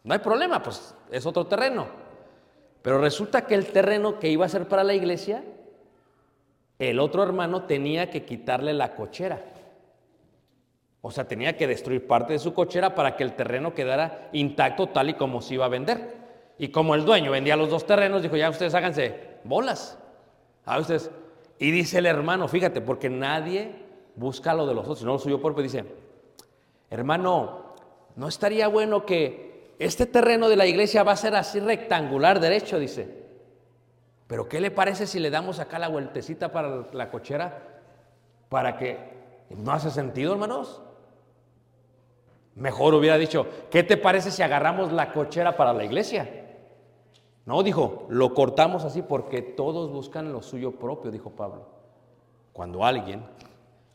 No 0.04 0.14
hay 0.14 0.20
problema, 0.20 0.62
pues 0.62 0.94
es 1.10 1.26
otro 1.26 1.46
terreno. 1.46 2.01
Pero 2.82 2.98
resulta 2.98 3.46
que 3.46 3.54
el 3.54 3.66
terreno 3.66 4.18
que 4.18 4.28
iba 4.28 4.44
a 4.44 4.48
ser 4.48 4.66
para 4.66 4.84
la 4.84 4.94
iglesia, 4.94 5.44
el 6.78 6.98
otro 6.98 7.22
hermano 7.22 7.64
tenía 7.64 8.10
que 8.10 8.24
quitarle 8.24 8.74
la 8.74 8.94
cochera. 8.94 9.40
O 11.00 11.10
sea, 11.10 11.26
tenía 11.26 11.56
que 11.56 11.66
destruir 11.66 12.06
parte 12.06 12.32
de 12.32 12.38
su 12.38 12.54
cochera 12.54 12.94
para 12.94 13.16
que 13.16 13.22
el 13.24 13.34
terreno 13.34 13.74
quedara 13.74 14.28
intacto 14.32 14.88
tal 14.88 15.10
y 15.10 15.14
como 15.14 15.42
se 15.42 15.54
iba 15.54 15.64
a 15.64 15.68
vender. 15.68 16.16
Y 16.58 16.68
como 16.68 16.94
el 16.94 17.04
dueño 17.04 17.30
vendía 17.30 17.56
los 17.56 17.70
dos 17.70 17.86
terrenos, 17.86 18.22
dijo, 18.22 18.36
ya 18.36 18.50
ustedes 18.50 18.74
háganse 18.74 19.38
bolas. 19.44 19.98
A 20.64 20.78
ustedes. 20.78 21.10
Y 21.58 21.70
dice 21.70 21.98
el 21.98 22.06
hermano, 22.06 22.48
fíjate, 22.48 22.80
porque 22.80 23.10
nadie 23.10 23.72
busca 24.16 24.54
lo 24.54 24.66
de 24.66 24.74
los 24.74 24.84
otros, 24.84 25.00
sino 25.00 25.12
lo 25.12 25.18
suyo 25.18 25.40
propio. 25.40 25.62
Dice, 25.62 25.84
hermano, 26.90 27.74
¿no 28.16 28.28
estaría 28.28 28.68
bueno 28.68 29.06
que 29.06 29.51
este 29.84 30.06
terreno 30.06 30.48
de 30.48 30.56
la 30.56 30.66
iglesia 30.66 31.02
va 31.02 31.12
a 31.12 31.16
ser 31.16 31.34
así 31.34 31.60
rectangular 31.60 32.40
derecho? 32.40 32.78
Dice. 32.78 33.22
Pero 34.26 34.48
¿qué 34.48 34.60
le 34.60 34.70
parece 34.70 35.06
si 35.06 35.18
le 35.18 35.30
damos 35.30 35.58
acá 35.58 35.78
la 35.78 35.88
vueltecita 35.88 36.52
para 36.52 36.86
la 36.92 37.10
cochera? 37.10 37.82
Para 38.48 38.76
que... 38.76 38.96
¿No 39.50 39.72
hace 39.72 39.90
sentido, 39.90 40.32
hermanos? 40.32 40.80
Mejor 42.54 42.94
hubiera 42.94 43.18
dicho, 43.18 43.46
¿qué 43.70 43.82
te 43.82 43.96
parece 43.96 44.30
si 44.30 44.42
agarramos 44.42 44.92
la 44.92 45.12
cochera 45.12 45.56
para 45.56 45.72
la 45.72 45.84
iglesia? 45.84 46.28
No, 47.44 47.62
dijo, 47.62 48.06
lo 48.08 48.34
cortamos 48.34 48.84
así 48.84 49.02
porque 49.02 49.42
todos 49.42 49.90
buscan 49.90 50.32
lo 50.32 50.42
suyo 50.42 50.72
propio, 50.72 51.10
dijo 51.10 51.30
Pablo. 51.30 51.66
Cuando 52.52 52.84
alguien 52.84 53.24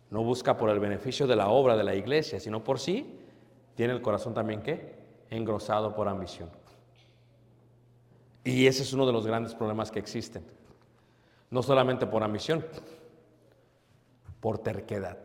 no 0.10 0.24
busca 0.24 0.58
por 0.58 0.70
el 0.70 0.80
beneficio 0.80 1.28
de 1.28 1.36
la 1.36 1.50
obra 1.50 1.78
de 1.78 1.84
la 1.84 1.96
iglesia, 1.96 2.40
sino 2.40 2.64
por 2.64 2.80
sí, 2.80 3.20
tiene 3.76 3.94
el 3.94 4.02
corazón 4.02 4.34
también 4.34 4.62
qué? 4.62 4.97
Engrosado 5.30 5.96
por 5.96 6.08
ambición. 6.08 6.50
Y 8.44 8.66
ese 8.66 8.84
es 8.84 8.94
uno 8.94 9.06
de 9.06 9.12
los 9.12 9.28
grandes 9.28 9.54
problemas 9.54 9.92
que 9.92 10.00
existen. 10.00 10.44
No 11.50 11.62
solamente 11.62 12.06
por 12.08 12.24
ambición, 12.24 12.66
por 14.40 14.60
terquedad. 14.60 15.18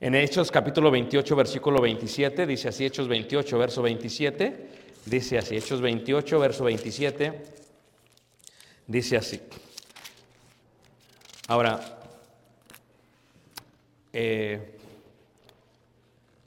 En 0.00 0.14
Hechos 0.14 0.50
capítulo 0.50 0.90
28, 0.90 1.36
versículo 1.36 1.80
27, 1.80 2.46
dice 2.46 2.68
así, 2.68 2.86
Hechos 2.86 3.06
28, 3.06 3.58
verso 3.58 3.82
27, 3.82 4.68
dice 5.04 5.38
así, 5.38 5.56
Hechos 5.56 5.80
28, 5.80 6.38
verso 6.38 6.64
27, 6.64 7.42
dice 8.86 9.16
así. 9.16 9.40
Ahora, 11.48 11.98
eh, 14.12 14.78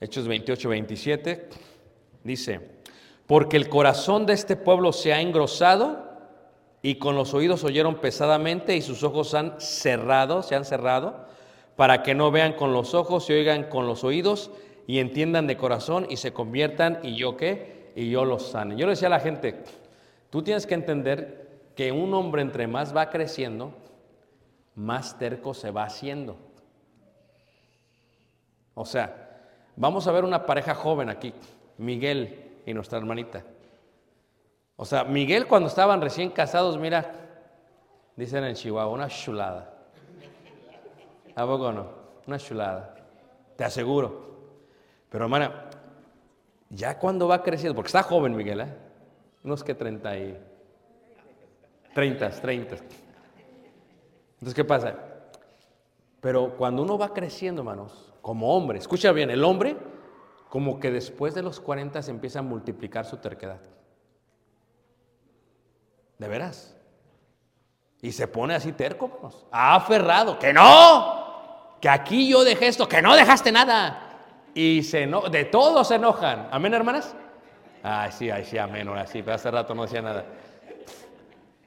Hechos 0.01 0.27
28, 0.27 0.69
27, 0.69 1.49
dice, 2.23 2.59
porque 3.27 3.57
el 3.57 3.69
corazón 3.69 4.25
de 4.25 4.33
este 4.33 4.55
pueblo 4.55 4.93
se 4.93 5.13
ha 5.13 5.21
engrosado 5.21 6.11
y 6.81 6.95
con 6.95 7.15
los 7.15 7.33
oídos 7.33 7.63
oyeron 7.63 7.95
pesadamente 7.95 8.75
y 8.75 8.81
sus 8.81 9.03
ojos 9.03 9.33
han 9.33 9.59
cerrado, 9.59 10.43
se 10.43 10.55
han 10.55 10.65
cerrado 10.65 11.25
para 11.75 12.03
que 12.03 12.13
no 12.13 12.31
vean 12.31 12.53
con 12.53 12.73
los 12.73 12.93
ojos 12.93 13.29
y 13.29 13.33
oigan 13.33 13.63
con 13.63 13.87
los 13.87 14.03
oídos 14.03 14.51
y 14.85 14.99
entiendan 14.99 15.47
de 15.47 15.57
corazón 15.57 16.05
y 16.09 16.17
se 16.17 16.33
conviertan 16.33 16.99
y 17.03 17.15
yo 17.15 17.37
qué, 17.37 17.91
y 17.95 18.09
yo 18.09 18.25
los 18.25 18.49
sane. 18.49 18.75
Yo 18.75 18.85
le 18.85 18.91
decía 18.91 19.07
a 19.07 19.11
la 19.11 19.19
gente, 19.19 19.63
tú 20.29 20.43
tienes 20.43 20.67
que 20.67 20.73
entender 20.73 21.71
que 21.75 21.91
un 21.91 22.13
hombre 22.13 22.41
entre 22.41 22.67
más 22.67 22.95
va 22.95 23.09
creciendo, 23.09 23.73
más 24.75 25.17
terco 25.17 25.53
se 25.53 25.71
va 25.71 25.85
haciendo. 25.85 26.37
O 28.75 28.85
sea, 28.85 29.39
vamos 29.75 30.07
a 30.07 30.11
ver 30.11 30.23
una 30.23 30.45
pareja 30.45 30.75
joven 30.75 31.09
aquí, 31.09 31.33
Miguel 31.77 32.61
y 32.65 32.73
nuestra 32.73 32.97
hermanita. 32.97 33.43
O 34.75 34.85
sea, 34.85 35.03
Miguel 35.03 35.47
cuando 35.47 35.69
estaban 35.69 36.01
recién 36.01 36.29
casados, 36.29 36.77
mira, 36.77 37.13
dicen 38.15 38.43
en 38.43 38.55
Chihuahua, 38.55 38.93
una 38.93 39.07
chulada. 39.07 39.73
¿A 41.35 41.45
poco 41.45 41.71
no? 41.71 41.87
Una 42.27 42.37
chulada. 42.37 42.95
Te 43.55 43.63
aseguro. 43.63 44.33
Pero 45.09 45.25
hermana, 45.25 45.69
ya 46.69 46.97
cuando 46.97 47.27
va 47.27 47.43
creciendo, 47.43 47.75
porque 47.75 47.87
está 47.87 48.03
joven 48.03 48.35
Miguel, 48.35 48.61
¿eh? 48.61 48.67
Unos 49.43 49.63
que 49.63 49.75
30 49.75 50.17
y... 50.17 50.37
30, 51.93 52.29
30. 52.29 52.75
Entonces, 54.33 54.53
¿qué 54.55 54.63
pasa? 54.63 54.95
Pero 56.19 56.55
cuando 56.57 56.81
uno 56.81 56.97
va 56.97 57.13
creciendo, 57.13 57.61
hermanos, 57.61 58.13
como 58.21 58.55
hombre, 58.55 58.79
escucha 58.79 59.11
bien, 59.11 59.29
el 59.29 59.43
hombre 59.43 59.75
como 60.53 60.79
que 60.79 60.91
después 60.91 61.33
de 61.33 61.41
los 61.41 61.59
40 61.59 61.99
se 62.03 62.11
empieza 62.11 62.37
a 62.37 62.41
multiplicar 62.43 63.07
su 63.07 63.17
terquedad. 63.17 63.59
¿De 66.19 66.27
veras? 66.27 66.77
Y 68.03 68.11
se 68.11 68.27
pone 68.27 68.53
así 68.53 68.71
terco, 68.71 69.07
hermanos. 69.07 69.47
aferrado, 69.49 70.37
que 70.37 70.53
no, 70.53 71.79
que 71.81 71.89
aquí 71.89 72.29
yo 72.29 72.43
dejé 72.43 72.67
esto, 72.67 72.87
que 72.87 73.01
no 73.01 73.15
dejaste 73.15 73.51
nada. 73.51 74.19
Y 74.53 74.83
se 74.83 75.07
no, 75.07 75.21
de 75.21 75.45
todos 75.45 75.87
se 75.87 75.95
enojan. 75.95 76.49
¿Amén, 76.51 76.75
hermanas? 76.75 77.15
Ay, 77.81 78.11
sí, 78.11 78.29
ay, 78.29 78.45
sí, 78.45 78.59
amén, 78.59 78.87
ahora 78.87 79.07
sí, 79.07 79.23
pero 79.23 79.33
hace 79.33 79.49
rato 79.49 79.73
no 79.73 79.81
decía 79.81 80.03
nada. 80.03 80.23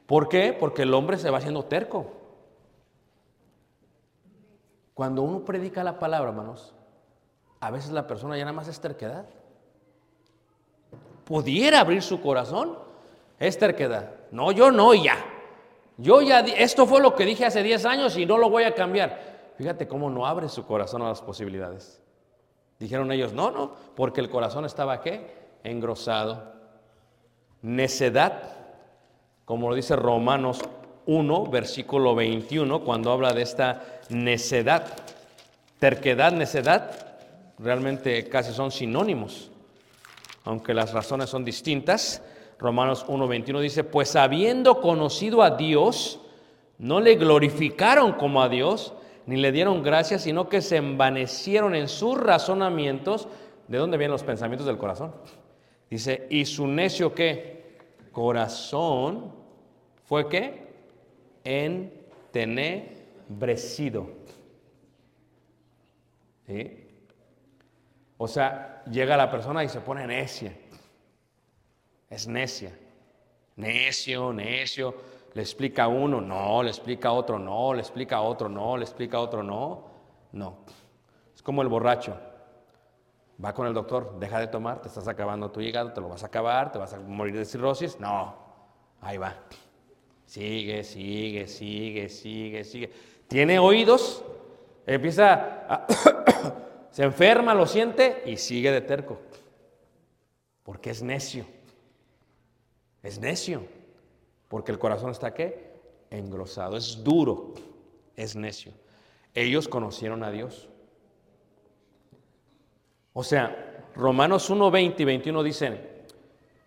¿Por 0.06 0.28
qué? 0.28 0.52
Porque 0.52 0.82
el 0.82 0.94
hombre 0.94 1.18
se 1.18 1.28
va 1.28 1.38
haciendo 1.38 1.64
terco. 1.64 2.12
Cuando 4.94 5.22
uno 5.22 5.44
predica 5.44 5.82
la 5.82 5.98
palabra, 5.98 6.30
hermanos, 6.30 6.75
a 7.60 7.70
veces 7.70 7.90
la 7.90 8.06
persona 8.06 8.36
ya 8.36 8.44
nada 8.44 8.56
más 8.56 8.68
es 8.68 8.80
terquedad. 8.80 9.24
Pudiera 11.24 11.80
abrir 11.80 12.02
su 12.02 12.20
corazón, 12.20 12.78
es 13.38 13.58
terquedad. 13.58 14.10
No, 14.30 14.52
yo 14.52 14.70
no, 14.70 14.94
ya. 14.94 15.16
Yo 15.98 16.20
ya, 16.20 16.40
esto 16.40 16.86
fue 16.86 17.00
lo 17.00 17.14
que 17.14 17.24
dije 17.24 17.46
hace 17.46 17.62
10 17.62 17.84
años 17.86 18.16
y 18.16 18.26
no 18.26 18.36
lo 18.36 18.50
voy 18.50 18.64
a 18.64 18.74
cambiar. 18.74 19.52
Fíjate 19.56 19.88
cómo 19.88 20.10
no 20.10 20.26
abre 20.26 20.48
su 20.48 20.66
corazón 20.66 21.02
a 21.02 21.08
las 21.08 21.22
posibilidades. 21.22 22.02
Dijeron 22.78 23.10
ellos, 23.10 23.32
no, 23.32 23.50
no, 23.50 23.72
porque 23.94 24.20
el 24.20 24.28
corazón 24.28 24.66
estaba 24.66 25.00
qué? 25.00 25.34
Engrosado. 25.64 26.52
Necedad, 27.62 28.42
como 29.46 29.70
lo 29.70 29.74
dice 29.74 29.96
Romanos 29.96 30.60
1, 31.06 31.46
versículo 31.46 32.14
21, 32.14 32.84
cuando 32.84 33.10
habla 33.10 33.32
de 33.32 33.42
esta 33.42 33.82
necedad. 34.10 34.86
Terquedad, 35.78 36.32
necedad, 36.32 37.05
realmente 37.58 38.28
casi 38.28 38.52
son 38.52 38.70
sinónimos, 38.70 39.50
aunque 40.44 40.74
las 40.74 40.92
razones 40.92 41.30
son 41.30 41.44
distintas. 41.44 42.22
Romanos 42.58 43.04
1, 43.08 43.28
21 43.28 43.60
dice, 43.60 43.84
pues 43.84 44.16
habiendo 44.16 44.80
conocido 44.80 45.42
a 45.42 45.50
Dios, 45.50 46.20
no 46.78 47.00
le 47.00 47.16
glorificaron 47.16 48.12
como 48.12 48.42
a 48.42 48.48
Dios, 48.48 48.94
ni 49.26 49.36
le 49.36 49.52
dieron 49.52 49.82
gracias, 49.82 50.22
sino 50.22 50.48
que 50.48 50.62
se 50.62 50.76
envanecieron 50.76 51.74
en 51.74 51.88
sus 51.88 52.18
razonamientos. 52.18 53.28
¿De 53.68 53.76
dónde 53.78 53.98
vienen 53.98 54.12
los 54.12 54.22
pensamientos 54.22 54.66
del 54.66 54.78
corazón? 54.78 55.12
Dice, 55.90 56.26
y 56.30 56.44
su 56.44 56.66
necio 56.66 57.14
qué? 57.14 57.78
Corazón 58.12 59.32
fue 60.04 60.28
qué? 60.28 60.66
Entenebrecido. 61.44 64.08
¿Sí? 66.46 66.85
O 68.18 68.26
sea, 68.28 68.82
llega 68.90 69.16
la 69.16 69.30
persona 69.30 69.62
y 69.62 69.68
se 69.68 69.80
pone 69.80 70.06
necia. 70.06 70.56
Es 72.08 72.26
necia. 72.26 72.72
Necio, 73.56 74.32
necio. 74.32 74.94
Le 75.34 75.42
explica 75.42 75.84
a 75.84 75.88
uno, 75.88 76.20
no, 76.20 76.62
le 76.62 76.70
explica 76.70 77.08
a 77.08 77.12
otro, 77.12 77.38
no, 77.38 77.74
le 77.74 77.80
explica 77.80 78.16
a 78.16 78.22
otro, 78.22 78.48
no, 78.48 78.76
le 78.76 78.84
explica 78.84 79.18
otro, 79.18 79.42
no. 79.42 79.84
No. 80.32 80.58
Es 81.34 81.42
como 81.42 81.62
el 81.62 81.68
borracho. 81.68 82.18
Va 83.42 83.52
con 83.52 83.66
el 83.66 83.74
doctor, 83.74 84.18
deja 84.18 84.40
de 84.40 84.46
tomar, 84.46 84.80
te 84.80 84.88
estás 84.88 85.08
acabando 85.08 85.50
tu 85.50 85.60
hígado, 85.60 85.92
te 85.92 86.00
lo 86.00 86.08
vas 86.08 86.22
a 86.22 86.26
acabar, 86.26 86.72
te 86.72 86.78
vas 86.78 86.94
a 86.94 87.00
morir 87.00 87.36
de 87.36 87.44
cirrosis. 87.44 88.00
No, 88.00 88.34
ahí 89.02 89.18
va. 89.18 89.34
Sigue, 90.24 90.82
sigue, 90.82 91.46
sigue, 91.46 92.08
sigue, 92.08 92.64
sigue. 92.64 92.90
Tiene 93.28 93.58
oídos, 93.58 94.24
empieza 94.86 95.66
a... 95.68 95.86
se 96.96 97.02
enferma, 97.02 97.52
lo 97.52 97.66
siente 97.66 98.22
y 98.24 98.38
sigue 98.38 98.72
de 98.72 98.80
terco. 98.80 99.18
Porque 100.62 100.88
es 100.88 101.02
necio. 101.02 101.44
Es 103.02 103.20
necio. 103.20 103.66
Porque 104.48 104.72
el 104.72 104.78
corazón 104.78 105.10
está 105.10 105.34
qué? 105.34 105.74
Engrosado. 106.08 106.74
Es 106.74 107.04
duro. 107.04 107.52
Es 108.16 108.34
necio. 108.34 108.72
Ellos 109.34 109.68
conocieron 109.68 110.24
a 110.24 110.30
Dios. 110.30 110.70
O 113.12 113.22
sea, 113.22 113.84
Romanos 113.94 114.48
1, 114.48 114.70
20 114.70 115.02
y 115.02 115.04
21 115.04 115.42
dicen, 115.42 115.86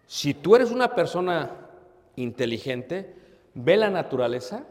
si 0.05 0.35
tú 0.35 0.55
eres 0.55 0.69
una 0.69 0.93
persona 0.93 1.71
inteligente, 2.17 3.15
ve 3.55 3.77
la 3.77 3.89
naturaleza 3.89 4.63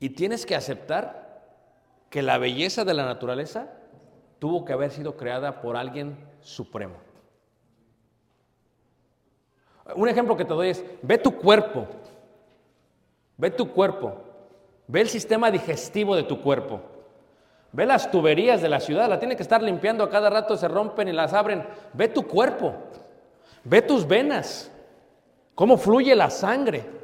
y 0.00 0.08
tienes 0.08 0.46
que 0.46 0.54
aceptar 0.54 1.52
que 2.08 2.22
la 2.22 2.38
belleza 2.38 2.86
de 2.86 2.94
la 2.94 3.04
naturaleza 3.04 3.75
tuvo 4.38 4.64
que 4.64 4.72
haber 4.72 4.90
sido 4.90 5.16
creada 5.16 5.60
por 5.60 5.76
alguien 5.76 6.16
supremo. 6.40 6.96
Un 9.94 10.08
ejemplo 10.08 10.36
que 10.36 10.44
te 10.44 10.54
doy 10.54 10.70
es, 10.70 10.84
ve 11.02 11.18
tu 11.18 11.36
cuerpo, 11.36 11.86
ve 13.36 13.50
tu 13.50 13.70
cuerpo, 13.72 14.14
ve 14.88 15.00
el 15.00 15.08
sistema 15.08 15.50
digestivo 15.50 16.16
de 16.16 16.24
tu 16.24 16.40
cuerpo, 16.40 16.80
ve 17.72 17.86
las 17.86 18.10
tuberías 18.10 18.60
de 18.60 18.68
la 18.68 18.80
ciudad, 18.80 19.08
la 19.08 19.18
tiene 19.18 19.36
que 19.36 19.42
estar 19.42 19.62
limpiando 19.62 20.02
a 20.02 20.10
cada 20.10 20.28
rato, 20.28 20.56
se 20.56 20.66
rompen 20.66 21.08
y 21.08 21.12
las 21.12 21.32
abren, 21.32 21.64
ve 21.92 22.08
tu 22.08 22.26
cuerpo, 22.26 22.74
ve 23.62 23.80
tus 23.80 24.06
venas, 24.06 24.72
cómo 25.54 25.76
fluye 25.76 26.14
la 26.16 26.30
sangre. 26.30 26.96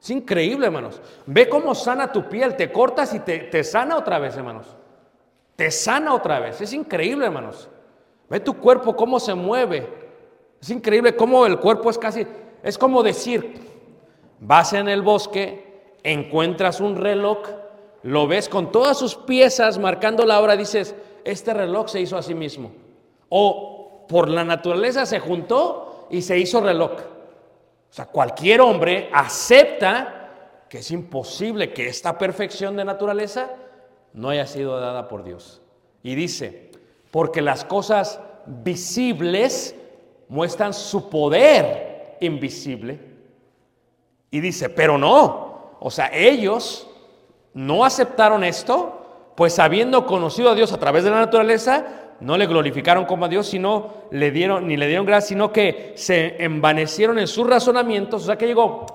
Es 0.00 0.10
increíble, 0.10 0.66
hermanos. 0.66 1.00
Ve 1.26 1.48
cómo 1.48 1.76
sana 1.76 2.10
tu 2.10 2.28
piel, 2.28 2.56
te 2.56 2.72
cortas 2.72 3.14
y 3.14 3.20
te, 3.20 3.38
te 3.38 3.62
sana 3.62 3.96
otra 3.96 4.18
vez, 4.18 4.36
hermanos. 4.36 4.76
Te 5.62 5.70
sana 5.70 6.12
otra 6.12 6.40
vez. 6.40 6.60
Es 6.60 6.72
increíble, 6.72 7.26
hermanos. 7.26 7.68
Ve 8.28 8.40
tu 8.40 8.54
cuerpo 8.58 8.96
cómo 8.96 9.20
se 9.20 9.32
mueve. 9.32 9.86
Es 10.60 10.68
increíble 10.70 11.14
cómo 11.14 11.46
el 11.46 11.60
cuerpo 11.60 11.88
es 11.88 11.98
casi, 11.98 12.26
es 12.64 12.76
como 12.76 13.00
decir, 13.04 13.60
vas 14.40 14.72
en 14.72 14.88
el 14.88 15.02
bosque, 15.02 15.94
encuentras 16.02 16.80
un 16.80 16.96
reloj, 16.96 17.46
lo 18.02 18.26
ves 18.26 18.48
con 18.48 18.72
todas 18.72 18.98
sus 18.98 19.14
piezas 19.14 19.78
marcando 19.78 20.26
la 20.26 20.40
hora, 20.40 20.56
dices, 20.56 20.96
este 21.22 21.54
reloj 21.54 21.86
se 21.90 22.00
hizo 22.00 22.16
a 22.16 22.22
sí 22.22 22.34
mismo. 22.34 22.72
O 23.28 24.04
por 24.08 24.28
la 24.28 24.42
naturaleza 24.42 25.06
se 25.06 25.20
juntó 25.20 26.08
y 26.10 26.22
se 26.22 26.40
hizo 26.40 26.60
reloj. 26.60 26.90
O 26.90 27.92
sea, 27.92 28.06
cualquier 28.06 28.62
hombre 28.62 29.10
acepta 29.12 30.64
que 30.68 30.78
es 30.78 30.90
imposible 30.90 31.72
que 31.72 31.86
esta 31.86 32.18
perfección 32.18 32.76
de 32.76 32.84
naturaleza 32.84 33.48
no 34.12 34.28
haya 34.28 34.46
sido 34.46 34.78
dada 34.78 35.08
por 35.08 35.24
Dios. 35.24 35.62
Y 36.02 36.14
dice, 36.14 36.70
porque 37.10 37.42
las 37.42 37.64
cosas 37.64 38.20
visibles 38.46 39.74
muestran 40.28 40.74
su 40.74 41.08
poder 41.08 42.16
invisible. 42.20 43.00
Y 44.30 44.40
dice, 44.40 44.68
pero 44.68 44.98
no, 44.98 45.76
o 45.78 45.90
sea, 45.90 46.10
ellos 46.12 46.88
no 47.54 47.84
aceptaron 47.84 48.44
esto, 48.44 49.32
pues 49.36 49.58
habiendo 49.58 50.06
conocido 50.06 50.50
a 50.50 50.54
Dios 50.54 50.72
a 50.72 50.78
través 50.78 51.04
de 51.04 51.10
la 51.10 51.20
naturaleza, 51.20 51.86
no 52.20 52.36
le 52.38 52.46
glorificaron 52.46 53.04
como 53.04 53.24
a 53.24 53.28
Dios, 53.28 53.46
sino 53.48 54.04
le 54.10 54.30
dieron, 54.30 54.68
ni 54.68 54.76
le 54.76 54.86
dieron 54.86 55.04
gracia, 55.04 55.28
sino 55.28 55.52
que 55.52 55.92
se 55.96 56.42
envanecieron 56.42 57.18
en 57.18 57.26
sus 57.26 57.46
razonamientos. 57.46 58.22
O 58.22 58.26
sea 58.26 58.38
que 58.38 58.46
llegó, 58.46 58.86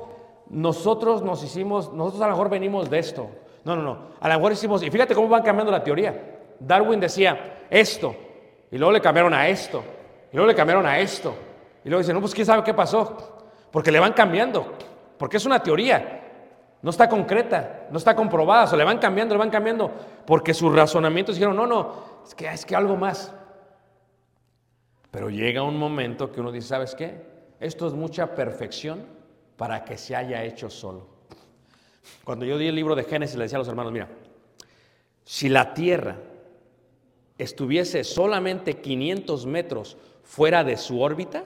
nosotros 0.49 1.24
nos 1.24 1.43
hicimos, 1.43 1.91
nosotros 1.93 2.22
a 2.22 2.28
lo 2.28 2.32
mejor 2.32 2.49
venimos 2.49 2.89
de 2.89 2.99
esto. 2.99 3.30
No, 3.68 3.76
no, 3.76 3.82
no. 3.82 3.97
A 4.22 4.30
lo 4.30 4.36
mejor 4.36 4.53
hicimos, 4.53 4.82
y 4.82 4.89
fíjate 4.89 5.13
cómo 5.13 5.28
van 5.28 5.43
cambiando 5.43 5.74
la 5.74 5.84
teoría. 5.84 6.38
Darwin 6.57 7.01
decía 7.01 7.65
esto, 7.70 8.15
y 8.72 8.78
luego 8.78 8.93
le 8.93 9.01
cambiaron 9.01 9.34
a 9.34 9.49
esto, 9.49 9.84
y 10.32 10.36
luego 10.38 10.47
le 10.47 10.55
cambiaron 10.55 10.86
a 10.86 10.97
esto. 10.99 11.36
Y 11.84 11.89
luego 11.89 11.99
dicen, 11.99 12.15
no, 12.15 12.22
pues 12.22 12.34
quién 12.34 12.45
sabe 12.45 12.63
qué 12.63 12.74
pasó. 12.74 13.49
Porque 13.70 13.91
le 13.91 13.99
van 13.99 14.13
cambiando, 14.13 14.74
porque 15.18 15.36
es 15.36 15.45
una 15.45 15.61
teoría. 15.61 16.24
No 16.82 16.91
está 16.91 17.09
concreta, 17.09 17.88
no 17.91 17.97
está 17.97 18.15
comprobada, 18.15 18.63
o 18.63 18.68
sea, 18.68 18.78
le 18.78 18.86
van 18.86 18.99
cambiando, 18.99 19.36
le 19.36 19.39
van 19.39 19.49
cambiando, 19.49 19.91
porque 20.26 20.53
sus 20.53 20.74
razonamientos 20.74 21.36
dijeron, 21.36 21.57
no, 21.57 21.68
no, 21.68 22.22
es 22.26 22.34
que, 22.34 22.47
es 22.47 22.65
que 22.65 22.74
algo 22.74 22.95
más. 22.95 23.34
Pero 25.11 25.30
llega 25.30 25.61
un 25.63 25.78
momento 25.78 26.32
que 26.32 26.39
uno 26.39 26.53
dice, 26.53 26.70
¿sabes 26.70 26.95
qué? 26.95 27.22
Esto 27.59 27.86
es 27.88 27.93
mucha 27.93 28.34
perfección 28.34 29.05
para 29.57 29.84
que 29.84 29.97
se 29.97 30.15
haya 30.15 30.41
hecho 30.43 30.70
solo. 30.70 31.16
Cuando 32.24 32.45
yo 32.45 32.58
di 32.58 32.68
el 32.68 32.76
libro 32.76 32.95
de 32.95 33.03
Génesis, 33.03 33.36
le 33.36 33.43
decía 33.43 33.58
a 33.58 33.60
los 33.60 33.68
hermanos, 33.68 33.91
mira, 33.91 34.10
si 35.24 35.49
la 35.49 35.74
tierra 35.74 36.18
estuviese 37.38 38.03
solamente 38.03 38.82
500 38.82 39.45
metros 39.45 39.97
fuera 40.24 40.64
de 40.64 40.78
su 40.78 41.01
órbita, 41.01 41.43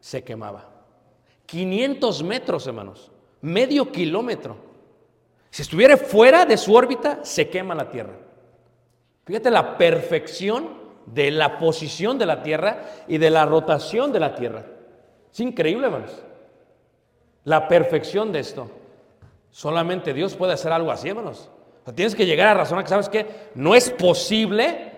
se 0.00 0.22
quemaba. 0.24 0.68
500 1.46 2.22
metros, 2.22 2.66
hermanos, 2.66 3.10
medio 3.40 3.90
kilómetro. 3.90 4.56
Si 5.50 5.62
estuviera 5.62 5.96
fuera 5.96 6.44
de 6.44 6.56
su 6.56 6.74
órbita, 6.74 7.24
se 7.24 7.48
quema 7.48 7.74
la 7.74 7.90
tierra. 7.90 8.14
Fíjate 9.24 9.50
la 9.50 9.76
perfección 9.76 10.68
de 11.06 11.30
la 11.30 11.58
posición 11.58 12.18
de 12.18 12.26
la 12.26 12.42
tierra 12.42 12.82
y 13.08 13.18
de 13.18 13.30
la 13.30 13.46
rotación 13.46 14.12
de 14.12 14.20
la 14.20 14.34
tierra. 14.34 14.64
Es 15.32 15.40
increíble, 15.40 15.86
hermanos. 15.86 16.22
La 17.44 17.66
perfección 17.68 18.32
de 18.32 18.40
esto. 18.40 18.70
Solamente 19.50 20.12
Dios 20.14 20.34
puede 20.34 20.52
hacer 20.52 20.72
algo 20.72 20.90
así, 20.90 21.08
hermanos. 21.08 21.50
O 21.82 21.84
sea, 21.84 21.94
tienes 21.94 22.14
que 22.14 22.26
llegar 22.26 22.48
a 22.48 22.54
razonar 22.54 22.84
que, 22.84 22.90
¿sabes 22.90 23.08
qué? 23.08 23.50
No 23.54 23.74
es 23.74 23.90
posible 23.90 24.92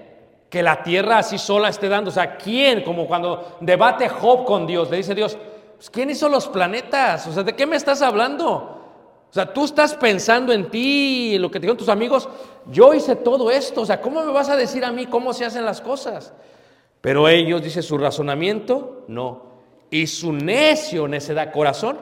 que 0.50 0.62
la 0.62 0.82
tierra 0.82 1.18
así 1.18 1.38
sola 1.38 1.68
esté 1.68 1.88
dando. 1.88 2.10
O 2.10 2.12
sea, 2.12 2.36
¿quién? 2.36 2.82
Como 2.82 3.06
cuando 3.06 3.56
debate 3.60 4.08
Job 4.08 4.44
con 4.44 4.66
Dios, 4.66 4.90
le 4.90 4.98
dice 4.98 5.14
Dios, 5.14 5.38
pues, 5.76 5.88
¿quién 5.88 6.10
hizo 6.10 6.28
los 6.28 6.48
planetas? 6.48 7.26
O 7.26 7.32
sea, 7.32 7.42
¿de 7.42 7.54
qué 7.54 7.66
me 7.66 7.76
estás 7.76 8.02
hablando? 8.02 8.80
O 9.30 9.32
sea, 9.32 9.52
tú 9.52 9.64
estás 9.64 9.94
pensando 9.94 10.52
en 10.52 10.68
ti, 10.70 11.38
lo 11.38 11.48
que 11.48 11.60
te 11.60 11.60
dijeron 11.60 11.76
tus 11.76 11.88
amigos, 11.88 12.28
yo 12.66 12.92
hice 12.92 13.14
todo 13.14 13.48
esto, 13.48 13.82
o 13.82 13.86
sea, 13.86 14.00
¿cómo 14.00 14.24
me 14.24 14.32
vas 14.32 14.48
a 14.48 14.56
decir 14.56 14.84
a 14.84 14.90
mí 14.90 15.06
cómo 15.06 15.32
se 15.32 15.44
hacen 15.44 15.64
las 15.64 15.80
cosas? 15.80 16.32
Pero 17.00 17.28
ellos, 17.28 17.62
dice 17.62 17.80
su 17.80 17.96
razonamiento, 17.96 19.04
no. 19.06 19.44
Y 19.88 20.08
su 20.08 20.32
necio, 20.32 21.06
necedad, 21.06 21.52
corazón, 21.52 21.98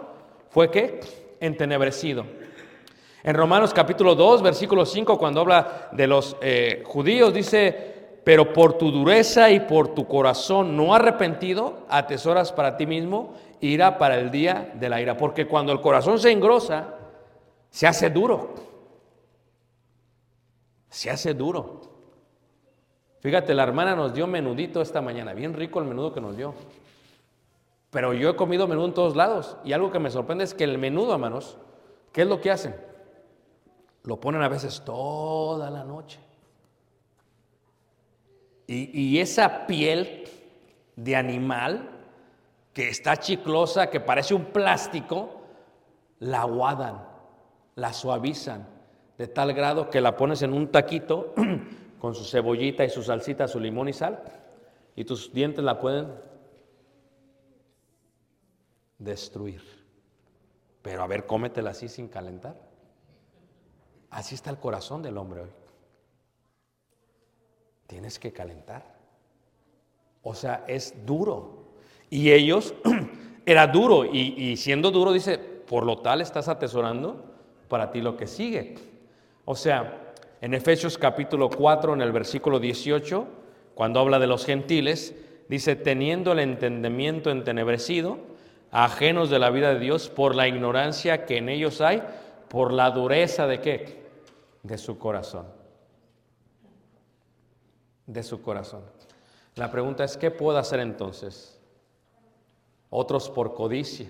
fue 0.49 0.70
que 0.70 1.01
entenebrecido. 1.41 2.24
En 3.22 3.34
Romanos 3.34 3.74
capítulo 3.74 4.14
2, 4.14 4.43
versículo 4.43 4.86
5, 4.86 5.18
cuando 5.18 5.41
habla 5.41 5.89
de 5.93 6.07
los 6.07 6.36
eh, 6.41 6.82
judíos, 6.86 7.34
dice, 7.34 8.20
pero 8.24 8.53
por 8.53 8.78
tu 8.78 8.91
dureza 8.91 9.51
y 9.51 9.61
por 9.61 9.95
tu 9.95 10.07
corazón 10.07 10.76
no 10.76 10.95
arrepentido, 10.95 11.86
atesoras 11.89 12.53
para 12.53 12.76
ti 12.76 12.86
mismo 12.86 13.34
ira 13.61 13.99
para 13.99 14.18
el 14.18 14.30
día 14.30 14.72
de 14.74 14.89
la 14.89 15.01
ira, 15.01 15.16
porque 15.16 15.47
cuando 15.47 15.72
el 15.72 15.80
corazón 15.80 16.18
se 16.18 16.30
engrosa, 16.30 16.95
se 17.70 17.86
hace 17.86 18.11
duro. 18.11 18.55
Se 20.89 21.11
hace 21.11 21.34
duro. 21.34 21.82
Fíjate, 23.20 23.53
la 23.53 23.64
hermana 23.64 23.97
nos 23.97 24.14
dio 24.14 24.26
menudito 24.26 24.80
esta 24.80 25.01
mañana, 25.01 25.34
bien 25.34 25.55
rico 25.55 25.80
el 25.80 25.86
menudo 25.86 26.12
que 26.12 26.20
nos 26.20 26.36
dio. 26.36 26.55
Pero 27.91 28.12
yo 28.12 28.30
he 28.30 28.36
comido 28.36 28.68
menudo 28.68 28.86
en 28.86 28.95
todos 28.95 29.16
lados 29.16 29.57
y 29.64 29.72
algo 29.72 29.91
que 29.91 29.99
me 29.99 30.11
sorprende 30.11 30.45
es 30.45 30.55
que 30.55 30.64
el 30.64 30.78
menudo, 30.78 31.14
hermanos, 31.14 31.57
¿qué 32.12 32.22
es 32.22 32.28
lo 32.28 32.41
que 32.41 32.51
hacen? 32.51 32.76
Lo 34.03 34.20
ponen 34.20 34.43
a 34.43 34.49
veces 34.49 34.82
toda 34.84 35.70
la 35.70 35.84
noche. 35.84 36.20
Y, 38.66 39.01
y 39.01 39.18
esa 39.20 39.66
piel 39.66 40.24
de 40.97 41.16
animal 41.16 41.89
que 42.74 42.89
está 42.89 43.16
chiclosa, 43.16 43.89
que 43.89 44.01
parece 44.01 44.34
un 44.34 44.47
plástico, 44.47 45.41
la 46.20 46.43
aguadan, 46.43 47.03
la 47.76 47.93
suavizan, 47.93 48.68
de 49.16 49.26
tal 49.26 49.53
grado 49.55 49.89
que 49.89 50.01
la 50.01 50.16
pones 50.16 50.43
en 50.43 50.53
un 50.53 50.68
taquito 50.68 51.34
con 51.99 52.14
su 52.14 52.24
cebollita 52.24 52.84
y 52.84 52.91
su 52.91 53.03
salsita, 53.03 53.49
su 53.49 53.59
limón 53.59 53.89
y 53.89 53.93
sal, 53.95 54.22
y 54.95 55.05
tus 55.05 55.32
dientes 55.32 55.64
la 55.64 55.80
pueden 55.80 56.28
destruir. 58.99 59.62
Pero 60.82 61.03
a 61.03 61.07
ver, 61.07 61.26
cómetela 61.26 61.70
así 61.70 61.88
sin 61.88 62.09
calentar. 62.09 62.57
Así 64.11 64.34
está 64.34 64.51
el 64.51 64.59
corazón 64.59 65.03
del 65.03 65.16
hombre 65.18 65.42
hoy. 65.42 65.51
Tienes 67.86 68.18
que 68.18 68.32
calentar. 68.32 68.96
O 70.22 70.34
sea, 70.34 70.64
es 70.66 71.07
duro. 71.07 71.68
Y 72.11 72.30
ellos, 72.32 72.74
era 73.46 73.66
duro. 73.66 74.05
Y, 74.05 74.57
siendo 74.57 74.90
duro, 74.90 75.12
dice, 75.12 75.38
por 75.38 75.84
lo 75.84 75.99
tal 75.99 76.20
estás 76.20 76.49
atesorando 76.49 77.24
para 77.68 77.90
ti 77.90 78.01
lo 78.01 78.16
que 78.16 78.26
sigue. 78.26 78.76
O 79.44 79.55
sea, 79.55 80.12
en 80.40 80.55
Efesios 80.55 80.99
capítulo 80.99 81.51
4, 81.51 81.94
en 81.94 82.03
el 82.03 82.12
versículo 82.12 82.61
18, 82.61 83.26
cuando 83.74 84.01
habla 84.01 84.18
de 84.18 84.26
los 84.26 84.44
gentiles, 84.44 85.14
dice, 85.49 85.76
teniendo 85.76 86.32
el 86.32 86.40
entendimiento 86.40 87.30
entenebrecido, 87.30 88.18
ajenos 88.71 89.31
de 89.31 89.39
la 89.39 89.51
vida 89.51 89.75
de 89.75 89.81
Dios 89.81 90.09
por 90.09 90.35
la 90.35 90.49
ignorancia 90.49 91.25
que 91.25 91.39
en 91.39 91.49
ellos 91.49 91.81
hay, 91.81 92.03
por 92.49 92.73
la 92.73 92.91
dureza 92.91 93.47
de 93.47 93.61
qué? 93.61 94.03
De 94.62 94.79
su 94.79 94.99
corazón. 94.99 95.47
De 98.07 98.23
su 98.23 98.43
corazón. 98.43 98.83
La 99.55 99.71
pregunta 99.71 100.05
es, 100.05 100.16
¿qué 100.16 100.31
puedo 100.31 100.59
hacer 100.59 100.81
entonces? 100.81 101.59
Otros 102.91 103.29
por 103.29 103.55
codicia. 103.55 104.09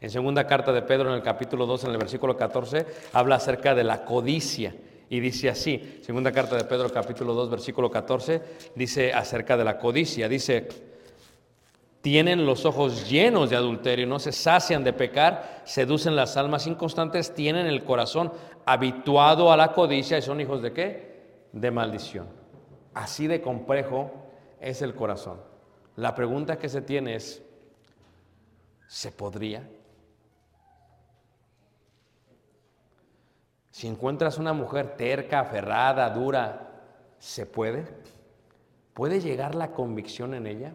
En 0.00 0.10
segunda 0.10 0.46
carta 0.46 0.72
de 0.72 0.82
Pedro, 0.82 1.08
en 1.08 1.14
el 1.14 1.22
capítulo 1.22 1.64
2, 1.66 1.84
en 1.84 1.90
el 1.92 1.98
versículo 1.98 2.36
14, 2.36 2.86
habla 3.12 3.36
acerca 3.36 3.74
de 3.74 3.84
la 3.84 4.04
codicia. 4.04 4.74
Y 5.08 5.20
dice 5.20 5.48
así, 5.48 6.00
segunda 6.02 6.32
carta 6.32 6.56
de 6.56 6.64
Pedro, 6.64 6.90
capítulo 6.90 7.32
2, 7.32 7.50
versículo 7.50 7.90
14, 7.90 8.42
dice 8.74 9.12
acerca 9.12 9.56
de 9.56 9.64
la 9.64 9.78
codicia. 9.78 10.28
Dice, 10.28 10.68
tienen 12.06 12.46
los 12.46 12.64
ojos 12.64 13.10
llenos 13.10 13.50
de 13.50 13.56
adulterio, 13.56 14.06
no 14.06 14.20
se 14.20 14.30
sacian 14.30 14.84
de 14.84 14.92
pecar, 14.92 15.62
seducen 15.64 16.14
las 16.14 16.36
almas 16.36 16.68
inconstantes, 16.68 17.34
tienen 17.34 17.66
el 17.66 17.82
corazón 17.82 18.32
habituado 18.64 19.50
a 19.50 19.56
la 19.56 19.72
codicia 19.72 20.16
y 20.16 20.22
son 20.22 20.40
hijos 20.40 20.62
de 20.62 20.72
qué? 20.72 21.48
De 21.52 21.72
maldición. 21.72 22.28
Así 22.94 23.26
de 23.26 23.40
complejo 23.40 24.12
es 24.60 24.82
el 24.82 24.94
corazón. 24.94 25.40
La 25.96 26.14
pregunta 26.14 26.60
que 26.60 26.68
se 26.68 26.80
tiene 26.80 27.16
es, 27.16 27.42
¿se 28.86 29.10
podría? 29.10 29.68
Si 33.72 33.88
encuentras 33.88 34.38
una 34.38 34.52
mujer 34.52 34.94
terca, 34.96 35.40
aferrada, 35.40 36.08
dura, 36.10 36.68
¿se 37.18 37.46
puede? 37.46 37.84
¿Puede 38.94 39.20
llegar 39.20 39.56
la 39.56 39.72
convicción 39.72 40.34
en 40.34 40.46
ella? 40.46 40.72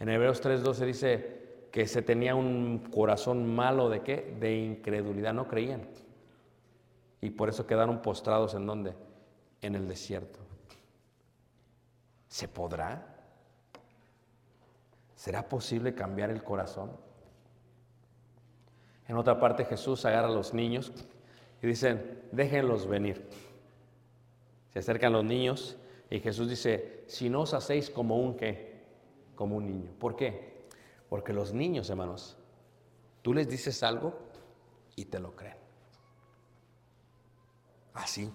En 0.00 0.08
Hebreos 0.08 0.40
3:12 0.42 0.86
dice 0.86 1.38
que 1.72 1.86
se 1.86 2.02
tenía 2.02 2.34
un 2.34 2.78
corazón 2.90 3.54
malo 3.54 3.88
de 3.88 4.02
qué? 4.02 4.36
De 4.38 4.56
incredulidad, 4.56 5.34
no 5.34 5.48
creían. 5.48 5.88
Y 7.20 7.30
por 7.30 7.48
eso 7.48 7.66
quedaron 7.66 8.00
postrados 8.00 8.54
en 8.54 8.66
dónde? 8.66 8.94
En 9.60 9.74
el 9.74 9.88
desierto. 9.88 10.38
¿Se 12.28 12.46
podrá? 12.46 13.16
¿Será 15.16 15.48
posible 15.48 15.94
cambiar 15.94 16.30
el 16.30 16.44
corazón? 16.44 16.92
En 19.08 19.16
otra 19.16 19.40
parte 19.40 19.64
Jesús 19.64 20.04
agarra 20.04 20.28
a 20.28 20.32
los 20.32 20.54
niños 20.54 20.92
y 21.62 21.66
dicen, 21.66 22.22
déjenlos 22.30 22.86
venir. 22.86 23.26
Se 24.72 24.78
acercan 24.78 25.12
los 25.12 25.24
niños 25.24 25.76
y 26.10 26.20
Jesús 26.20 26.48
dice, 26.48 27.04
si 27.08 27.28
no 27.28 27.40
os 27.40 27.54
hacéis 27.54 27.90
como 27.90 28.18
un 28.18 28.36
qué, 28.36 28.67
como 29.38 29.54
un 29.54 29.66
niño. 29.66 29.92
¿Por 30.00 30.16
qué? 30.16 30.66
Porque 31.08 31.32
los 31.32 31.52
niños, 31.54 31.88
hermanos, 31.90 32.36
tú 33.22 33.32
les 33.32 33.48
dices 33.48 33.84
algo 33.84 34.18
y 34.96 35.04
te 35.04 35.20
lo 35.20 35.36
creen. 35.36 35.56
Así. 37.94 38.32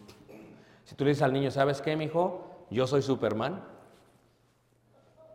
Si 0.85 0.95
tú 0.95 1.03
le 1.03 1.09
dices 1.09 1.23
al 1.23 1.33
niño, 1.33 1.51
¿sabes 1.51 1.81
qué, 1.81 1.97
mi 1.97 2.05
hijo? 2.05 2.65
Yo 2.69 2.87
soy 2.87 3.01
Superman. 3.01 3.67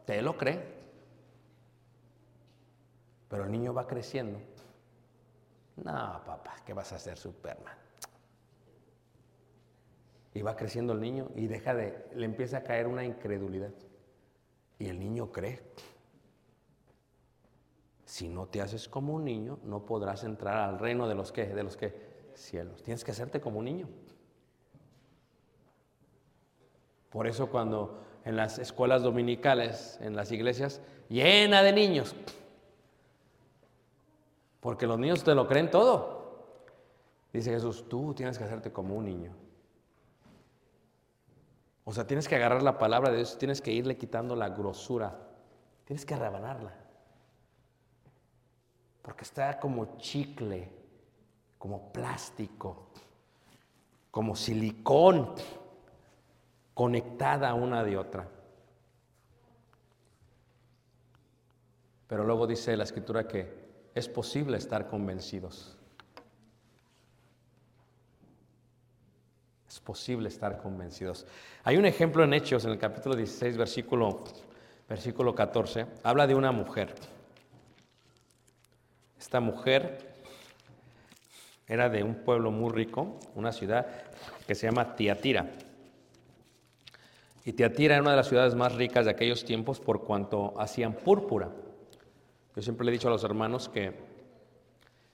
Te 0.07 0.23
lo 0.23 0.39
cree. 0.39 0.79
Pero 3.29 3.45
el 3.45 3.53
niño 3.53 3.75
va 3.75 3.87
creciendo 3.87 4.41
no, 5.85 6.23
papá, 6.27 6.57
¿qué 6.65 6.73
vas 6.73 6.93
a 6.93 6.97
hacer 6.97 7.17
Superman? 7.17 7.77
Y 10.35 10.43
va 10.43 10.57
creciendo 10.57 10.93
el 10.93 11.01
niño 11.01 11.29
y 11.37 11.47
deja 11.47 11.75
de, 11.75 12.07
le 12.15 12.25
empieza 12.25 12.59
a 12.59 12.63
caer 12.63 12.87
una 12.87 13.05
incredulidad. 13.05 13.73
Y 14.79 14.89
el 14.89 14.99
niño 14.99 15.33
cree. 15.33 15.63
Si 18.05 18.29
no 18.29 18.47
te 18.47 18.61
haces 18.63 18.89
como 18.89 19.15
un 19.15 19.25
niño, 19.25 19.59
no 19.65 19.85
podrás 19.85 20.25
entrar 20.25 20.57
al 20.57 20.79
reino 20.79 21.09
de 21.09 21.15
los 21.15 21.33
que, 21.33 21.47
de 21.47 21.63
los 21.63 21.77
que 21.77 22.09
cielos. 22.35 22.83
Tienes 22.83 23.05
que 23.05 23.11
hacerte 23.11 23.41
como 23.41 23.59
un 23.59 23.65
niño. 23.65 23.89
Por 27.11 27.27
eso 27.27 27.49
cuando 27.51 28.03
en 28.25 28.37
las 28.37 28.59
escuelas 28.59 29.03
dominicales, 29.03 29.99
en 30.01 30.15
las 30.15 30.31
iglesias, 30.33 30.81
llena 31.09 31.63
de 31.63 31.73
niños, 31.73 32.15
porque 34.61 34.87
los 34.87 34.99
niños 34.99 35.25
te 35.25 35.35
lo 35.35 35.47
creen 35.47 35.71
todo. 35.71 36.19
Dice 37.33 37.51
Jesús, 37.51 37.89
tú 37.89 38.15
tienes 38.15 38.39
que 38.39 38.45
hacerte 38.45 38.73
como 38.73 38.95
un 38.95 39.05
niño. 39.05 39.48
O 41.89 41.93
sea, 41.95 42.07
tienes 42.07 42.29
que 42.29 42.37
agarrar 42.37 42.63
la 42.63 42.77
palabra 42.77 43.09
de 43.09 43.17
Dios, 43.17 43.39
tienes 43.39 43.63
que 43.63 43.73
irle 43.73 43.97
quitando 43.97 44.37
la 44.37 44.51
grosura, 44.51 45.27
tienes 45.87 46.05
que 46.05 46.15
rebanarla. 46.17 46.75
Porque 49.01 49.25
está 49.25 49.59
como 49.59 49.97
chicle, 49.97 50.71
como 51.57 51.91
plástico, 51.91 52.91
como 54.11 54.37
silicón, 54.37 55.35
conectada 56.75 57.55
una 57.55 57.83
de 57.83 57.97
otra. 57.97 58.29
Pero 62.07 62.23
luego 62.23 62.47
dice 62.47 62.77
la 62.77 62.85
escritura 62.85 63.27
que 63.27 63.91
es 63.95 64.11
posible 64.11 64.59
estar 64.59 64.89
convencidos. 64.89 65.78
Es 69.69 69.81
posible 69.81 70.29
estar 70.29 70.57
convencidos. 70.63 71.27
Hay 71.63 71.77
un 71.77 71.85
ejemplo 71.85 72.25
en 72.25 72.33
Hechos, 72.33 72.65
en 72.65 72.71
el 72.71 72.79
capítulo 72.79 73.15
16, 73.15 73.59
versículo, 73.59 74.25
versículo 74.89 75.35
14. 75.35 75.87
Habla 76.03 76.27
de 76.27 76.35
una 76.35 76.53
mujer. 76.53 76.95
Esta 79.19 79.41
mujer 79.41 80.15
era 81.67 81.91
de 81.91 82.03
un 82.03 82.15
pueblo 82.15 82.51
muy 82.51 82.73
rico, 82.73 83.19
una 83.35 83.53
ciudad 83.53 83.87
que 84.47 84.55
se 84.55 84.67
llama 84.67 84.97
Tiatira. 84.97 85.51
Y 87.45 87.53
Tiatira 87.53 87.95
era 87.95 88.03
una 88.03 88.13
de 88.13 88.17
las 88.17 88.29
ciudades 88.29 88.55
más 88.55 88.75
ricas 88.75 89.05
de 89.05 89.11
aquellos 89.11 89.45
tiempos 89.45 89.81
por 89.81 90.03
cuanto 90.05 90.59
hacían 90.59 90.95
púrpura. 90.95 91.51
Yo 92.57 92.63
siempre 92.63 92.87
le 92.87 92.91
he 92.91 92.95
dicho 92.95 93.09
a 93.09 93.11
los 93.11 93.25
hermanos 93.25 93.69
que 93.69 93.93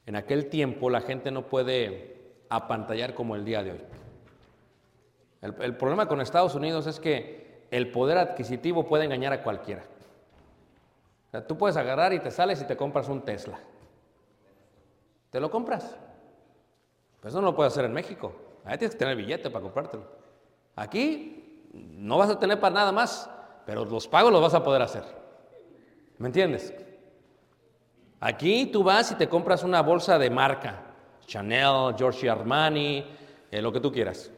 en 0.06 0.14
aquel 0.14 0.48
tiempo 0.48 0.90
la 0.90 1.00
gente 1.00 1.32
no 1.32 1.48
puede 1.48 2.14
apantallar 2.48 3.14
como 3.14 3.34
el 3.34 3.44
día 3.44 3.64
de 3.64 3.72
hoy. 3.72 3.80
El, 5.44 5.76
problema 5.76 6.08
con 6.08 6.22
Estados 6.22 6.54
Unidos 6.54 6.86
es 6.86 6.98
que 6.98 7.66
el 7.70 7.90
poder 7.90 8.16
adquisitivo 8.16 8.86
puede 8.86 9.04
engañar 9.04 9.34
a 9.34 9.42
cualquiera. 9.42 9.82
Tú 11.46 11.58
puedes 11.58 11.76
agarrar 11.76 12.14
y 12.14 12.20
te 12.20 12.30
sales 12.30 12.62
y 12.62 12.64
te 12.64 12.78
compras 12.78 13.10
un 13.10 13.20
Tesla. 13.20 13.60
¿Te 15.28 15.40
lo 15.40 15.50
compras? 15.50 15.96
Pues 17.20 17.34
no 17.34 17.42
lo 17.42 17.54
puedes 17.54 17.74
hacer 17.74 17.84
en 17.84 17.92
México. 17.92 18.34
Ahí 18.64 18.78
tienes 18.78 18.94
que 18.94 19.00
tener 19.00 19.16
billete 19.16 19.50
para 19.50 19.62
comprártelo. 19.62 20.04
Aquí 20.76 21.60
no 21.74 22.16
vas 22.16 22.30
a 22.30 22.38
tener 22.38 22.58
para 22.58 22.74
nada 22.74 22.92
más, 22.92 23.28
pero 23.66 23.84
los 23.84 24.08
pagos 24.08 24.32
los 24.32 24.40
vas 24.40 24.54
a 24.54 24.64
poder 24.64 24.80
hacer. 24.80 25.04
¿Me 26.16 26.28
entiendes? 26.28 26.72
Aquí 28.18 28.70
tú 28.72 28.82
vas 28.82 29.12
y 29.12 29.16
te 29.16 29.28
compras 29.28 29.62
una 29.62 29.82
bolsa 29.82 30.18
de 30.18 30.30
marca, 30.30 30.80
Chanel, 31.26 31.94
Giorgio 31.96 32.32
Armani, 32.32 33.04
eh, 33.50 33.60
lo 33.60 33.70
que 33.70 33.80
tú 33.80 33.92
quieras. 33.92 34.30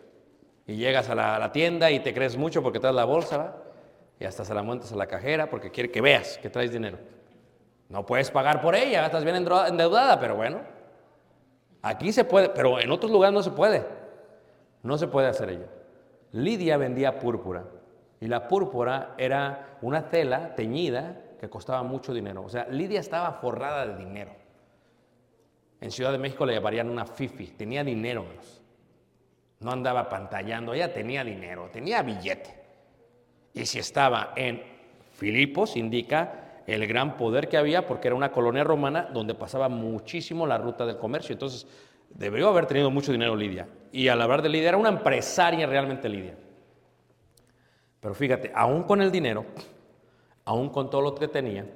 Y 0.66 0.76
llegas 0.76 1.08
a 1.08 1.14
la, 1.14 1.52
tienda 1.52 1.90
y 1.90 2.00
te 2.00 2.12
crees 2.12 2.36
mucho 2.36 2.62
porque 2.62 2.80
traes 2.80 2.96
la 2.96 3.04
bolsa. 3.04 3.56
Y 4.18 4.24
hasta 4.24 4.44
se 4.44 4.54
la 4.54 4.62
montas 4.62 4.92
a 4.92 4.96
la 4.96 5.06
cajera 5.06 5.48
porque 5.48 5.70
quiere 5.70 5.90
que 5.90 6.00
veas 6.00 6.38
que 6.38 6.50
traes 6.50 6.72
dinero. 6.72 6.98
No 7.88 8.04
puedes 8.04 8.30
pagar 8.30 8.60
por 8.60 8.74
ella, 8.74 9.06
estás 9.06 9.22
bien 9.22 9.36
endeudada, 9.36 10.18
pero 10.18 10.34
bueno. 10.34 10.60
Aquí 11.82 12.12
se 12.12 12.24
puede, 12.24 12.48
pero 12.48 12.80
en 12.80 12.90
otros 12.90 13.12
lugares 13.12 13.32
no 13.32 13.42
se 13.42 13.50
puede. 13.50 13.84
No 14.82 14.98
se 14.98 15.06
puede 15.06 15.28
hacer 15.28 15.50
ello. 15.50 15.66
Lidia 16.32 16.76
vendía 16.76 17.18
púrpura 17.18 17.64
y 18.20 18.26
la 18.26 18.48
púrpura 18.48 19.14
era 19.18 19.78
una 19.82 20.08
tela 20.08 20.54
teñida 20.54 21.22
que 21.38 21.48
costaba 21.48 21.82
mucho 21.82 22.12
dinero. 22.12 22.42
O 22.42 22.48
sea, 22.48 22.66
Lidia 22.68 23.00
estaba 23.00 23.32
forrada 23.32 23.86
de 23.86 23.96
dinero. 23.96 24.32
En 25.80 25.90
Ciudad 25.90 26.12
de 26.12 26.18
México 26.18 26.46
le 26.46 26.54
llamarían 26.54 26.88
una 26.88 27.06
fifi, 27.06 27.48
tenía 27.48 27.84
dinero. 27.84 28.24
menos. 28.24 28.62
No 29.60 29.72
andaba 29.72 30.08
pantallando, 30.08 30.74
ella 30.74 30.92
tenía 30.92 31.24
dinero, 31.24 31.70
tenía 31.72 32.02
billete. 32.02 32.54
Y 33.54 33.64
si 33.64 33.78
estaba 33.78 34.32
en 34.36 34.62
Filipos, 35.14 35.76
indica 35.76 36.62
el 36.66 36.86
gran 36.86 37.16
poder 37.16 37.48
que 37.48 37.56
había, 37.56 37.86
porque 37.86 38.08
era 38.08 38.14
una 38.14 38.32
colonia 38.32 38.64
romana 38.64 39.08
donde 39.12 39.34
pasaba 39.34 39.68
muchísimo 39.68 40.46
la 40.46 40.58
ruta 40.58 40.84
del 40.84 40.98
comercio. 40.98 41.32
Entonces, 41.32 41.66
debió 42.10 42.48
haber 42.48 42.66
tenido 42.66 42.90
mucho 42.90 43.12
dinero 43.12 43.36
Lidia. 43.36 43.66
Y 43.92 44.08
al 44.08 44.20
hablar 44.20 44.42
de 44.42 44.48
Lidia, 44.48 44.68
era 44.68 44.76
una 44.76 44.88
empresaria 44.88 45.66
realmente 45.66 46.08
Lidia. 46.08 46.36
Pero 48.00 48.14
fíjate, 48.14 48.52
aún 48.54 48.82
con 48.82 49.00
el 49.00 49.10
dinero, 49.10 49.46
aún 50.44 50.68
con 50.68 50.90
todo 50.90 51.00
lo 51.00 51.14
que 51.14 51.28
tenía, 51.28 51.66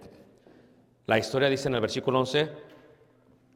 la 1.07 1.19
historia 1.19 1.49
dice 1.49 1.69
en 1.69 1.75
el 1.75 1.81
versículo 1.81 2.21
11, 2.21 2.49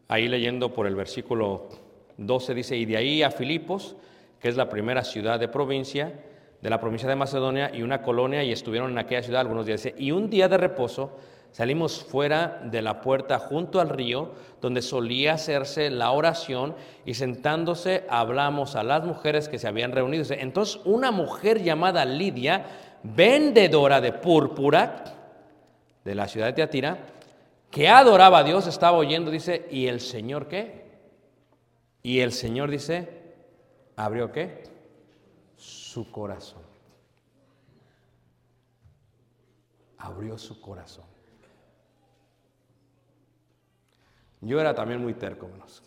ahí 0.08 0.28
leyendo 0.28 0.72
por 0.72 0.86
el 0.86 0.96
versículo 0.96 1.68
12, 2.16 2.54
dice, 2.54 2.76
y 2.76 2.84
de 2.84 2.96
ahí 2.96 3.22
a 3.22 3.30
Filipos, 3.30 3.96
que 4.44 4.50
es 4.50 4.56
la 4.58 4.68
primera 4.68 5.02
ciudad 5.04 5.40
de 5.40 5.48
provincia, 5.48 6.12
de 6.60 6.68
la 6.68 6.78
provincia 6.78 7.08
de 7.08 7.16
Macedonia, 7.16 7.70
y 7.72 7.80
una 7.80 8.02
colonia, 8.02 8.44
y 8.44 8.52
estuvieron 8.52 8.90
en 8.90 8.98
aquella 8.98 9.22
ciudad 9.22 9.40
algunos 9.40 9.64
días. 9.64 9.88
Y 9.96 10.12
un 10.12 10.28
día 10.28 10.48
de 10.48 10.58
reposo 10.58 11.16
salimos 11.50 12.04
fuera 12.04 12.60
de 12.62 12.82
la 12.82 13.00
puerta 13.00 13.38
junto 13.38 13.80
al 13.80 13.88
río, 13.88 14.32
donde 14.60 14.82
solía 14.82 15.32
hacerse 15.32 15.88
la 15.88 16.10
oración, 16.10 16.74
y 17.06 17.14
sentándose 17.14 18.04
hablamos 18.10 18.76
a 18.76 18.82
las 18.82 19.02
mujeres 19.02 19.48
que 19.48 19.58
se 19.58 19.66
habían 19.66 19.92
reunido. 19.92 20.26
Entonces 20.28 20.78
una 20.84 21.10
mujer 21.10 21.62
llamada 21.62 22.04
Lidia, 22.04 22.66
vendedora 23.02 24.02
de 24.02 24.12
púrpura, 24.12 25.04
de 26.04 26.14
la 26.14 26.28
ciudad 26.28 26.48
de 26.48 26.52
Teatira, 26.52 26.98
que 27.70 27.88
adoraba 27.88 28.40
a 28.40 28.44
Dios, 28.44 28.66
estaba 28.66 28.98
oyendo, 28.98 29.30
dice, 29.30 29.66
¿y 29.70 29.86
el 29.86 30.02
Señor 30.02 30.48
qué? 30.48 30.84
Y 32.02 32.20
el 32.20 32.32
Señor 32.32 32.70
dice, 32.70 33.23
abrió 33.96 34.30
qué? 34.32 34.64
Su 35.56 36.10
corazón. 36.10 36.62
Abrió 39.98 40.36
su 40.36 40.60
corazón. 40.60 41.06
Yo 44.40 44.60
era 44.60 44.74
también 44.74 45.00
muy 45.00 45.14
terco, 45.14 45.48
menos. 45.48 45.82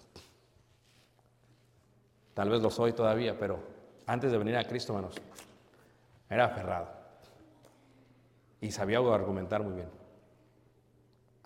Tal 2.33 2.49
vez 2.49 2.61
lo 2.61 2.69
soy 2.69 2.93
todavía, 2.93 3.37
pero 3.37 3.59
antes 4.07 4.31
de 4.31 4.37
venir 4.37 4.57
a 4.57 4.63
Cristo, 4.63 4.93
menos, 4.93 5.15
era 6.29 6.45
aferrado. 6.45 6.87
Y 8.61 8.71
sabía 8.71 8.97
argumentar 8.97 9.61
muy 9.61 9.73
bien. 9.73 9.89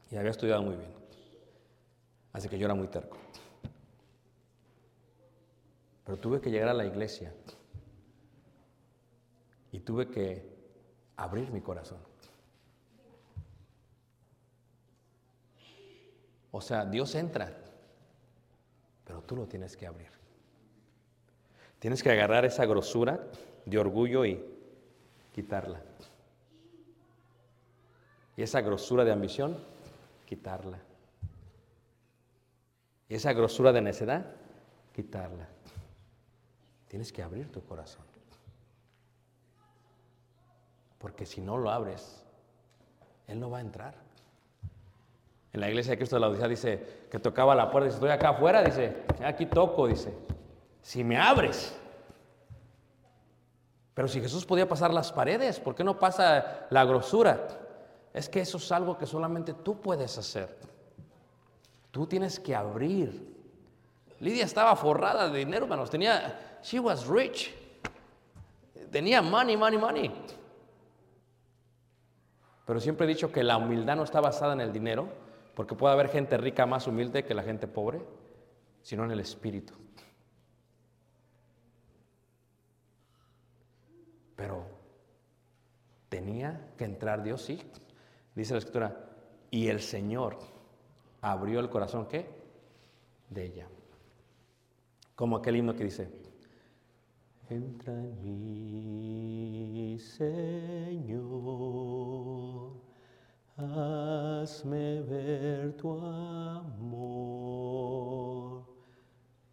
Y 0.09 0.17
había 0.17 0.31
estudiado 0.31 0.61
muy 0.61 0.75
bien. 0.75 0.93
Así 2.33 2.47
que 2.47 2.57
yo 2.57 2.65
era 2.65 2.75
muy 2.75 2.87
terco. 2.87 3.17
Pero 6.05 6.17
tuve 6.17 6.41
que 6.41 6.49
llegar 6.49 6.69
a 6.69 6.73
la 6.73 6.85
iglesia 6.85 7.33
y 9.71 9.79
tuve 9.79 10.09
que 10.09 10.49
abrir 11.15 11.51
mi 11.51 11.61
corazón. 11.61 11.99
O 16.51 16.59
sea, 16.59 16.85
Dios 16.85 17.15
entra, 17.15 17.55
pero 19.05 19.21
tú 19.21 19.35
lo 19.35 19.47
tienes 19.47 19.77
que 19.77 19.87
abrir. 19.87 20.11
Tienes 21.79 22.03
que 22.03 22.11
agarrar 22.11 22.45
esa 22.45 22.65
grosura 22.65 23.27
de 23.65 23.77
orgullo 23.77 24.25
y 24.25 24.43
quitarla. 25.33 25.81
Y 28.35 28.43
esa 28.43 28.61
grosura 28.61 29.05
de 29.05 29.11
ambición, 29.11 29.57
quitarla. 30.25 30.79
Y 33.07 33.15
esa 33.15 33.33
grosura 33.33 33.71
de 33.71 33.81
necedad, 33.81 34.25
quitarla. 34.93 35.50
Tienes 36.91 37.13
que 37.13 37.23
abrir 37.23 37.49
tu 37.49 37.63
corazón. 37.63 38.03
Porque 40.97 41.25
si 41.25 41.39
no 41.39 41.55
lo 41.55 41.71
abres, 41.71 42.21
Él 43.27 43.39
no 43.39 43.49
va 43.49 43.59
a 43.59 43.61
entrar. 43.61 43.95
En 45.53 45.61
la 45.61 45.69
iglesia 45.69 45.91
de 45.91 45.97
Cristo 45.97 46.17
de 46.17 46.19
la 46.19 46.27
Odisea 46.27 46.49
dice 46.49 47.07
que 47.09 47.17
tocaba 47.17 47.55
la 47.55 47.71
puerta, 47.71 47.85
dice, 47.85 47.95
estoy 47.95 48.09
acá 48.09 48.31
afuera, 48.31 48.61
dice, 48.61 49.05
aquí 49.23 49.45
toco, 49.45 49.87
dice, 49.87 50.13
si 50.81 51.05
me 51.05 51.17
abres. 51.17 51.79
Pero 53.93 54.09
si 54.09 54.19
Jesús 54.19 54.45
podía 54.45 54.67
pasar 54.67 54.93
las 54.93 55.13
paredes, 55.13 55.61
¿por 55.61 55.73
qué 55.73 55.85
no 55.85 55.97
pasa 55.97 56.67
la 56.71 56.83
grosura? 56.83 57.47
Es 58.13 58.27
que 58.27 58.41
eso 58.41 58.57
es 58.57 58.69
algo 58.69 58.97
que 58.97 59.05
solamente 59.05 59.53
tú 59.53 59.79
puedes 59.79 60.17
hacer. 60.17 60.57
Tú 61.89 62.05
tienes 62.05 62.37
que 62.37 62.53
abrir. 62.53 63.31
Lidia 64.21 64.45
estaba 64.45 64.75
forrada 64.75 65.29
de 65.29 65.39
dinero, 65.39 65.65
hermanos. 65.65 65.89
Tenía, 65.89 66.59
she 66.61 66.79
was 66.79 67.07
rich. 67.07 67.51
Tenía 68.91 69.19
money, 69.21 69.57
money, 69.57 69.79
money. 69.79 70.11
Pero 72.65 72.79
siempre 72.79 73.05
he 73.05 73.09
dicho 73.09 73.31
que 73.31 73.43
la 73.43 73.57
humildad 73.57 73.95
no 73.95 74.03
está 74.03 74.21
basada 74.21 74.53
en 74.53 74.61
el 74.61 74.71
dinero, 74.71 75.09
porque 75.55 75.73
puede 75.73 75.95
haber 75.95 76.09
gente 76.09 76.37
rica 76.37 76.67
más 76.67 76.85
humilde 76.85 77.25
que 77.25 77.33
la 77.33 77.41
gente 77.41 77.67
pobre, 77.67 77.99
sino 78.83 79.03
en 79.05 79.11
el 79.11 79.19
espíritu. 79.19 79.73
Pero 84.35 84.67
tenía 86.09 86.73
que 86.77 86.85
entrar 86.85 87.23
Dios, 87.23 87.41
sí. 87.41 87.59
Dice 88.35 88.53
la 88.53 88.59
escritura, 88.59 89.09
y 89.49 89.67
el 89.67 89.81
Señor 89.81 90.37
abrió 91.21 91.59
el 91.59 91.71
corazón, 91.71 92.05
¿qué? 92.05 92.29
De 93.29 93.45
ella. 93.45 93.67
Como 95.21 95.35
aquel 95.35 95.57
himno 95.57 95.75
que 95.75 95.83
dice, 95.83 96.09
entra 97.47 97.93
en 97.93 98.23
mí, 98.23 99.99
Señor, 99.99 101.21
hazme 103.55 105.01
ver 105.01 105.77
tu 105.77 105.91
amor, 105.95 107.03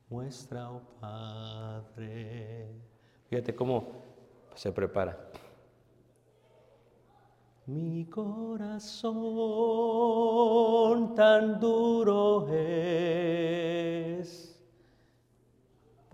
muestra, 0.09 0.71
oh 0.71 0.81
Padre. 0.99 2.71
Fíjate 3.29 3.55
cómo 3.55 3.85
se 4.55 4.73
prepara. 4.73 5.19
Mi 7.67 8.07
corazón 8.07 8.65
tan 11.15 11.61
duro 11.61 12.49
es. 12.55 14.48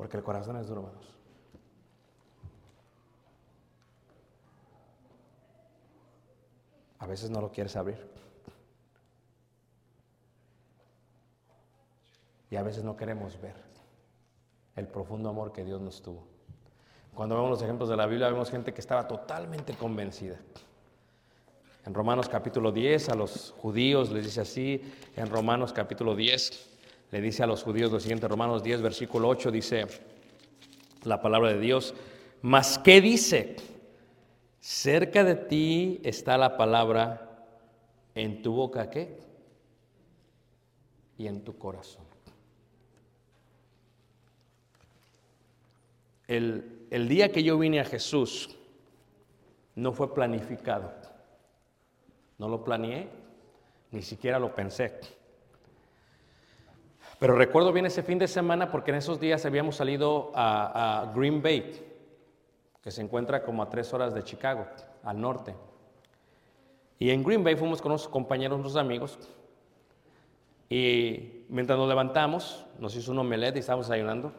Porque 0.04 0.18
el 0.18 0.22
corazón 0.22 0.58
es 0.58 0.66
duro, 0.68 0.82
hermanos. 0.82 1.06
A 6.98 7.06
veces 7.06 7.30
no 7.30 7.40
lo 7.40 7.50
quieres 7.50 7.74
abrir. 7.74 8.06
Y 12.50 12.56
a 12.56 12.62
veces 12.62 12.84
no 12.84 12.98
queremos 12.98 13.40
ver 13.40 13.54
el 14.76 14.86
profundo 14.88 15.30
amor 15.30 15.54
que 15.54 15.64
Dios 15.64 15.80
nos 15.80 16.02
tuvo. 16.02 16.26
Cuando 17.14 17.36
vemos 17.36 17.48
los 17.52 17.62
ejemplos 17.62 17.88
de 17.88 17.96
la 17.96 18.04
Biblia, 18.04 18.28
vemos 18.28 18.50
gente 18.50 18.74
que 18.74 18.82
estaba 18.82 19.08
totalmente 19.08 19.72
convencida. 19.72 20.38
En 21.86 21.94
Romanos 21.94 22.28
capítulo 22.28 22.72
10 22.72 23.08
a 23.08 23.14
los 23.14 23.54
judíos 23.56 24.10
les 24.10 24.24
dice 24.24 24.42
así, 24.42 24.82
en 25.16 25.30
Romanos 25.30 25.72
capítulo 25.72 26.14
10 26.14 26.73
le 27.14 27.20
dice 27.20 27.44
a 27.44 27.46
los 27.46 27.62
judíos 27.62 27.92
lo 27.92 28.00
siguiente, 28.00 28.26
Romanos 28.26 28.64
10 28.64 28.82
versículo 28.82 29.28
8 29.28 29.52
dice 29.52 29.86
la 31.04 31.22
palabra 31.22 31.52
de 31.52 31.60
Dios, 31.60 31.94
mas 32.42 32.76
¿qué 32.76 33.00
dice? 33.00 33.54
Cerca 34.58 35.22
de 35.22 35.36
ti 35.36 36.00
está 36.02 36.36
la 36.36 36.56
palabra, 36.56 37.46
en 38.16 38.42
tu 38.42 38.52
boca 38.54 38.90
qué? 38.90 39.16
Y 41.16 41.28
en 41.28 41.44
tu 41.44 41.56
corazón. 41.56 42.02
El, 46.26 46.88
el 46.90 47.06
día 47.06 47.30
que 47.30 47.44
yo 47.44 47.56
vine 47.56 47.78
a 47.78 47.84
Jesús 47.84 48.56
no 49.76 49.92
fue 49.92 50.12
planificado. 50.12 50.92
No 52.38 52.48
lo 52.48 52.64
planeé, 52.64 53.08
ni 53.92 54.02
siquiera 54.02 54.40
lo 54.40 54.52
pensé. 54.52 54.98
Pero 57.18 57.36
recuerdo 57.36 57.72
bien 57.72 57.86
ese 57.86 58.02
fin 58.02 58.18
de 58.18 58.28
semana 58.28 58.70
porque 58.70 58.90
en 58.90 58.96
esos 58.96 59.20
días 59.20 59.44
habíamos 59.46 59.76
salido 59.76 60.32
a, 60.34 61.12
Green 61.14 61.42
Bay, 61.42 61.82
que 62.82 62.90
se 62.90 63.02
encuentra 63.02 63.42
como 63.42 63.62
a 63.62 63.68
tres 63.68 63.92
horas 63.94 64.14
de 64.14 64.22
Chicago, 64.22 64.66
al 65.02 65.20
norte. 65.20 65.54
Y 66.98 67.10
en 67.10 67.22
Green 67.22 67.44
Bay 67.44 67.56
fuimos 67.56 67.80
con 67.80 67.92
unos 67.92 68.08
compañeros, 68.08 68.58
unos 68.58 68.76
amigos, 68.76 69.18
y 70.68 71.44
mientras 71.48 71.78
nos 71.78 71.88
levantamos, 71.88 72.66
nos 72.78 72.96
hizo 72.96 73.12
un 73.12 73.18
omelette 73.18 73.56
y 73.56 73.60
estábamos 73.60 73.90
ayunando, 73.90 74.32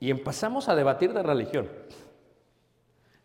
y 0.00 0.10
empezamos 0.10 0.68
a 0.68 0.74
debatir 0.74 1.12
de 1.12 1.22
religión. 1.22 1.68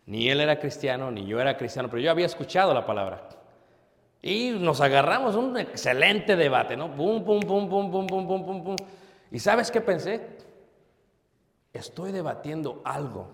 Ni 0.06 0.30
él 0.30 0.40
era 0.40 0.60
cristiano, 0.60 1.12
ni 1.12 1.26
yo 1.26 1.40
era 1.40 1.58
cristiano, 1.58 1.90
pero 1.90 2.02
yo 2.02 2.10
había 2.10 2.26
escuchado 2.26 2.74
la 2.74 2.86
palabra. 2.86 3.30
Y 4.22 4.52
nos 4.52 4.82
agarramos 4.82 5.36
un 5.36 5.58
excelente 5.58 6.36
debate, 6.36 6.76
¿no? 6.76 6.94
Pum, 6.94 7.24
pum, 7.24 7.40
pum, 7.40 7.70
pum, 7.70 7.92
pum, 7.92 8.08
pum, 8.08 8.28
pum, 8.28 8.46
pum, 8.46 8.64
pum. 8.64 8.76
¿Y 9.32 9.40
sabes 9.40 9.72
qué 9.72 9.80
pensé? 9.80 10.38
Estoy 11.72 12.12
debatiendo 12.12 12.82
algo 12.84 13.28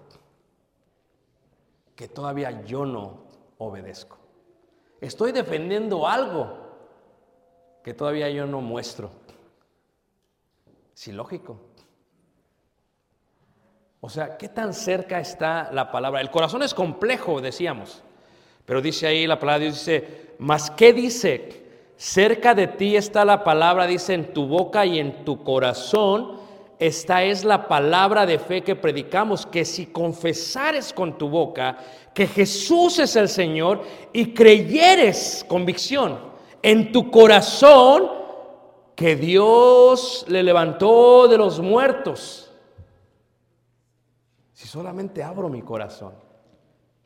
que 1.96 2.08
todavía 2.08 2.64
yo 2.64 2.86
no 2.86 3.26
obedezco. 3.58 4.18
Estoy 5.02 5.32
defendiendo 5.32 6.08
algo 6.08 6.66
que 7.84 7.94
todavía 7.94 8.30
yo 8.30 8.46
no 8.46 8.62
muestro. 8.62 9.10
Es 10.94 11.08
ilógico. 11.08 11.60
O 14.02 14.10
sea, 14.10 14.38
¿qué 14.38 14.50
tan 14.50 14.74
cerca 14.74 15.20
está 15.20 15.72
la 15.72 15.92
palabra? 15.92 16.22
El 16.22 16.30
corazón 16.30 16.62
es 16.62 16.74
complejo, 16.74 17.42
decíamos. 17.42 18.04
Pero 18.66 18.82
dice 18.82 19.08
ahí 19.08 19.28
la 19.28 19.40
palabra 19.40 19.60
de 19.60 19.66
Dios, 19.66 19.80
dice, 19.80 20.26
mas 20.40 20.72
¿qué 20.72 20.94
dice? 20.94 21.64
Cerca 21.98 22.54
de 22.54 22.68
ti 22.68 22.96
está 22.96 23.24
la 23.24 23.44
palabra, 23.44 23.88
dice, 23.88 24.14
en 24.14 24.34
tu 24.34 24.48
boca 24.48 24.86
y 24.86 25.00
en 25.00 25.24
tu 25.24 25.44
corazón. 25.44 26.44
Esta 26.78 27.24
es 27.24 27.46
la 27.46 27.68
palabra 27.68 28.26
de 28.26 28.38
fe 28.38 28.62
que 28.62 28.76
predicamos, 28.76 29.46
que 29.46 29.64
si 29.64 29.86
confesares 29.88 30.92
con 30.92 31.18
tu 31.18 31.30
boca 31.30 31.78
que 32.14 32.28
Jesús 32.28 33.00
es 33.00 33.16
el 33.16 33.30
Señor 33.30 33.84
y 34.12 34.34
creyeres, 34.34 35.46
convicción, 35.48 36.18
en 36.62 36.92
tu 36.92 37.12
corazón 37.12 38.10
que 38.96 39.16
Dios 39.16 40.26
le 40.28 40.42
levantó 40.42 41.28
de 41.28 41.38
los 41.38 41.60
muertos. 41.60 42.52
Si 44.54 44.68
solamente 44.68 45.22
abro 45.22 45.50
mi 45.50 45.62
corazón, 45.62 46.14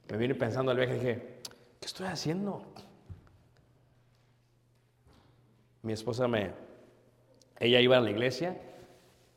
me 0.09 0.17
vine 0.17 0.35
pensando 0.35 0.71
al 0.71 0.77
viaje 0.77 0.93
dije, 0.93 1.28
¿qué 1.79 1.85
estoy 1.85 2.07
haciendo? 2.07 2.61
Mi 5.81 5.93
esposa 5.93 6.27
me, 6.27 6.51
ella 7.59 7.79
iba 7.79 7.97
a 7.97 8.01
la 8.01 8.11
iglesia, 8.11 8.57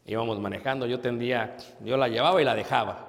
íbamos 0.07 0.41
manejando, 0.41 0.87
yo 0.87 1.01
tendía, 1.01 1.57
yo 1.81 1.97
la 1.97 2.09
llevaba 2.09 2.41
y 2.43 2.45
la 2.45 2.55
dejaba. 2.55 3.09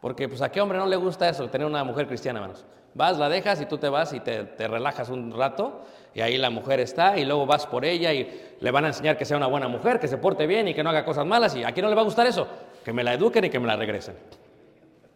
Porque 0.00 0.28
pues 0.28 0.40
a 0.40 0.50
qué 0.50 0.60
hombre 0.60 0.78
no 0.78 0.86
le 0.86 0.96
gusta 0.96 1.28
eso, 1.28 1.48
tener 1.50 1.66
una 1.66 1.84
mujer 1.84 2.06
cristiana, 2.06 2.40
hermanos. 2.40 2.64
Vas, 2.94 3.18
la 3.18 3.28
dejas 3.28 3.60
y 3.60 3.66
tú 3.66 3.78
te 3.78 3.88
vas 3.88 4.12
y 4.14 4.20
te, 4.20 4.44
te, 4.44 4.66
relajas 4.66 5.10
un 5.10 5.30
rato 5.30 5.82
y 6.12 6.22
ahí 6.22 6.38
la 6.38 6.50
mujer 6.50 6.80
está 6.80 7.16
y 7.18 7.24
luego 7.24 7.46
vas 7.46 7.66
por 7.66 7.84
ella 7.84 8.12
y 8.12 8.56
le 8.58 8.70
van 8.72 8.84
a 8.84 8.88
enseñar 8.88 9.16
que 9.16 9.24
sea 9.24 9.36
una 9.36 9.46
buena 9.46 9.68
mujer, 9.68 10.00
que 10.00 10.08
se 10.08 10.16
porte 10.16 10.46
bien 10.46 10.66
y 10.66 10.74
que 10.74 10.82
no 10.82 10.90
haga 10.90 11.04
cosas 11.04 11.24
malas 11.24 11.54
y 11.54 11.62
a 11.62 11.70
quién 11.72 11.84
no 11.84 11.90
le 11.90 11.94
va 11.94 12.00
a 12.00 12.04
gustar 12.04 12.26
eso, 12.26 12.48
que 12.84 12.92
me 12.92 13.04
la 13.04 13.14
eduquen 13.14 13.44
y 13.44 13.50
que 13.50 13.60
me 13.60 13.66
la 13.68 13.76
regresen. 13.76 14.16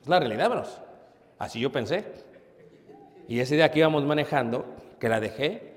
Es 0.02 0.08
la 0.08 0.20
realidad, 0.20 0.44
hermanos. 0.44 0.80
Así 1.38 1.58
yo 1.58 1.72
pensé. 1.72 2.04
Y 3.28 3.40
ese 3.40 3.56
día 3.56 3.70
que 3.70 3.78
íbamos 3.78 4.04
manejando, 4.04 4.64
que 4.98 5.08
la 5.08 5.20
dejé, 5.20 5.74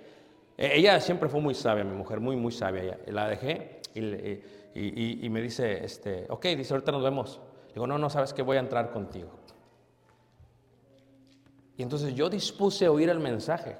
e, 0.58 0.78
ella 0.78 1.00
siempre 1.00 1.30
fue 1.30 1.39
muy 1.39 1.54
sabia, 1.54 1.84
mi 1.84 1.95
mujer, 1.95 2.20
muy, 2.20 2.36
muy 2.36 2.52
sabia 2.52 2.84
ella. 2.84 2.98
La 3.08 3.28
dejé 3.28 3.82
y, 3.93 5.30
me 5.30 5.41
dice, 5.41 5.84
este, 5.84 6.26
ok, 6.30 6.45
dice, 6.48 6.74
ahorita 6.74 6.91
nos 6.91 7.04
vemos. 7.04 7.39
Digo, 7.74 7.88
no, 7.88 7.98
no, 7.98 8.10
sabes 8.10 8.34
que 8.34 8.41
voy 8.41 8.58
a 8.58 8.60
entrar 8.60 8.91
contigo. 8.91 9.30
Y 11.78 11.84
entonces 11.84 12.14
yo 12.16 12.30
dispuse 12.30 12.86
a 12.86 12.91
oír 12.91 13.10
el 13.10 13.20
mensaje. 13.20 13.78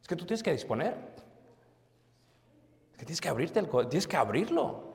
Es 0.00 0.06
que 0.06 0.16
tú 0.16 0.24
tienes 0.24 0.42
que 0.42 0.52
disponer. 0.52 0.94
Es 2.92 2.98
que 2.98 3.04
tienes 3.04 3.20
que 3.20 3.28
abrirte 3.28 3.58
el 3.58 3.68
tienes 3.68 4.06
que 4.06 4.16
abrirlo. 4.16 4.92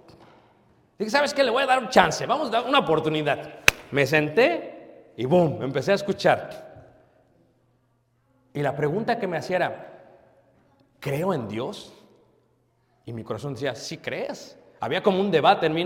Dije, 0.97 1.11
¿sabes 1.11 1.33
qué? 1.33 1.43
Le 1.43 1.51
voy 1.51 1.63
a 1.63 1.67
dar 1.67 1.79
un 1.79 1.89
chance, 1.89 2.25
vamos 2.25 2.47
a 2.47 2.51
dar 2.51 2.65
una 2.65 2.79
oportunidad. 2.79 3.59
Me 3.91 4.05
senté 4.05 5.13
y 5.15 5.25
boom, 5.25 5.61
empecé 5.61 5.91
a 5.91 5.95
escuchar. 5.95 6.66
Y 8.57 8.63
la 8.63 8.75
pregunta 8.75 9.19
que 9.19 9.27
me 9.27 9.37
hacía 9.37 9.57
era, 9.57 9.99
¿creo 10.99 11.31
en 11.31 11.47
Dios? 11.47 11.93
Y 13.05 13.13
mi 13.13 13.23
corazón 13.23 13.53
decía, 13.53 13.75
sí 13.75 13.99
crees. 13.99 14.57
Había 14.79 15.03
como 15.03 15.19
un 15.19 15.29
debate 15.29 15.67
en 15.67 15.75
mí. 15.75 15.85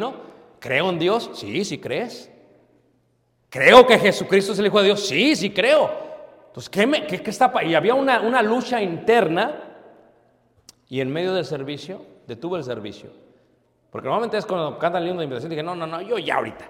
¿Creo 0.57 0.89
en 0.89 0.97
Dios? 0.97 1.31
Sí, 1.33 1.65
sí 1.65 1.79
crees. 1.79 2.31
¿Creo 3.49 3.85
que 3.85 3.99
Jesucristo 3.99 4.53
es 4.53 4.59
el 4.59 4.67
Hijo 4.67 4.79
de 4.79 4.85
Dios? 4.85 5.05
Sí, 5.05 5.35
sí 5.35 5.49
creo. 5.49 5.91
Entonces, 6.47 6.69
¿qué, 6.69 6.87
me, 6.87 7.05
qué, 7.05 7.21
qué 7.21 7.29
está 7.29 7.51
Y 7.61 7.75
había 7.75 7.93
una, 7.93 8.21
una 8.21 8.41
lucha 8.41 8.81
interna 8.81 9.53
y 10.87 11.01
en 11.01 11.11
medio 11.11 11.33
del 11.33 11.43
servicio, 11.43 12.05
detuve 12.25 12.59
el 12.59 12.63
servicio. 12.63 13.09
Porque 13.89 14.05
normalmente 14.05 14.37
es 14.37 14.45
cuando 14.45 14.79
cantan 14.79 15.03
el 15.03 15.09
himno 15.09 15.19
de 15.19 15.25
invitación, 15.25 15.49
dije, 15.49 15.61
no, 15.61 15.75
no, 15.75 15.85
no, 15.85 15.99
yo 15.99 16.17
ya 16.17 16.35
ahorita. 16.35 16.69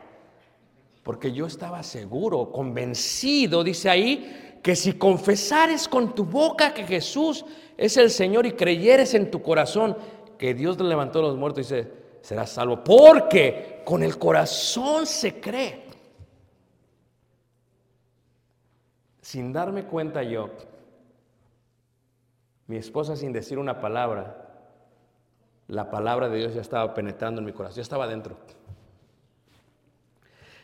Porque 1.03 1.31
yo 1.31 1.45
estaba 1.45 1.83
seguro, 1.83 2.51
convencido, 2.51 3.63
dice 3.63 3.87
ahí, 3.87 4.50
que 4.61 4.75
si 4.75 4.93
confesares 4.93 5.87
con 5.87 6.13
tu 6.13 6.25
boca 6.25 6.73
que 6.73 6.83
Jesús 6.83 7.45
es 7.77 7.97
el 7.97 8.11
Señor 8.11 8.45
y 8.45 8.53
creyeres 8.53 9.13
en 9.13 9.31
tu 9.31 9.41
corazón 9.41 9.97
que 10.37 10.53
Dios 10.53 10.79
le 10.79 10.87
levantó 10.87 11.19
a 11.19 11.23
los 11.23 11.37
muertos, 11.37 11.69
dice, 11.69 11.91
serás 12.21 12.51
salvo. 12.51 12.83
Porque 12.83 13.81
con 13.85 14.03
el 14.03 14.17
corazón 14.17 15.05
se 15.05 15.39
cree. 15.39 15.85
Sin 19.21 19.53
darme 19.53 19.85
cuenta 19.85 20.23
yo, 20.23 20.49
mi 22.67 22.77
esposa 22.77 23.15
sin 23.15 23.31
decir 23.31 23.57
una 23.57 23.79
palabra, 23.79 24.49
la 25.67 25.89
palabra 25.89 26.29
de 26.29 26.37
Dios 26.37 26.53
ya 26.53 26.61
estaba 26.61 26.93
penetrando 26.93 27.39
en 27.39 27.45
mi 27.45 27.53
corazón, 27.53 27.77
ya 27.77 27.81
estaba 27.81 28.07
dentro. 28.07 28.37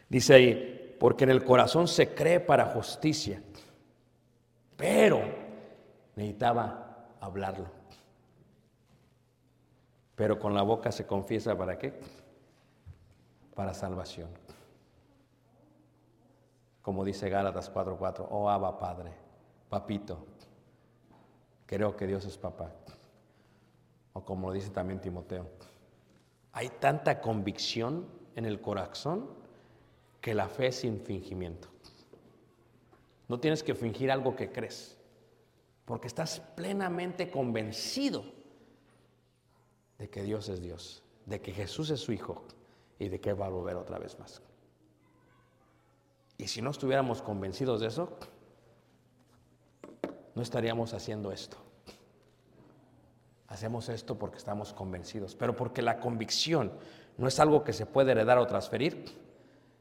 Dice 0.09 0.33
ahí, 0.33 0.95
porque 0.99 1.23
en 1.23 1.29
el 1.29 1.43
corazón 1.43 1.87
se 1.87 2.13
cree 2.13 2.39
para 2.39 2.65
justicia, 2.65 3.41
pero 4.77 5.21
necesitaba 6.15 7.07
hablarlo. 7.19 7.65
Pero 10.15 10.39
con 10.39 10.53
la 10.53 10.61
boca 10.61 10.91
se 10.91 11.05
confiesa 11.05 11.57
para 11.57 11.77
qué? 11.77 11.99
Para 13.53 13.73
salvación. 13.73 14.29
Como 16.81 17.03
dice 17.03 17.29
Gálatas 17.29 17.71
4:4, 17.73 18.27
oh 18.29 18.49
Abba 18.49 18.79
Padre, 18.79 19.11
papito, 19.67 20.25
creo 21.65 21.95
que 21.95 22.07
Dios 22.07 22.23
es 22.25 22.37
papá. 22.37 22.71
O 24.13 24.23
como 24.23 24.53
dice 24.53 24.69
también 24.69 25.01
Timoteo, 25.01 25.47
hay 26.53 26.69
tanta 26.69 27.19
convicción 27.19 28.07
en 28.35 28.45
el 28.45 28.61
corazón 28.61 29.29
que 30.21 30.33
la 30.33 30.47
fe 30.47 30.67
es 30.67 30.77
sin 30.77 31.01
fingimiento. 31.01 31.67
No 33.27 33.39
tienes 33.39 33.63
que 33.63 33.75
fingir 33.75 34.11
algo 34.11 34.35
que 34.35 34.51
crees, 34.51 34.97
porque 35.85 36.07
estás 36.07 36.39
plenamente 36.39 37.29
convencido 37.29 38.23
de 39.97 40.09
que 40.09 40.23
Dios 40.23 40.49
es 40.49 40.61
Dios, 40.61 41.03
de 41.25 41.41
que 41.41 41.51
Jesús 41.51 41.89
es 41.89 41.99
su 41.99 42.11
Hijo 42.11 42.43
y 42.99 43.09
de 43.09 43.19
que 43.19 43.33
va 43.33 43.47
a 43.47 43.49
volver 43.49 43.75
otra 43.75 43.99
vez 43.99 44.17
más. 44.19 44.41
Y 46.37 46.47
si 46.47 46.61
no 46.61 46.69
estuviéramos 46.69 47.21
convencidos 47.21 47.81
de 47.81 47.87
eso, 47.87 48.17
no 50.35 50.41
estaríamos 50.41 50.93
haciendo 50.93 51.31
esto. 51.31 51.57
Hacemos 53.47 53.89
esto 53.89 54.19
porque 54.19 54.37
estamos 54.37 54.73
convencidos, 54.73 55.35
pero 55.35 55.55
porque 55.55 55.81
la 55.81 55.99
convicción 55.99 56.71
no 57.17 57.27
es 57.27 57.39
algo 57.39 57.63
que 57.63 57.73
se 57.73 57.85
puede 57.85 58.11
heredar 58.11 58.37
o 58.37 58.45
transferir. 58.45 59.05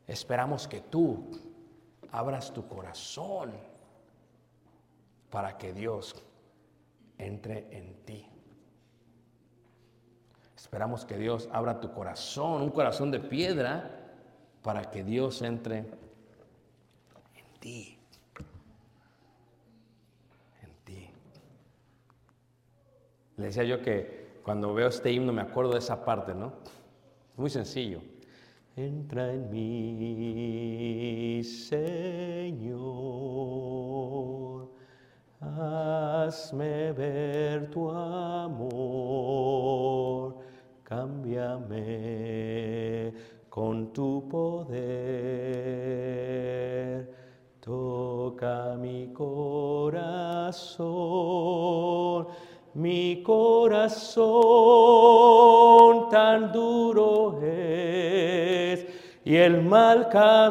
Esperamos 0.07 0.67
que 0.67 0.81
tú 0.81 1.29
abras 2.13 2.53
tu 2.53 2.67
corazón 2.67 3.53
para 5.31 5.57
que 5.59 5.73
Dios 5.73 6.15
entre 7.19 7.67
en 7.77 7.95
ti. 8.05 8.27
Esperamos 10.57 11.05
que 11.05 11.17
Dios 11.17 11.49
abra 11.53 11.81
tu 11.81 11.93
corazón, 11.93 12.63
un 12.63 12.71
corazón 12.71 13.11
de 13.11 13.21
piedra, 13.21 13.91
para 14.63 14.91
que 14.91 15.05
Dios 15.05 15.43
entre 15.43 15.79
en 15.79 15.87
ti. 17.61 17.99
En 20.63 20.71
ti. 20.85 21.11
Le 23.37 23.47
decía 23.47 23.65
yo 23.65 23.81
que 23.81 24.41
cuando 24.43 24.75
veo 24.75 24.89
este 24.89 25.13
himno 25.13 25.33
me 25.33 25.43
acuerdo 25.43 25.73
de 25.73 25.79
esa 25.79 26.05
parte, 26.05 26.35
¿no? 26.35 26.53
Muy 27.37 27.51
sencillo. 27.51 28.01
Entra 28.79 29.33
en 29.33 29.49
mí, 29.51 31.43
Señor, 31.43 32.79
hazme 35.41 36.93
ver 36.93 37.71
tu 37.71 37.91
amor. 37.91 38.77
Cámbiame 40.83 41.77
con 43.49 43.95
tu 43.95 44.29
poder. 44.29 44.77
Toca 47.61 48.77
mi 48.79 49.11
corazón, 49.15 49.97
mi 52.77 53.23
corazón 53.23 54.11
tan 56.11 56.53
duro 56.53 57.41
es 57.43 58.87
y 59.25 59.35
el 59.37 59.63
mal 59.63 60.11
camino 60.11 60.47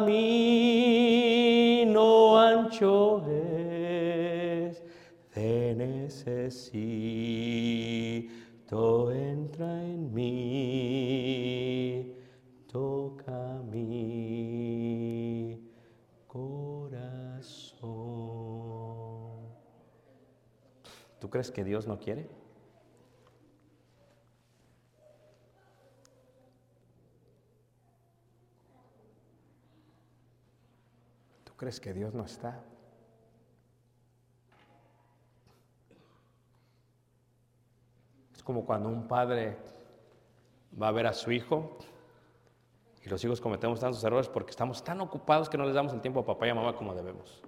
ancho 2.38 3.22
es. 3.28 4.82
Te 5.32 5.74
necesito, 5.76 6.32
entra 9.12 9.82
en 9.84 10.12
mí, 10.12 11.45
crees 21.36 21.50
que 21.50 21.64
Dios 21.64 21.86
no 21.86 21.98
quiere? 21.98 22.30
¿Tú 31.44 31.52
crees 31.58 31.78
que 31.78 31.92
Dios 31.92 32.14
no 32.14 32.24
está? 32.24 32.58
Es 38.34 38.42
como 38.42 38.64
cuando 38.64 38.88
un 38.88 39.06
padre 39.06 39.58
va 40.80 40.88
a 40.88 40.92
ver 40.92 41.06
a 41.06 41.12
su 41.12 41.32
hijo 41.32 41.76
y 43.02 43.10
los 43.10 43.22
hijos 43.22 43.42
cometemos 43.42 43.78
tantos 43.78 44.02
errores 44.04 44.30
porque 44.30 44.52
estamos 44.52 44.82
tan 44.82 45.02
ocupados 45.02 45.50
que 45.50 45.58
no 45.58 45.66
les 45.66 45.74
damos 45.74 45.92
el 45.92 46.00
tiempo 46.00 46.20
a 46.20 46.24
papá 46.24 46.46
y 46.46 46.50
a 46.50 46.54
mamá 46.54 46.74
como 46.74 46.94
debemos. 46.94 47.45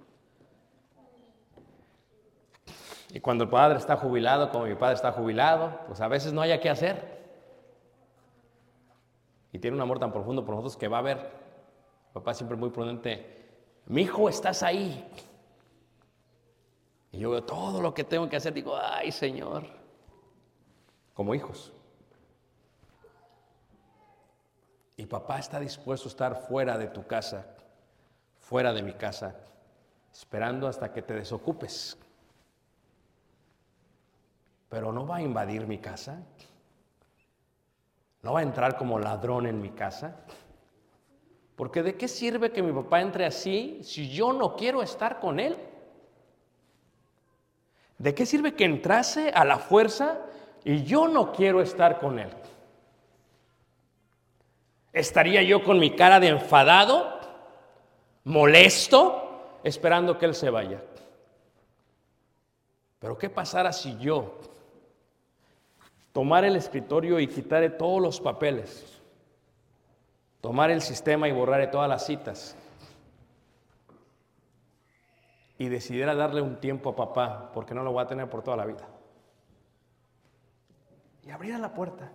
Y 3.11 3.19
cuando 3.19 3.45
el 3.45 3.49
padre 3.49 3.79
está 3.79 3.97
jubilado, 3.97 4.51
como 4.51 4.65
mi 4.65 4.75
padre 4.75 4.95
está 4.95 5.11
jubilado, 5.11 5.79
pues 5.87 5.99
a 5.99 6.07
veces 6.07 6.31
no 6.31 6.41
haya 6.41 6.59
qué 6.59 6.69
hacer. 6.69 7.19
Y 9.51 9.57
tiene 9.57 9.75
un 9.75 9.81
amor 9.81 9.99
tan 9.99 10.11
profundo 10.11 10.45
por 10.45 10.55
nosotros 10.55 10.77
que 10.77 10.87
va 10.87 10.99
a 10.99 11.01
ver, 11.01 11.31
papá 12.13 12.33
siempre 12.35 12.55
muy 12.55 12.69
prudente, 12.69 13.49
mi 13.87 14.03
hijo, 14.03 14.29
estás 14.29 14.61
ahí. 14.61 15.09
Y 17.11 17.17
yo 17.17 17.31
veo 17.31 17.43
todo 17.43 17.81
lo 17.81 17.93
que 17.93 18.03
tengo 18.03 18.29
que 18.29 18.35
hacer, 18.35 18.53
digo, 18.53 18.77
ay 18.79 19.11
Señor, 19.11 19.63
como 21.15 21.33
hijos. 21.33 21.73
Y 24.95 25.07
papá 25.07 25.39
está 25.39 25.59
dispuesto 25.59 26.09
a 26.09 26.11
estar 26.11 26.35
fuera 26.35 26.77
de 26.77 26.87
tu 26.87 27.07
casa, 27.07 27.55
fuera 28.37 28.71
de 28.71 28.83
mi 28.83 28.93
casa, 28.93 29.35
esperando 30.13 30.67
hasta 30.67 30.93
que 30.93 31.01
te 31.01 31.15
desocupes. 31.15 31.97
Pero 34.69 34.93
no 34.93 35.05
va 35.05 35.17
a 35.17 35.21
invadir 35.21 35.65
mi 35.67 35.79
casa. 35.79 36.23
No 38.21 38.33
va 38.33 38.39
a 38.39 38.43
entrar 38.43 38.77
como 38.77 38.99
ladrón 38.99 39.47
en 39.47 39.61
mi 39.61 39.71
casa. 39.71 40.17
Porque 41.55 41.83
¿de 41.83 41.95
qué 41.95 42.07
sirve 42.07 42.51
que 42.51 42.61
mi 42.61 42.71
papá 42.71 43.01
entre 43.01 43.25
así 43.25 43.79
si 43.83 44.09
yo 44.09 44.31
no 44.31 44.55
quiero 44.55 44.81
estar 44.81 45.19
con 45.19 45.39
él? 45.39 45.57
¿De 47.97 48.15
qué 48.15 48.25
sirve 48.25 48.55
que 48.55 48.63
entrase 48.63 49.29
a 49.29 49.43
la 49.43 49.57
fuerza 49.57 50.19
y 50.63 50.83
yo 50.83 51.07
no 51.07 51.33
quiero 51.33 51.61
estar 51.61 51.99
con 51.99 52.19
él? 52.19 52.29
¿Estaría 54.93 55.43
yo 55.43 55.63
con 55.63 55.79
mi 55.79 55.95
cara 55.95 56.19
de 56.19 56.29
enfadado, 56.29 57.19
molesto, 58.23 59.59
esperando 59.63 60.17
que 60.17 60.27
él 60.27 60.35
se 60.35 60.49
vaya? 60.49 60.81
Pero 62.99 63.17
¿qué 63.17 63.29
pasara 63.29 63.73
si 63.73 63.97
yo 63.97 64.39
tomar 66.11 66.45
el 66.45 66.55
escritorio 66.55 67.19
y 67.19 67.27
quitaré 67.27 67.69
todos 67.69 68.01
los 68.01 68.19
papeles? 68.19 68.99
tomar 70.41 70.71
el 70.71 70.81
sistema 70.81 71.27
y 71.27 71.31
borraré 71.31 71.67
todas 71.67 71.89
las 71.89 72.05
citas. 72.05 72.55
Y 75.57 75.67
decidiera 75.67 76.15
darle 76.15 76.41
un 76.41 76.59
tiempo 76.59 76.91
a 76.91 76.95
papá, 76.95 77.51
porque 77.53 77.73
no 77.73 77.83
lo 77.83 77.91
voy 77.91 78.03
a 78.03 78.07
tener 78.07 78.29
por 78.29 78.41
toda 78.41 78.57
la 78.57 78.65
vida. 78.65 78.87
Y 81.23 81.31
abriera 81.31 81.57
la 81.57 81.73
puerta. 81.73 82.09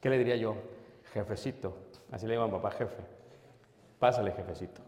¿Qué 0.00 0.08
le 0.08 0.18
diría 0.18 0.36
yo? 0.36 0.56
Jefecito, 1.12 1.76
así 2.10 2.26
le 2.26 2.34
llaman 2.34 2.50
papá 2.50 2.70
jefe. 2.70 3.02
Pásale, 3.98 4.32
jefecito. 4.32 4.80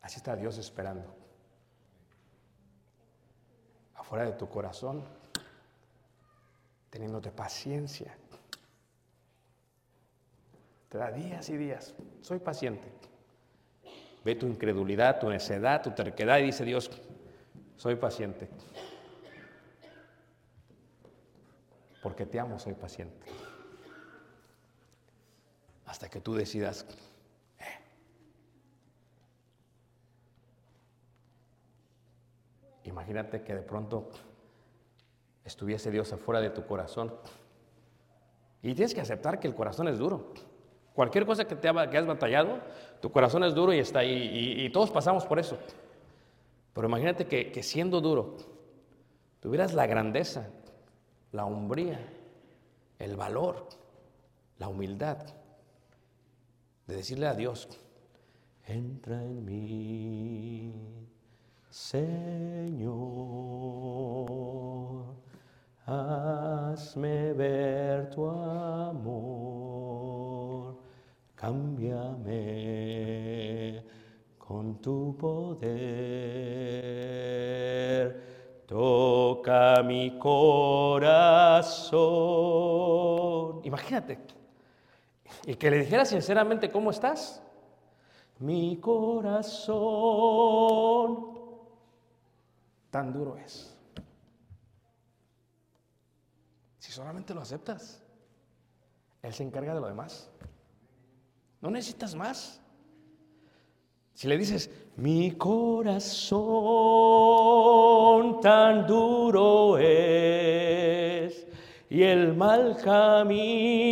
Así 0.00 0.18
está 0.18 0.36
Dios 0.36 0.56
esperando. 0.58 1.19
Afuera 4.10 4.24
de 4.24 4.32
tu 4.32 4.48
corazón 4.48 5.04
teniéndote 6.90 7.30
paciencia. 7.30 8.12
Te 10.88 10.98
da 10.98 11.12
días 11.12 11.48
y 11.48 11.56
días. 11.56 11.94
Soy 12.20 12.40
paciente. 12.40 12.90
Ve 14.24 14.34
tu 14.34 14.48
incredulidad, 14.48 15.20
tu 15.20 15.28
necedad, 15.28 15.80
tu 15.80 15.92
terquedad 15.92 16.40
y 16.40 16.46
dice 16.46 16.64
Dios, 16.64 16.90
soy 17.76 17.94
paciente. 17.94 18.48
Porque 22.02 22.26
te 22.26 22.40
amo, 22.40 22.58
soy 22.58 22.74
paciente. 22.74 23.28
Hasta 25.86 26.10
que 26.10 26.20
tú 26.20 26.34
decidas, 26.34 26.84
imagínate 32.90 33.42
que 33.42 33.54
de 33.54 33.62
pronto 33.62 34.10
estuviese 35.44 35.90
Dios 35.90 36.12
afuera 36.12 36.40
de 36.40 36.50
tu 36.50 36.66
corazón. 36.66 37.14
Y 38.62 38.74
tienes 38.74 38.94
que 38.94 39.00
aceptar 39.00 39.40
que 39.40 39.48
el 39.48 39.54
corazón 39.54 39.88
es 39.88 39.98
duro. 39.98 40.32
Cualquier 40.92 41.24
cosa 41.24 41.46
que, 41.46 41.56
te 41.56 41.70
que 41.90 41.98
has 41.98 42.06
batallado, 42.06 42.58
tu 43.00 43.10
corazón 43.10 43.44
es 43.44 43.54
duro 43.54 43.72
y 43.72 43.78
está 43.78 44.00
ahí. 44.00 44.12
Y, 44.12 44.66
y 44.66 44.70
todos 44.70 44.90
pasamos 44.90 45.24
por 45.24 45.38
eso. 45.38 45.56
Pero 46.74 46.86
imagínate 46.86 47.26
que, 47.26 47.50
que 47.50 47.62
siendo 47.62 48.00
duro, 48.00 48.36
tuvieras 49.40 49.72
la 49.72 49.86
grandeza, 49.86 50.50
la 51.32 51.46
hombría, 51.46 51.98
el 52.98 53.16
valor, 53.16 53.68
la 54.58 54.68
humildad 54.68 55.18
de 56.86 56.96
decirle 56.96 57.26
a 57.28 57.34
Dios, 57.34 57.68
entra 58.66 59.24
en 59.24 59.44
mí, 59.44 60.74
Señor, 61.70 62.90
hazme 65.86 67.32
ver 67.32 68.10
tu 68.10 68.26
amor, 68.26 69.14
cámbiame 71.36 72.30
con 74.36 74.80
tu 74.82 75.16
poder, 75.16 75.70
toca 78.66 79.80
mi 79.84 80.18
corazón. 80.18 82.00
Imagínate, 83.62 84.18
y 85.46 85.54
que 85.54 85.70
le 85.70 85.78
dijera 85.78 86.04
sinceramente 86.04 86.68
cómo 86.68 86.90
estás. 86.90 87.40
Mi 88.40 88.76
corazón 88.78 89.80
tan 92.90 93.12
duro 93.12 93.36
es. 93.36 93.76
Si 96.78 96.92
solamente 96.92 97.34
lo 97.34 97.40
aceptas, 97.40 98.02
Él 99.22 99.32
se 99.32 99.42
encarga 99.44 99.74
de 99.74 99.80
lo 99.80 99.86
demás. 99.86 100.30
No 101.60 101.70
necesitas 101.70 102.14
más. 102.14 102.60
Si 104.14 104.26
le 104.28 104.36
dices, 104.36 104.70
mi 104.96 105.32
corazón 105.32 106.10
tan 108.40 108.86
duro 108.86 109.78
es 109.78 111.46
y 111.88 112.02
el 112.02 112.34
mal 112.36 112.76
camino 112.76 113.90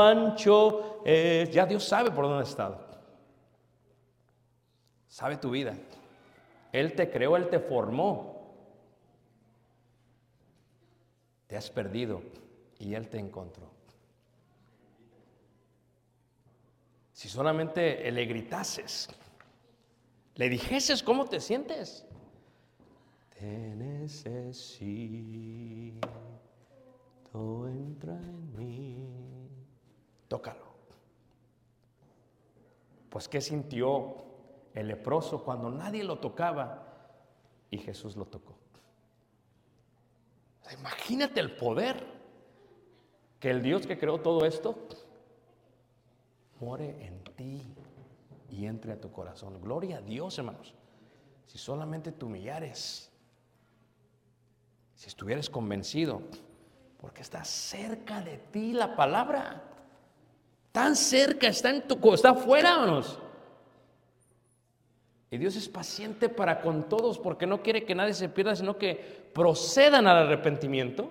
ancho 0.00 1.02
es, 1.04 1.50
ya 1.50 1.66
Dios 1.66 1.84
sabe 1.84 2.10
por 2.10 2.24
dónde 2.24 2.42
has 2.42 2.48
estado. 2.48 2.78
Sabe 5.06 5.36
tu 5.36 5.50
vida. 5.50 5.76
Él 6.74 6.92
te 6.94 7.08
creó, 7.08 7.36
Él 7.36 7.48
te 7.48 7.60
formó. 7.60 8.52
Te 11.46 11.56
has 11.56 11.70
perdido 11.70 12.20
y 12.80 12.94
Él 12.94 13.08
te 13.08 13.16
encontró. 13.16 13.70
Si 17.12 17.28
solamente 17.28 18.10
le 18.10 18.24
gritases, 18.26 19.08
le 20.34 20.48
dijeses 20.48 21.04
cómo 21.04 21.26
te 21.26 21.38
sientes. 21.38 22.04
Te 23.38 23.76
necesito, 23.76 24.48
entra 27.68 28.14
en 28.14 28.56
mí. 28.56 29.08
Tócalo. 30.26 30.74
Pues 33.10 33.28
¿qué 33.28 33.40
sintió 33.40 34.33
el 34.74 34.88
leproso 34.88 35.42
cuando 35.44 35.70
nadie 35.70 36.04
lo 36.04 36.18
tocaba 36.18 36.86
y 37.70 37.78
Jesús 37.78 38.16
lo 38.16 38.26
tocó? 38.26 38.54
Imagínate 40.78 41.40
el 41.40 41.54
poder 41.56 42.04
que 43.38 43.50
el 43.50 43.62
Dios 43.62 43.86
que 43.86 43.98
creó 43.98 44.20
todo 44.20 44.44
esto 44.46 44.76
more 46.60 46.84
en 47.04 47.22
ti 47.36 47.62
y 48.50 48.66
entre 48.66 48.92
a 48.92 49.00
tu 49.00 49.10
corazón. 49.10 49.60
Gloria 49.60 49.98
a 49.98 50.00
Dios, 50.00 50.38
hermanos. 50.38 50.74
Si 51.46 51.58
solamente 51.58 52.12
te 52.12 52.24
humillares, 52.24 53.10
si 54.94 55.08
estuvieras 55.08 55.50
convencido, 55.50 56.22
porque 57.00 57.22
está 57.22 57.44
cerca 57.44 58.22
de 58.22 58.38
ti 58.38 58.72
la 58.72 58.96
palabra. 58.96 59.62
Tan 60.72 60.96
cerca, 60.96 61.48
está 61.48 61.70
en 61.70 61.86
tu 61.86 62.14
está 62.14 62.30
afuera, 62.30 62.72
hermanos. 62.72 63.18
Y 65.34 65.36
Dios 65.36 65.56
es 65.56 65.68
paciente 65.68 66.28
para 66.28 66.60
con 66.60 66.88
todos 66.88 67.18
porque 67.18 67.44
no 67.44 67.60
quiere 67.60 67.84
que 67.84 67.96
nadie 67.96 68.14
se 68.14 68.28
pierda, 68.28 68.54
sino 68.54 68.78
que 68.78 68.94
procedan 69.34 70.06
al 70.06 70.18
arrepentimiento. 70.18 71.10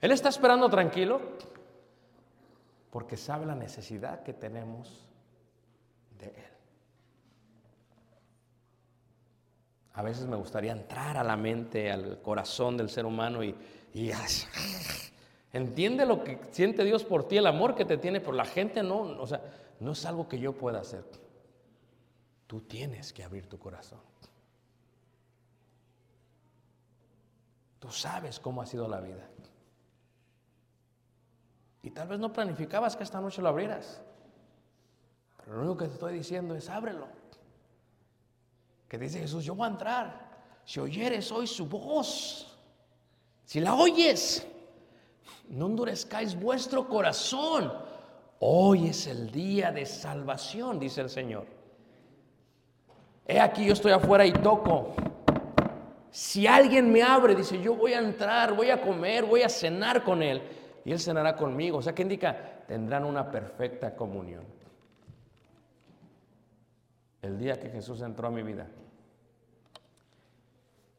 Él 0.00 0.10
está 0.10 0.30
esperando 0.30 0.68
tranquilo 0.68 1.20
porque 2.90 3.16
sabe 3.16 3.46
la 3.46 3.54
necesidad 3.54 4.24
que 4.24 4.32
tenemos 4.32 5.06
de 6.18 6.26
Él. 6.26 6.52
A 9.92 10.02
veces 10.02 10.26
me 10.26 10.34
gustaría 10.34 10.72
entrar 10.72 11.16
a 11.16 11.22
la 11.22 11.36
mente, 11.36 11.92
al 11.92 12.20
corazón 12.22 12.76
del 12.76 12.90
ser 12.90 13.06
humano 13.06 13.44
y, 13.44 13.54
y 13.94 14.10
entiende 15.52 16.04
lo 16.04 16.24
que 16.24 16.40
siente 16.50 16.82
Dios 16.82 17.04
por 17.04 17.28
ti, 17.28 17.36
el 17.36 17.46
amor 17.46 17.76
que 17.76 17.84
te 17.84 17.96
tiene 17.96 18.20
por 18.20 18.34
la 18.34 18.44
gente, 18.44 18.82
no, 18.82 19.02
o 19.02 19.26
sea, 19.28 19.40
no 19.78 19.92
es 19.92 20.04
algo 20.04 20.26
que 20.26 20.40
yo 20.40 20.52
pueda 20.52 20.80
hacer. 20.80 21.25
Tú 22.46 22.60
tienes 22.60 23.12
que 23.12 23.24
abrir 23.24 23.48
tu 23.48 23.58
corazón. 23.58 24.00
Tú 27.78 27.90
sabes 27.90 28.40
cómo 28.40 28.62
ha 28.62 28.66
sido 28.66 28.88
la 28.88 29.00
vida. 29.00 29.28
Y 31.82 31.90
tal 31.90 32.08
vez 32.08 32.18
no 32.18 32.32
planificabas 32.32 32.96
que 32.96 33.04
esta 33.04 33.20
noche 33.20 33.42
lo 33.42 33.48
abrieras. 33.48 34.00
Pero 35.36 35.56
lo 35.56 35.62
único 35.62 35.76
que 35.76 35.86
te 35.86 35.94
estoy 35.94 36.14
diciendo 36.14 36.54
es 36.54 36.68
ábrelo. 36.68 37.06
Que 38.88 38.98
dice 38.98 39.20
Jesús, 39.20 39.44
yo 39.44 39.54
voy 39.54 39.66
a 39.66 39.70
entrar. 39.70 40.26
Si 40.64 40.80
oyeres 40.80 41.30
hoy 41.30 41.46
su 41.46 41.66
voz, 41.66 42.58
si 43.44 43.60
la 43.60 43.74
oyes, 43.74 44.44
no 45.48 45.66
endurezcáis 45.66 46.38
vuestro 46.38 46.88
corazón. 46.88 47.72
Hoy 48.40 48.88
es 48.88 49.06
el 49.06 49.30
día 49.30 49.70
de 49.70 49.86
salvación, 49.86 50.80
dice 50.80 51.02
el 51.02 51.10
Señor. 51.10 51.55
He 53.28 53.40
aquí 53.40 53.64
yo 53.64 53.72
estoy 53.72 53.92
afuera 53.92 54.24
y 54.24 54.32
toco. 54.32 54.94
Si 56.10 56.46
alguien 56.46 56.90
me 56.90 57.02
abre, 57.02 57.34
dice, 57.34 57.60
yo 57.60 57.74
voy 57.74 57.92
a 57.92 57.98
entrar, 57.98 58.54
voy 58.54 58.70
a 58.70 58.80
comer, 58.80 59.24
voy 59.24 59.42
a 59.42 59.48
cenar 59.48 60.02
con 60.02 60.22
él. 60.22 60.42
Y 60.84 60.92
él 60.92 61.00
cenará 61.00 61.36
conmigo. 61.36 61.78
O 61.78 61.82
sea, 61.82 61.94
que 61.94 62.02
indica? 62.02 62.62
Tendrán 62.66 63.04
una 63.04 63.30
perfecta 63.30 63.94
comunión. 63.94 64.44
El 67.20 67.38
día 67.38 67.58
que 67.58 67.68
Jesús 67.68 68.00
entró 68.02 68.28
a 68.28 68.30
mi 68.30 68.42
vida, 68.42 68.68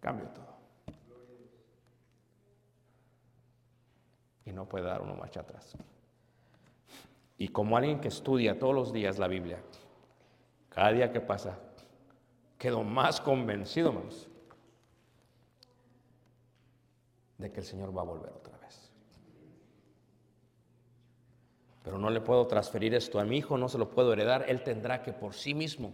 cambió 0.01 0.27
todo. 0.27 0.57
Y 4.45 4.51
no 4.51 4.65
puede 4.67 4.85
dar 4.85 5.01
uno 5.01 5.15
marcha 5.15 5.39
atrás. 5.39 5.75
Y 7.37 7.47
como 7.47 7.77
alguien 7.77 8.01
que 8.01 8.09
estudia 8.09 8.59
todos 8.59 8.75
los 8.75 8.91
días 8.91 9.17
la 9.17 9.27
Biblia, 9.27 9.59
cada 10.69 10.91
día 10.91 11.11
que 11.11 11.21
pasa, 11.21 11.57
quedo 12.57 12.83
más 12.83 13.21
convencido, 13.21 13.89
hermanos, 13.89 14.27
de 17.37 17.51
que 17.51 17.59
el 17.59 17.65
Señor 17.65 17.95
va 17.95 18.01
a 18.01 18.05
volver 18.05 18.31
otra 18.31 18.57
vez. 18.57 18.91
Pero 21.83 21.97
no 21.97 22.09
le 22.09 22.21
puedo 22.21 22.47
transferir 22.47 22.93
esto 22.95 23.19
a 23.19 23.25
mi 23.25 23.37
hijo, 23.37 23.57
no 23.57 23.69
se 23.69 23.77
lo 23.77 23.91
puedo 23.91 24.13
heredar, 24.13 24.45
él 24.47 24.63
tendrá 24.63 25.03
que 25.03 25.13
por 25.13 25.33
sí 25.33 25.53
mismo 25.53 25.93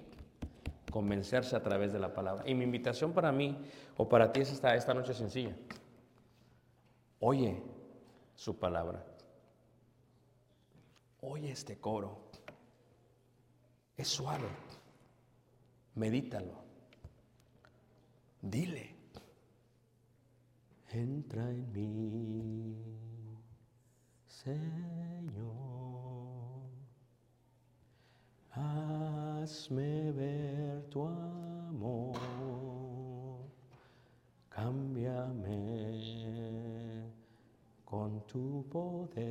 convencerse 0.90 1.56
a 1.56 1.64
través 1.64 1.92
de 1.92 2.00
la 2.00 2.14
palabra. 2.14 2.48
Y 2.48 2.54
mi 2.54 2.64
invitación 2.64 3.14
para 3.14 3.32
mí 3.32 3.58
o 3.98 4.08
para 4.08 4.32
ti 4.32 4.42
es 4.42 4.52
esta, 4.52 4.76
esta 4.76 4.94
noche 4.94 5.14
sencilla. 5.14 5.56
Oye 7.20 7.62
su 8.36 8.58
palabra. 8.58 9.04
Oye 11.22 11.52
este 11.52 11.78
coro. 11.78 12.18
Es 13.98 14.08
suave. 14.08 14.48
Medítalo. 15.96 16.64
Dile. 18.42 18.96
Entra 20.90 21.50
en 21.50 21.72
mí, 21.72 22.76
Señor. 24.28 25.54
Hazme 28.52 30.12
ver 30.12 30.84
tu 30.90 31.06
amor. 31.08 32.18
Cámbiame 34.50 35.94
con 37.86 38.26
tu 38.28 38.66
poder. 38.70 39.24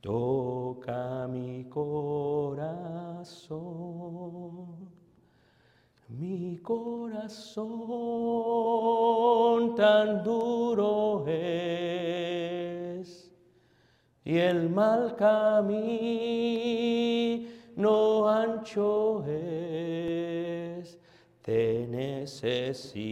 Toca 0.00 1.26
mi 1.28 1.64
corazón. 1.68 3.01
Mi 6.08 6.58
corazón 6.58 7.68
tan 9.76 10.24
duro 10.24 11.24
es 11.26 12.02
y 14.24 14.38
el 14.38 14.70
mal 14.70 15.16
camino 15.16 15.42
ancho 18.28 19.24
es. 19.26 20.96
Te 21.42 21.88
necesito, 21.88 23.02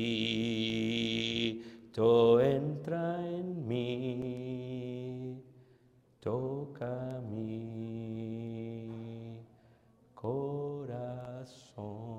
entra 2.40 3.20
en 3.26 3.66
mí, 3.66 5.42
toca 6.20 7.20
mi 7.28 7.69
corazón. 11.40 12.09